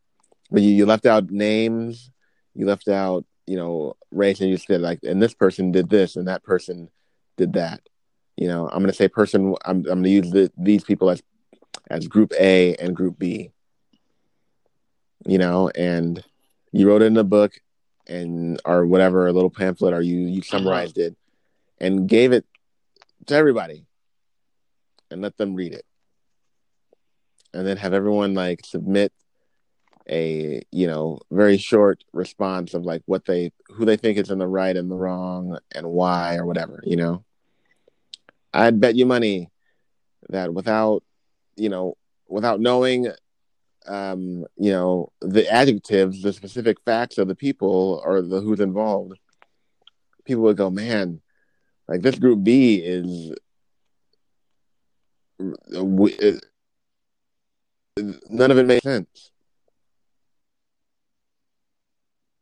but 0.50 0.62
you, 0.62 0.70
you 0.70 0.86
left 0.86 1.06
out 1.06 1.30
names, 1.30 2.10
you 2.54 2.66
left 2.66 2.88
out 2.88 3.24
you 3.46 3.56
know 3.56 3.96
race, 4.10 4.40
and 4.40 4.50
you 4.50 4.56
said 4.56 4.80
like 4.80 5.00
and 5.02 5.22
this 5.22 5.34
person 5.34 5.72
did 5.72 5.88
this 5.88 6.16
and 6.16 6.28
that 6.28 6.42
person 6.42 6.88
did 7.36 7.54
that. 7.54 7.80
You 8.36 8.48
know 8.48 8.68
I'm 8.68 8.80
gonna 8.80 8.92
say 8.92 9.08
person 9.08 9.54
I'm 9.64 9.78
I'm 9.78 9.82
gonna 9.84 10.08
use 10.08 10.30
the, 10.30 10.50
these 10.56 10.84
people 10.84 11.10
as 11.10 11.22
as 11.90 12.08
group 12.08 12.32
A 12.38 12.74
and 12.76 12.96
group 12.96 13.18
B. 13.18 13.50
You 15.26 15.38
know, 15.38 15.70
and 15.74 16.22
you 16.72 16.88
wrote 16.88 17.02
it 17.02 17.06
in 17.06 17.16
a 17.16 17.24
book 17.24 17.52
and 18.06 18.60
or 18.64 18.86
whatever 18.86 19.26
a 19.26 19.32
little 19.32 19.50
pamphlet 19.50 19.94
or 19.94 20.02
you 20.02 20.16
you 20.16 20.42
summarized 20.42 20.98
it 20.98 21.16
and 21.80 22.08
gave 22.08 22.32
it 22.32 22.44
to 23.26 23.34
everybody 23.34 23.86
and 25.10 25.22
let 25.22 25.36
them 25.36 25.54
read 25.54 25.72
it 25.72 25.86
and 27.55 27.66
then 27.66 27.76
have 27.76 27.94
everyone 27.94 28.34
like 28.34 28.61
submit 28.64 29.12
a 30.11 30.62
you 30.70 30.86
know 30.86 31.18
very 31.30 31.57
short 31.57 32.05
response 32.12 32.74
of 32.74 32.82
like 32.82 33.02
what 33.07 33.24
they 33.24 33.50
who 33.68 33.84
they 33.86 33.96
think 33.96 34.18
is 34.18 34.30
in 34.30 34.38
the 34.38 34.46
right 34.46 34.76
and 34.76 34.90
the 34.90 34.96
wrong 34.96 35.59
and 35.74 35.86
why 35.86 36.36
or 36.36 36.44
whatever 36.44 36.82
you 36.84 36.96
know? 36.96 37.24
I'd 38.52 38.80
bet 38.80 38.94
you 38.94 39.07
money 39.07 39.50
that 40.28 40.52
without 40.52 41.02
you 41.57 41.68
know 41.68 41.96
without 42.28 42.61
knowing 42.61 43.09
um 43.86 44.44
you 44.57 44.70
know 44.70 45.12
the 45.20 45.48
adjectives 45.50 46.22
the 46.22 46.32
specific 46.32 46.78
facts 46.84 47.18
of 47.18 47.28
the 47.28 47.34
people 47.34 48.02
or 48.05 48.22
the 48.22 48.40
who's 48.40 48.61
involved 48.61 49.14
people 50.24 50.42
would 50.42 50.57
go 50.57 50.70
man 50.70 51.20
like 51.88 52.00
this 52.00 52.18
group 52.18 52.42
b 52.42 52.76
is 52.76 53.32
none 57.97 58.51
of 58.51 58.59
it 58.59 58.66
made 58.66 58.82
sense 58.82 59.30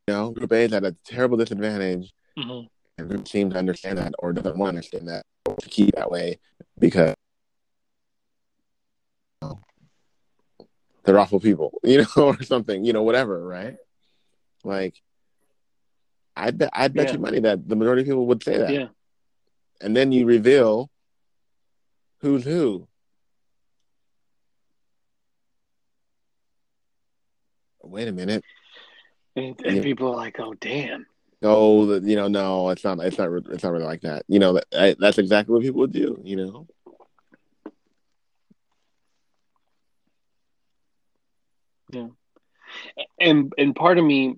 you 0.07 0.13
know 0.13 0.31
group 0.31 0.51
a 0.51 0.63
is 0.63 0.73
at 0.73 0.83
a 0.83 0.95
terrible 1.05 1.37
disadvantage 1.37 2.11
Mhm. 2.37 2.67
and 2.97 3.09
group 3.09 3.27
seem 3.27 3.51
to 3.51 3.57
understand 3.57 3.99
that 3.99 4.13
or 4.17 4.33
doesn't 4.33 4.57
want 4.57 4.73
to 4.73 4.77
understand 4.77 5.07
that 5.07 5.23
or 5.45 5.55
to 5.57 5.69
keep 5.69 5.93
that 5.95 6.09
way 6.09 6.39
because 6.79 7.13
they're 11.03 11.19
awful 11.19 11.39
people, 11.41 11.77
you 11.83 11.97
know, 11.97 12.07
or 12.15 12.41
something, 12.43 12.85
you 12.85 12.93
know, 12.93 13.03
whatever, 13.03 13.45
right? 13.45 13.75
Like, 14.63 14.95
I 16.33 16.51
bet 16.51 16.69
I'd 16.71 16.93
bet 16.93 17.07
Yeah. 17.07 17.13
you 17.13 17.19
money 17.19 17.39
that 17.41 17.67
the 17.67 17.75
majority 17.75 18.03
of 18.03 18.07
people 18.07 18.25
would 18.27 18.41
say 18.41 18.57
that, 18.57 18.71
Yeah. 18.71 18.87
and 19.81 19.93
then 19.95 20.13
you 20.13 20.25
reveal 20.25 20.89
who's 22.19 22.45
who. 22.45 22.87
Wait 27.93 28.07
a 28.07 28.11
minute. 28.11 28.43
And, 29.35 29.55
and 29.63 29.75
Yeah. 29.77 29.83
people 29.83 30.07
are 30.07 30.15
like, 30.15 30.39
"Oh, 30.39 30.55
damn." 30.55 31.05
Oh, 31.43 31.85
the- 31.85 32.09
you 32.09 32.15
know, 32.15 32.27
no, 32.27 32.69
it's 32.69 32.83
not. 32.83 32.99
It's 33.01 33.19
not. 33.19 33.29
It's 33.51 33.63
not 33.63 33.71
really 33.71 33.85
like 33.85 34.01
that. 34.01 34.23
You 34.27 34.39
know, 34.39 34.53
that, 34.53 34.65
I, 34.75 34.95
that's 34.97 35.19
exactly 35.19 35.53
what 35.53 35.61
people 35.61 35.81
would 35.81 35.91
do. 35.91 36.19
You 36.23 36.35
know. 36.37 36.67
Yeah. 41.91 42.07
And 43.19 43.53
and 43.57 43.75
part 43.75 43.99
of 43.99 44.05
me 44.05 44.35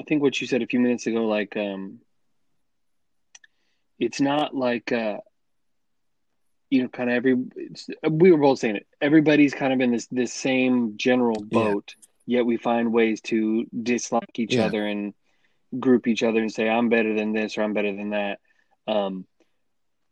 i 0.00 0.02
think 0.02 0.20
what 0.20 0.40
you 0.40 0.48
said 0.48 0.62
a 0.62 0.66
few 0.66 0.80
minutes 0.80 1.06
ago 1.06 1.26
like 1.26 1.56
um 1.56 2.00
it's 4.00 4.20
not 4.20 4.54
like 4.54 4.90
uh 4.90 5.18
you 6.70 6.82
know 6.82 6.88
kind 6.88 7.08
of 7.08 7.14
every 7.14 7.36
it's, 7.54 7.88
we 8.10 8.32
were 8.32 8.38
both 8.38 8.58
saying 8.58 8.76
it 8.76 8.86
everybody's 9.00 9.54
kind 9.54 9.72
of 9.72 9.80
in 9.80 9.92
this 9.92 10.06
this 10.08 10.32
same 10.32 10.96
general 10.96 11.44
Yeah. 11.50 11.74
Yet 12.28 12.46
we 12.46 12.56
find 12.58 12.92
ways 12.92 13.20
to 13.22 13.64
dislike 13.82 14.38
each 14.38 14.54
Yeah. 14.54 14.66
other 14.66 14.86
and 14.86 15.14
group 15.78 16.06
each 16.06 16.22
other 16.22 16.40
and 16.40 16.52
say 16.52 16.68
i'm 16.68 16.88
better 16.88 17.14
than 17.14 17.32
this 17.32 17.58
or 17.58 17.62
i'm 17.62 17.74
better 17.74 17.94
than 17.94 18.10
that 18.10 18.38
um 18.86 19.26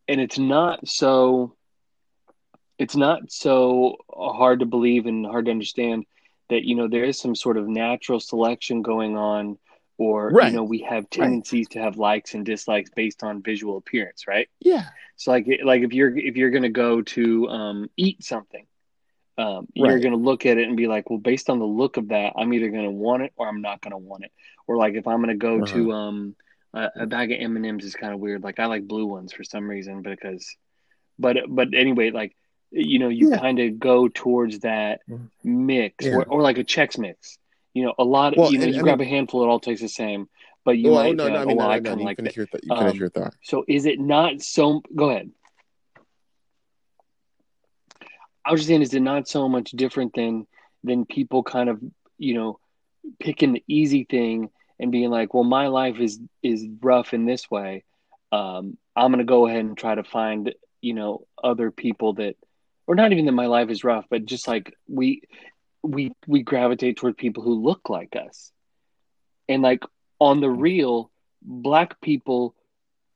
and 0.08 0.20
it's 0.20 0.38
not 0.38 0.86
so 0.86 1.54
it's 2.78 2.96
not 2.96 3.30
so 3.30 3.96
hard 4.14 4.60
to 4.60 4.66
believe 4.66 5.06
and 5.06 5.24
hard 5.26 5.46
to 5.46 5.50
understand 5.50 6.04
that 6.50 6.64
you 6.64 6.74
know 6.74 6.88
there 6.88 7.04
is 7.04 7.18
some 7.18 7.34
sort 7.34 7.56
of 7.56 7.66
natural 7.68 8.20
selection 8.20 8.82
going 8.82 9.16
on 9.16 9.58
or 9.98 10.30
Right. 10.30 10.50
you 10.50 10.56
know 10.56 10.64
we 10.64 10.80
have 10.80 11.08
tendencies 11.10 11.68
to 11.68 11.78
have 11.80 11.96
likes 11.96 12.34
and 12.34 12.44
dislikes 12.44 12.90
based 12.90 13.22
on 13.22 13.42
visual 13.42 13.76
appearance 13.78 14.26
right 14.28 14.48
Yeah. 14.60 14.84
so 15.16 15.30
like 15.30 15.46
like 15.64 15.82
if 15.82 15.92
you're 15.92 16.16
if 16.16 16.36
you're 16.36 16.50
going 16.50 16.62
to 16.64 16.68
go 16.86 17.02
to 17.02 17.48
um, 17.48 17.90
eat 17.96 18.22
something 18.22 18.66
um, 19.38 19.66
you're 19.74 20.00
going 20.00 20.12
to 20.12 20.18
look 20.18 20.46
at 20.46 20.56
it 20.58 20.66
and 20.66 20.76
be 20.76 20.86
like 20.86 21.10
well 21.10 21.18
based 21.18 21.50
on 21.50 21.58
the 21.58 21.66
look 21.66 21.96
of 21.98 22.08
that 22.08 22.32
i'm 22.36 22.52
either 22.54 22.70
going 22.70 22.84
to 22.84 22.90
want 22.90 23.22
it 23.22 23.32
or 23.36 23.46
i'm 23.48 23.60
not 23.60 23.80
going 23.82 23.90
to 23.92 23.98
want 23.98 24.24
it 24.24 24.32
or 24.66 24.76
like 24.76 24.94
if 24.94 25.06
i'm 25.06 25.18
going 25.22 25.28
to 25.28 25.34
go 25.34 25.60
to 25.64 25.90
Uh-huh. 25.92 25.98
um, 25.98 26.36
a, 26.74 26.90
a 27.02 27.06
bag 27.06 27.32
of 27.32 27.38
m&ms 27.40 27.84
is 27.84 27.94
kind 27.94 28.12
of 28.14 28.20
weird 28.20 28.42
like 28.42 28.58
i 28.58 28.66
like 28.66 28.86
blue 28.86 29.06
ones 29.06 29.32
for 29.32 29.44
some 29.44 29.68
reason 29.68 30.02
because 30.02 30.56
but 31.18 31.36
but 31.48 31.68
anyway 31.74 32.10
like 32.10 32.34
you 32.70 32.98
know 32.98 33.08
you 33.08 33.30
Yeah. 33.30 33.38
kind 33.38 33.58
of 33.60 33.78
go 33.78 34.08
towards 34.08 34.60
that 34.60 35.00
mix 35.44 36.04
Yeah. 36.04 36.16
or, 36.16 36.24
or 36.24 36.42
like 36.42 36.58
a 36.58 36.64
Chex 36.64 36.98
mix 36.98 37.38
you 37.74 37.84
know 37.84 37.94
a 37.98 38.04
lot 38.04 38.32
of 38.32 38.38
Well, 38.38 38.52
you 38.52 38.58
know 38.58 38.64
and- 38.64 38.74
you 38.74 38.80
I 38.80 38.84
grab 38.84 38.98
mean- 39.00 39.08
a 39.08 39.10
handful 39.10 39.44
it 39.44 39.48
all 39.48 39.60
tastes 39.60 39.82
the 39.82 39.88
same 39.88 40.28
but 40.64 40.76
you 40.78 40.90
well, 40.90 41.04
might 41.04 41.14
no, 41.14 41.26
uh, 41.26 41.28
no, 41.28 41.36
I 41.36 41.44
mean, 41.44 41.60
oh, 41.60 41.64
no, 41.64 41.70
I 41.70 41.78
no, 41.78 41.94
no. 41.94 42.00
You 42.00 42.04
like 42.06 42.16
finish 42.16 42.32
that. 42.32 42.36
your 42.38 42.46
th- 42.46 42.64
you 42.64 42.76
finish 42.76 42.92
Um, 42.94 42.98
your 42.98 43.08
thought. 43.10 43.34
so 43.44 43.64
is 43.68 43.86
it 43.86 44.00
not 44.00 44.42
so? 44.42 44.82
Go 44.96 45.10
ahead. 45.10 45.30
I 48.46 48.52
was 48.52 48.60
just 48.62 48.68
saying, 48.68 48.82
is 48.82 48.94
it 48.94 49.00
not 49.00 49.28
so 49.28 49.48
much 49.48 49.72
different 49.72 50.14
than 50.14 50.46
than 50.84 51.06
people 51.06 51.42
kind 51.44 51.70
of 51.70 51.80
you 52.18 52.34
know 52.34 52.58
picking 53.20 53.52
the 53.54 53.64
easy 53.68 54.04
thing 54.04 54.50
and 54.80 54.92
being 54.92 55.10
like, 55.10 55.34
well, 55.34 55.44
my 55.44 55.68
life 55.68 56.00
is 56.00 56.20
is 56.42 56.66
rough 56.82 57.14
in 57.14 57.26
this 57.26 57.50
way. 57.50 57.84
Um, 58.32 58.78
I'm 58.96 59.10
gonna 59.12 59.24
go 59.24 59.46
ahead 59.46 59.64
and 59.64 59.76
try 59.76 59.94
to 59.94 60.04
find 60.04 60.54
you 60.82 60.94
know 60.94 61.26
other 61.42 61.70
people 61.70 62.14
that, 62.14 62.36
or 62.86 62.94
not 62.94 63.12
even 63.12 63.26
that 63.26 63.32
my 63.32 63.46
life 63.46 63.70
is 63.70 63.84
rough, 63.84 64.06
but 64.10 64.26
just 64.26 64.48
like 64.48 64.72
we 64.88 65.22
we 65.82 66.12
we 66.26 66.42
gravitate 66.42 66.96
toward 66.96 67.16
people 67.16 67.42
who 67.42 67.62
look 67.62 67.88
like 67.88 68.16
us, 68.16 68.52
and 69.48 69.62
like 69.62 69.82
on 70.20 70.40
the 70.40 70.50
real, 70.50 71.10
black 71.42 72.00
people 72.00 72.54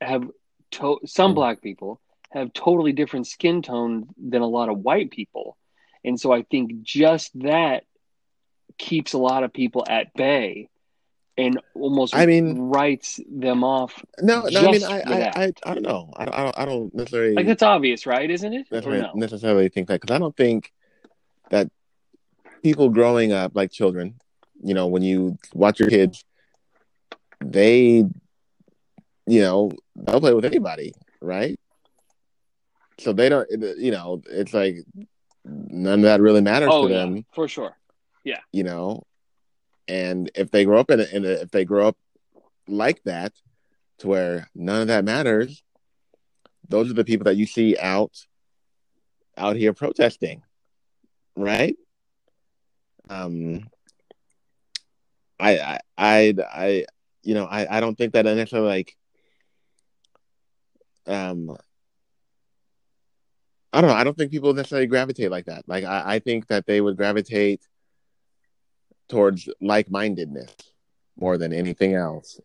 have 0.01 0.24
to- 0.72 1.01
some 1.07 1.33
Mm. 1.33 1.37
black 1.37 1.62
people 1.62 2.01
have 2.31 2.53
totally 2.53 2.93
different 2.93 3.26
skin 3.26 3.62
tone 3.62 4.09
than 4.16 4.43
a 4.43 4.47
lot 4.47 4.68
of 4.68 4.78
white 4.78 5.11
people. 5.11 5.57
And 6.05 6.18
so 6.18 6.33
I 6.33 6.43
think 6.43 6.83
just 6.83 7.39
that 7.41 7.85
keeps 8.78 9.12
a 9.12 9.18
lot 9.18 9.45
of 9.45 9.53
people 9.53 9.85
at 9.89 10.14
bay 10.14 10.68
and 11.37 11.61
almost 11.74 12.14
I 12.14 12.26
mean- 12.26 12.59
writes 12.59 13.20
them 13.31 13.64
off. 13.64 14.03
No, 14.20 14.43
no. 14.43 14.61
I 14.61 14.72
mean, 14.72 14.85
I, 14.85 15.01
I. 15.01 15.45
I, 15.45 15.53
I 15.64 15.74
don't 15.74 15.83
know. 15.83 16.12
I, 16.16 16.22
I 16.22 16.43
don't, 16.45 16.59
I 16.59 16.64
don't 16.64 16.95
necessarily 16.95 17.35
Like 17.35 17.47
it's 17.47 17.62
obvious, 17.62 18.07
right? 18.07 18.31
Isn't 18.31 18.53
it? 18.53 18.66
Necessarily, 18.70 19.03
no? 19.03 19.12
necessarily 19.14 19.68
think 19.68 19.89
that 19.89 20.01
because 20.01 20.14
I 20.14 20.18
don't 20.18 20.37
think 20.37 20.72
that 21.51 21.70
people 22.62 22.89
growing 22.91 23.33
up 23.33 23.55
like 23.55 23.70
children, 23.70 24.14
you 24.62 24.74
know, 24.74 24.87
when 24.87 25.03
you 25.03 25.39
watch 25.55 25.81
your 25.81 25.89
kids, 25.89 26.24
they, 27.43 28.05
you 29.26 29.41
know, 29.41 29.72
they'll 29.97 30.20
play 30.20 30.35
with 30.35 30.45
anybody, 30.45 30.93
right? 31.20 31.59
So 33.01 33.12
they 33.12 33.28
don't, 33.28 33.48
you 33.78 33.90
know, 33.90 34.22
it's 34.28 34.53
like 34.53 34.76
none 35.44 36.01
of 36.01 36.05
that 36.05 36.20
really 36.20 36.42
matters 36.42 36.68
Oh 36.70 36.86
to 36.86 36.92
yeah, 36.92 36.98
them, 36.98 37.24
for 37.32 37.48
sure. 37.48 37.74
Yeah. 38.24 38.40
You 38.53 38.64
know. 38.64 39.05
and 39.88 40.30
if 40.34 40.51
they 40.51 40.64
grow 40.64 40.78
up 40.78 40.90
in, 40.90 41.01
a, 41.01 41.05
in 41.05 41.24
a, 41.24 41.28
if 41.28 41.51
they 41.51 41.64
grow 41.64 41.88
up 41.88 41.96
like 42.68 43.03
that, 43.05 43.32
to 43.98 44.09
where 44.09 44.48
none 44.55 44.82
of 44.82 44.88
that 44.88 45.05
matters, 45.05 45.62
those 46.68 46.90
are 46.90 46.94
the 46.94 47.05
people 47.05 47.24
that 47.24 47.36
you 47.36 47.46
see 47.46 47.76
out 47.78 48.12
out 49.36 49.57
here 49.57 49.72
protesting, 49.72 50.42
right? 51.36 51.76
Um, 53.09 53.68
I, 55.38 55.59
I, 55.59 55.78
I, 55.98 56.34
I 56.53 56.84
you 57.22 57.34
know, 57.34 57.44
I, 57.44 57.78
I 57.78 57.80
don't 57.80 57.96
think 57.96 58.12
that 58.12 58.26
I 58.26 58.34
necessarily 58.34 58.68
like, 58.68 58.96
um, 61.07 61.57
I 63.73 63.81
don't 63.81 63.91
know. 63.91 63.97
I 63.97 64.05
don't 64.05 64.16
think 64.16 64.31
people 64.31 64.53
necessarily 64.53 64.87
gravitate 64.87 65.31
like 65.31 65.47
that. 65.47 65.68
Like, 65.68 65.85
I, 65.85 66.14
I 66.14 66.18
think 66.18 66.49
that 66.49 66.66
they 66.66 66.81
would 66.81 66.97
gravitate 66.97 67.62
towards 69.09 69.49
like 69.61 69.91
mindedness 69.91 70.55
more 71.18 71.37
than 71.39 71.53
anything 71.53 71.95
else. 71.95 72.41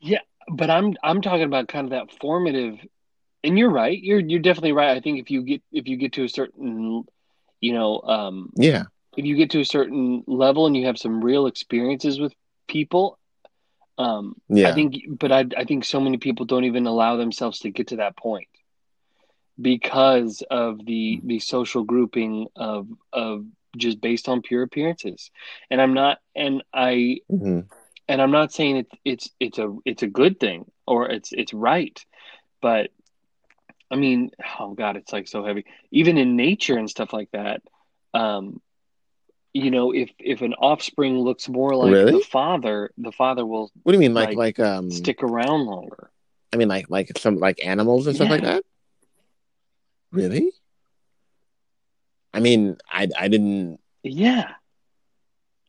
Yeah, 0.00 0.18
but 0.48 0.70
I'm 0.70 0.94
I'm 1.02 1.22
talking 1.22 1.44
about 1.44 1.68
kind 1.68 1.86
of 1.86 1.90
that 1.90 2.18
formative 2.20 2.78
and 3.44 3.58
you're 3.58 3.70
right. 3.70 3.98
You're 4.00 4.20
you're 4.20 4.40
definitely 4.40 4.72
right. 4.72 4.96
I 4.96 5.00
think 5.00 5.20
if 5.20 5.30
you 5.30 5.42
get 5.42 5.62
if 5.72 5.86
you 5.86 5.96
get 5.96 6.12
to 6.14 6.24
a 6.24 6.28
certain 6.28 7.04
you 7.60 7.72
know, 7.72 8.00
um 8.00 8.50
Yeah. 8.56 8.84
if 9.16 9.24
you 9.24 9.36
get 9.36 9.50
to 9.50 9.60
a 9.60 9.64
certain 9.64 10.24
level 10.26 10.66
and 10.66 10.76
you 10.76 10.86
have 10.86 10.98
some 10.98 11.22
real 11.24 11.46
experiences 11.46 12.18
with 12.18 12.34
people, 12.68 13.18
um 14.02 14.24
Yeah. 14.48 14.68
I 14.68 14.72
think 14.72 14.94
but 15.22 15.32
I 15.32 15.44
I 15.56 15.64
think 15.64 15.84
so 15.84 16.00
many 16.00 16.18
people 16.18 16.46
don't 16.46 16.64
even 16.70 16.86
allow 16.86 17.16
themselves 17.16 17.60
to 17.60 17.70
get 17.70 17.88
to 17.88 17.96
that 17.96 18.16
point 18.16 18.48
because 19.60 20.42
of 20.50 20.84
the 20.86 21.20
the 21.24 21.38
social 21.40 21.84
grouping 21.84 22.46
of 22.56 22.86
of 23.12 23.44
just 23.76 24.00
based 24.00 24.28
on 24.28 24.42
pure 24.42 24.62
appearances. 24.62 25.30
And 25.70 25.80
I'm 25.80 25.94
not 25.94 26.18
and 26.34 26.62
I 26.74 27.18
Mhm. 27.30 27.68
and 28.08 28.20
I'm 28.20 28.32
not 28.32 28.52
saying 28.52 28.76
it's 28.76 28.90
it's 29.04 29.30
it's 29.40 29.58
a 29.58 29.76
it's 29.84 30.02
a 30.02 30.06
good 30.08 30.38
thing 30.40 30.64
or 30.86 31.08
it's 31.10 31.30
it's 31.32 31.54
right, 31.54 31.98
but 32.60 32.90
I 33.90 33.96
mean, 33.96 34.30
oh 34.60 34.74
god, 34.74 34.96
it's 34.96 35.12
like 35.12 35.28
so 35.28 35.44
heavy. 35.44 35.64
Even 35.92 36.18
in 36.18 36.36
nature 36.36 36.76
and 36.78 36.88
stuff 36.90 37.12
like 37.12 37.30
that, 37.32 37.62
um, 38.14 38.60
you 39.54 39.70
know, 39.70 39.92
if 39.92 40.10
if 40.18 40.40
an 40.42 40.54
offspring 40.54 41.18
looks 41.18 41.48
more 41.48 41.74
like 41.74 41.92
Really? 41.92 42.12
the 42.12 42.20
father, 42.20 42.90
the 42.96 43.12
father 43.12 43.44
will 43.44 43.70
What 43.82 43.92
do 43.92 43.96
you 43.96 44.00
mean, 44.00 44.14
like, 44.14 44.34
like, 44.36 44.58
um, 44.58 44.90
stick 44.90 45.22
around 45.22 45.66
longer. 45.66 46.10
I 46.52 46.56
mean, 46.56 46.68
like, 46.68 46.88
like 46.90 47.16
some 47.18 47.36
like 47.36 47.64
animals 47.64 48.06
and 48.06 48.16
stuff 48.16 48.30
like 48.30 48.42
that. 48.42 48.62
Really? 50.10 50.50
I 52.34 52.40
mean, 52.40 52.76
I, 52.90 53.08
I 53.18 53.28
didn't. 53.28 53.78
Yeah, 54.02 54.50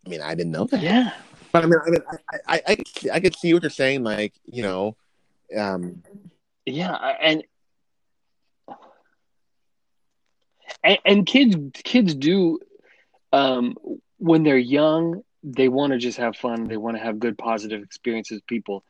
I 0.05 0.09
mean, 0.09 0.21
I 0.21 0.33
didn't 0.35 0.51
know 0.53 0.65
that. 0.65 0.81
yeah, 0.81 1.13
But 1.51 1.63
I 1.63 1.67
mean, 1.67 1.79
I 1.85 1.89
mean, 1.89 2.01
I, 2.29 2.37
I, 2.47 2.61
I, 2.67 2.75
could 2.75 2.87
see- 2.87 3.09
I 3.11 3.19
could 3.19 3.35
see 3.35 3.53
what 3.53 3.63
you're 3.63 3.69
saying. 3.69 4.03
Like, 4.03 4.33
you 4.45 4.63
know, 4.63 4.95
um, 5.57 6.03
yeah, 6.65 6.93
and 7.21 7.43
and, 10.83 10.97
and 11.05 11.25
kids 11.25 11.55
kids 11.83 12.15
do 12.15 12.59
um 13.33 13.75
when 14.19 14.43
they're 14.43 14.57
young 14.57 15.21
they 15.43 15.69
want 15.69 15.93
to 15.93 15.99
just 15.99 16.19
have 16.19 16.37
fun 16.37 16.67
they 16.67 16.77
want 16.77 16.97
to 16.97 17.03
have 17.03 17.19
good 17.19 17.37
positive 17.37 17.83
experiences 17.83 18.37
with 18.37 18.47
people 18.47 18.83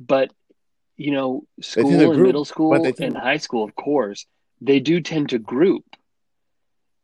but 0.00 0.30
you 0.96 1.12
know 1.12 1.44
They 1.76 1.84
tend 1.84 2.00
to 2.00 2.06
school 2.06 2.12
and 2.12 2.18
group, 2.18 2.28
middle 2.28 2.44
school 2.44 2.72
tend- 2.82 2.98
and 3.00 3.16
high 3.16 3.38
school 3.38 3.64
of 3.64 3.74
course 3.76 4.26
they 4.60 4.80
do 4.80 5.00
tend 5.00 5.30
to 5.30 5.38
group 5.38 5.84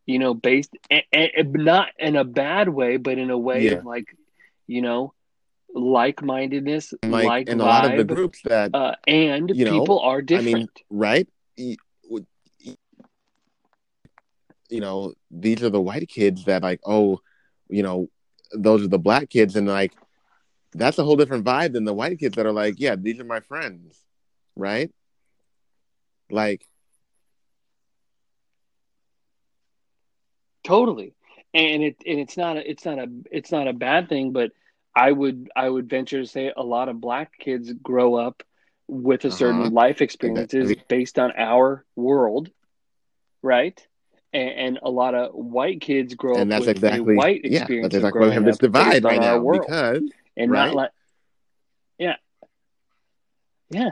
you 0.06 0.18
know 0.18 0.34
based 0.34 0.76
and, 0.90 1.02
and 1.12 1.52
not 1.54 1.88
in 1.98 2.16
a 2.16 2.24
bad 2.24 2.68
way 2.68 2.96
but 2.96 3.18
in 3.18 3.30
a 3.30 3.38
way 3.38 3.66
Yeah. 3.66 3.72
of 3.78 3.84
like 3.84 4.06
you 4.66 4.82
know 4.82 5.12
like-mindedness 5.74 6.94
and 7.02 7.12
like, 7.12 7.24
like 7.24 7.48
in 7.48 7.60
a 7.60 7.64
lot 7.64 7.84
of 7.84 7.96
the 7.96 8.04
groups 8.04 8.42
that, 8.44 8.74
uh, 8.74 8.94
and 9.06 9.50
you 9.50 9.64
know, 9.64 9.70
people 9.70 10.00
are 10.00 10.18
I 10.18 10.22
different 10.22 10.70
mean, 10.80 10.86
right? 10.90 11.28
You 14.68 14.80
know, 14.80 15.14
these 15.30 15.62
are 15.62 15.70
the 15.70 15.80
white 15.80 16.08
kids 16.08 16.44
that, 16.44 16.62
like, 16.62 16.80
oh, 16.84 17.20
you 17.68 17.82
know, 17.82 18.08
those 18.52 18.82
are 18.84 18.88
the 18.88 18.98
black 18.98 19.30
kids, 19.30 19.56
and 19.56 19.66
like, 19.66 19.92
that's 20.72 20.98
a 20.98 21.04
whole 21.04 21.16
different 21.16 21.44
vibe 21.44 21.72
than 21.72 21.84
the 21.84 21.94
white 21.94 22.18
kids 22.18 22.36
that 22.36 22.46
are 22.46 22.52
like, 22.52 22.76
yeah, 22.78 22.96
these 22.96 23.18
are 23.20 23.24
my 23.24 23.40
friends, 23.40 24.04
right? 24.56 24.90
Like, 26.30 26.66
Totally. 30.64 31.14
And 31.54 31.82
it 31.82 31.96
and 32.06 32.18
it's 32.20 32.36
not 32.36 32.56
a, 32.56 32.68
it's 32.70 32.84
not 32.84 32.98
a 32.98 33.06
it's 33.30 33.52
not 33.52 33.68
a 33.68 33.72
bad 33.72 34.08
thing, 34.08 34.32
but 34.32 34.50
I 34.94 35.10
would 35.12 35.50
I 35.56 35.68
would 35.68 35.88
venture 35.88 36.20
to 36.20 36.26
say 36.26 36.52
a 36.56 36.62
lot 36.62 36.88
of 36.88 37.00
black 37.00 37.32
kids 37.38 37.72
grow 37.72 38.14
up 38.16 38.42
with 38.88 39.24
a 39.24 39.30
certain 39.30 39.64
Uh-huh. 39.64 39.70
life 39.72 40.00
experiences 40.00 40.74
based 40.88 41.18
on 41.18 41.32
our 41.36 41.84
world, 41.96 42.50
right? 43.42 43.80
And, 44.34 44.50
and 44.50 44.78
a 44.82 44.90
lot 44.90 45.14
of 45.14 45.32
white 45.32 45.80
kids 45.80 46.14
grow 46.14 46.34
and 46.34 46.42
up 46.42 46.48
that's 46.48 46.66
with 46.66 46.76
exactly 46.76 47.14
a 47.14 47.16
white 47.18 47.44
experience. 47.44 47.70
yeah, 47.70 47.82
that's 47.82 47.94
exactly 47.94 48.30
have 48.32 48.44
this 48.44 48.58
divide 48.58 49.04
right 49.04 49.20
now 49.20 49.38
world, 49.38 49.66
because 49.68 50.02
and 50.36 50.50
right? 50.50 50.66
not 50.66 50.74
like 50.74 50.90
yeah, 51.98 52.16
yeah, 53.70 53.90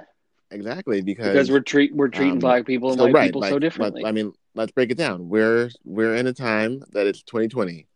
exactly 0.51 1.01
because 1.01 1.33
because 1.33 1.51
we're 1.51 1.61
treat 1.61 1.95
we're 1.95 2.09
treating 2.09 2.33
um, 2.33 2.39
black 2.41 2.67
people 2.67 2.91
and 2.91 2.99
so 2.99 3.05
white 3.05 3.15
right, 3.15 3.27
people 3.27 3.41
like, 3.41 3.51
so 3.51 3.55
let- 3.55 3.63
differently. 3.63 4.05
I 4.05 4.11
mean, 4.11 4.33
let's 4.57 4.73
break 4.73 4.91
it 4.91 4.99
down. 4.99 5.29
We're 5.29 5.71
we're 5.85 6.17
in 6.17 6.27
a 6.27 6.33
time 6.33 6.83
that 6.91 7.07
it's 7.07 7.23
2020. 7.23 7.87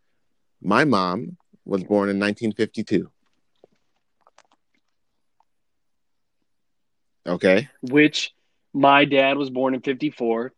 My 0.62 0.84
mom 0.84 1.36
was 1.64 1.82
born 1.82 2.08
in 2.08 2.20
1952. 2.20 3.10
Okay, 7.26 7.68
which 7.82 8.32
my 8.72 9.04
dad 9.04 9.36
was 9.36 9.50
born 9.50 9.74
in 9.74 9.80
54 9.80 10.52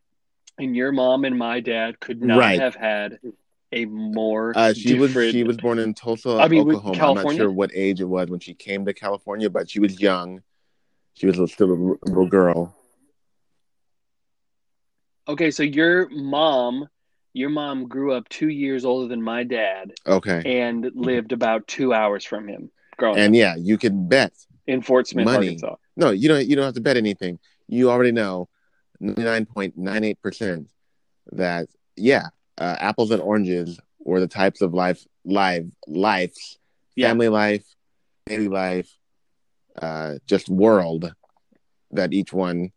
and 0.59 0.75
your 0.77 0.93
mom 0.93 1.25
and 1.25 1.39
my 1.39 1.61
dad 1.61 2.01
could 2.01 2.23
not 2.23 2.39
Right. 2.39 2.61
have 2.61 2.75
had 2.75 3.19
a 3.73 3.85
more 3.85 4.53
uh, 4.57 4.73
she 4.73 4.95
was 4.95 5.13
she 5.31 5.45
was 5.45 5.57
born 5.59 5.79
in 5.79 5.93
Tulsa, 5.95 6.31
I 6.41 6.49
mean, 6.49 6.63
Oklahoma. 6.63 7.09
I'm 7.11 7.15
not 7.25 7.35
sure 7.35 7.51
what 7.51 7.71
age 7.75 8.01
it 8.01 8.05
was 8.05 8.29
when 8.31 8.41
she 8.41 8.55
came 8.55 8.85
to 8.87 8.95
California, 8.95 9.51
but 9.51 9.69
she 9.71 9.79
was 9.81 10.01
young. 10.01 10.43
She 11.15 11.27
was 11.27 11.53
still 11.53 11.73
a 11.73 12.07
little 12.07 12.27
girl. 12.29 12.75
okay 15.29 15.51
so 15.51 15.63
your 15.63 16.09
mom 16.09 16.89
your 17.35 17.51
mom 17.51 17.87
grew 17.87 18.13
up 18.15 18.27
two 18.31 18.49
years 18.49 18.85
older 18.85 19.09
than 19.09 19.23
my 19.23 19.45
dad 19.45 19.93
Okay, 20.07 20.43
and 20.47 20.91
lived 20.95 21.33
about 21.33 21.67
two 21.69 21.93
hours 21.93 22.25
from 22.25 22.49
him 22.49 22.71
growing 22.97 23.19
and 23.19 23.35
up 23.35 23.39
yeah, 23.39 23.55
you 23.57 23.77
can 23.77 24.09
bet 24.09 24.33
in 24.67 24.81
fort 24.81 25.07
smith 25.07 25.27
money. 25.27 25.49
arkansas 25.49 25.77
No, 25.97 26.11
you 26.11 26.29
don't. 26.29 26.47
You 26.47 26.57
don't 26.57 26.65
have 26.65 26.75
to 26.75 26.81
bet 26.81 26.97
anything. 26.97 27.39
You 27.67 27.91
already 27.91 28.13
know, 28.13 28.49
ninety 29.01 29.23
nine 29.25 29.47
point 29.47 29.77
nine 29.77 30.05
eight 30.05 30.21
percent, 30.23 30.69
that 31.33 31.69
yeah, 31.97 32.29
uh, 32.59 32.77
apples 32.79 33.11
and 33.11 33.21
oranges 33.23 33.79
were 34.01 34.21
the 34.21 34.29
types 34.29 34.61
of 34.61 34.75
life, 34.75 35.05
live 35.25 35.71
lives, 35.87 36.59
Yeah. 36.97 37.09
family 37.09 37.29
life, 37.29 37.65
daily 38.27 38.49
life, 38.49 38.89
uh, 39.81 40.15
just 40.27 40.49
world 40.49 41.13
that 41.93 42.13
each 42.13 42.33
one 42.33 42.71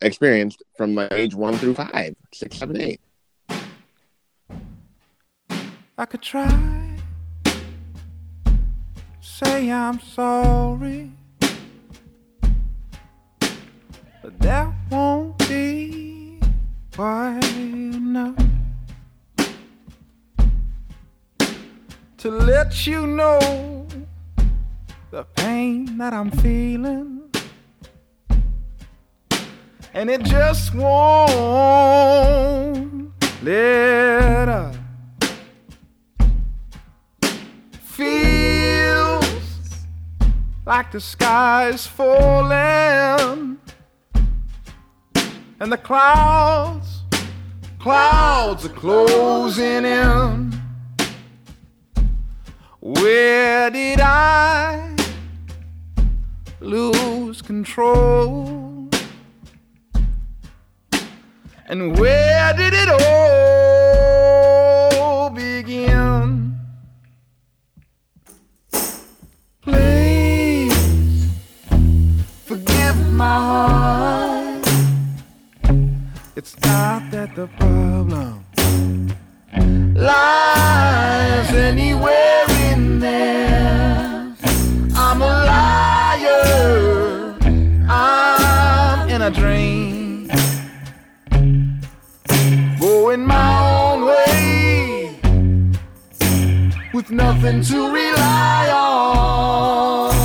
experienced 0.00 0.62
from 0.76 0.94
like 0.94 1.12
age 1.12 1.34
one 1.34 1.56
through 1.56 1.74
five, 1.74 2.14
six, 2.32 2.58
seven, 2.58 2.80
eight. 2.80 3.00
I 5.98 6.04
could 6.04 6.20
try. 6.22 6.82
Say 9.20 9.70
I'm 9.70 9.98
sorry. 10.00 11.10
But 14.26 14.40
that 14.40 14.74
won't 14.90 15.38
be 15.48 16.40
quite 16.92 17.44
enough 17.56 18.34
to 22.16 22.30
let 22.32 22.88
you 22.88 23.06
know 23.06 23.86
the 25.12 25.22
pain 25.36 25.96
that 25.98 26.12
I'm 26.12 26.32
feeling. 26.32 27.30
And 29.94 30.10
it 30.10 30.24
just 30.24 30.74
won't 30.74 31.92
let 33.44 34.48
up. 34.48 34.74
Feels 37.80 39.24
like 40.66 40.90
the 40.90 41.00
sky's 41.00 41.86
falling 41.86 43.60
and 45.60 45.72
the 45.72 45.78
clouds, 45.78 47.02
clouds 47.78 48.66
are 48.66 48.70
closing 48.70 49.84
in. 49.84 50.52
Where 52.80 53.70
did 53.70 54.00
I 54.00 54.96
lose 56.60 57.40
control? 57.42 58.88
And 61.68 61.98
where 61.98 62.54
did 62.54 62.74
it 62.74 62.88
all 63.00 65.30
begin? 65.30 66.56
Please 69.62 71.28
forgive 72.44 73.12
my 73.12 73.24
heart 73.24 73.95
it's 76.46 76.64
not 76.64 77.10
that 77.10 77.34
the 77.34 77.48
problem 77.58 78.44
lies 79.96 81.50
anywhere 81.52 82.44
in 82.70 83.00
there. 83.00 84.32
I'm 84.94 85.22
a 85.22 85.34
liar. 85.52 87.36
I'm 87.88 89.08
in 89.08 89.22
a 89.22 89.30
dream. 89.30 90.30
Going 92.78 93.26
my 93.26 93.50
own 93.74 94.04
way 94.04 95.18
with 96.94 97.10
nothing 97.10 97.60
to 97.62 97.92
rely 97.92 98.70
on. 98.72 100.15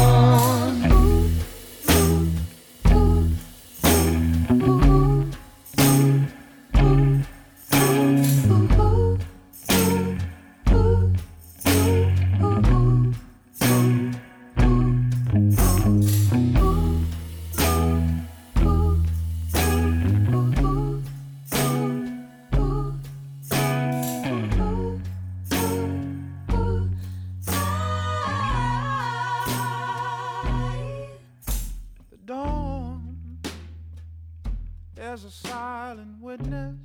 A 35.12 35.18
silent 35.30 36.22
witness. 36.22 36.78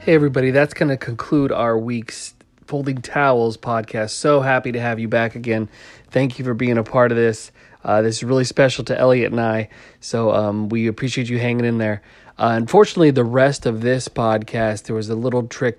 Hey, 0.00 0.14
everybody, 0.14 0.50
that's 0.50 0.74
going 0.74 0.90
to 0.90 0.98
conclude 0.98 1.50
our 1.50 1.78
week's 1.78 2.34
Folding 2.66 3.00
Towels 3.00 3.56
podcast. 3.56 4.10
So 4.10 4.42
happy 4.42 4.70
to 4.72 4.80
have 4.80 4.98
you 4.98 5.08
back 5.08 5.34
again. 5.34 5.70
Thank 6.10 6.38
you 6.38 6.44
for 6.44 6.52
being 6.52 6.76
a 6.76 6.84
part 6.84 7.10
of 7.10 7.16
this. 7.16 7.52
Uh, 7.82 8.02
this 8.02 8.18
is 8.18 8.24
really 8.24 8.44
special 8.44 8.84
to 8.84 8.98
Elliot 8.98 9.32
and 9.32 9.40
I, 9.40 9.70
so 10.00 10.30
um, 10.32 10.68
we 10.68 10.88
appreciate 10.88 11.30
you 11.30 11.38
hanging 11.38 11.64
in 11.64 11.78
there. 11.78 12.02
Uh, 12.38 12.50
unfortunately, 12.52 13.10
the 13.10 13.24
rest 13.24 13.64
of 13.64 13.80
this 13.80 14.08
podcast, 14.08 14.82
there 14.82 14.94
was 14.94 15.08
a 15.08 15.14
little 15.14 15.46
trick. 15.46 15.76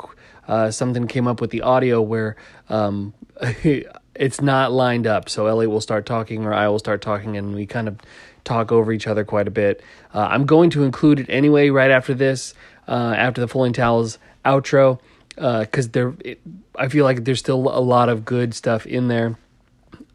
Uh, 0.47 0.72
something 0.72 1.06
came 1.06 1.28
up 1.28 1.39
with 1.39 1.52
the 1.52 1.62
audio 1.62 2.02
where 2.02 2.36
um, 2.70 3.14
it's 4.20 4.41
not 4.41 4.72
lined 4.72 5.08
up. 5.08 5.30
So 5.30 5.47
Elliot 5.47 5.72
will 5.72 5.82
start 5.82 6.06
talking, 6.06 6.45
or 6.45 6.54
I 6.54 6.68
will 6.68 6.80
start 6.80 7.02
talking, 7.02 7.38
and 7.38 7.56
we 7.56 7.66
kind 7.66 7.88
of 7.88 7.97
talk 8.44 8.72
over 8.72 8.92
each 8.92 9.08
other 9.08 9.24
quite 9.24 9.48
a 9.48 9.52
bit. 9.52 9.82
Uh, 10.14 10.28
I'm 10.30 10.46
going 10.46 10.70
to 10.72 10.84
include 10.84 11.20
it 11.20 11.28
anyway 11.30 11.70
right 11.70 11.92
after 11.92 12.14
this, 12.14 12.54
uh, 12.88 13.14
after 13.18 13.42
the 13.42 13.48
Folding 13.48 13.74
Towels 13.74 14.18
outro, 14.46 15.00
because 15.36 15.90
there, 15.90 16.14
it, 16.24 16.40
I 16.76 16.88
feel 16.88 17.06
like 17.06 17.24
there's 17.24 17.40
still 17.40 17.68
a 17.70 17.82
lot 17.82 18.10
of 18.10 18.26
good 18.26 18.54
stuff 18.54 18.86
in 18.86 19.08
there. 19.08 19.38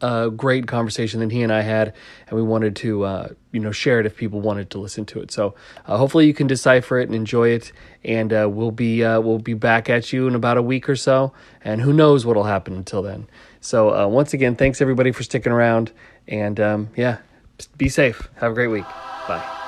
Uh, 0.01 0.27
great 0.27 0.67
conversation 0.67 1.21
that 1.21 1.31
he 1.31 1.41
and 1.41 1.53
I 1.53 1.61
had, 1.61 1.93
and 2.27 2.35
we 2.35 2.43
wanted 2.43 2.75
to, 2.77 3.05
uh, 3.05 3.27
you 3.53 3.61
know, 3.61 3.71
share 3.71 4.01
it 4.01 4.05
if 4.05 4.17
people 4.17 4.41
wanted 4.41 4.69
to 4.71 4.77
listen 4.77 5.05
to 5.05 5.21
it. 5.21 5.31
So 5.31 5.55
uh, 5.85 5.97
hopefully 5.97 6.27
you 6.27 6.33
can 6.33 6.47
decipher 6.47 6.99
it 6.99 7.07
and 7.07 7.15
enjoy 7.15 7.49
it, 7.49 7.71
and 8.03 8.33
uh, 8.33 8.49
we'll 8.51 8.71
be 8.71 9.05
uh, 9.05 9.21
we'll 9.21 9.39
be 9.39 9.53
back 9.53 9.89
at 9.89 10.11
you 10.11 10.27
in 10.27 10.35
about 10.35 10.57
a 10.57 10.61
week 10.61 10.89
or 10.89 10.97
so, 10.97 11.31
and 11.63 11.81
who 11.81 11.93
knows 11.93 12.25
what'll 12.25 12.43
happen 12.43 12.75
until 12.75 13.01
then. 13.01 13.27
So 13.61 13.95
uh, 13.95 14.07
once 14.07 14.33
again, 14.33 14.55
thanks 14.55 14.81
everybody 14.81 15.13
for 15.13 15.23
sticking 15.23 15.53
around, 15.53 15.93
and 16.27 16.59
um, 16.59 16.89
yeah, 16.97 17.19
be 17.77 17.89
safe. 17.89 18.29
Have 18.37 18.51
a 18.51 18.55
great 18.55 18.67
week. 18.67 18.85
Bye. 19.27 19.64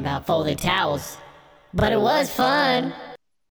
About 0.00 0.26
folded 0.26 0.58
towels. 0.58 1.16
But 1.72 1.92
it 1.92 2.00
was 2.00 2.30
fun. 2.30 2.92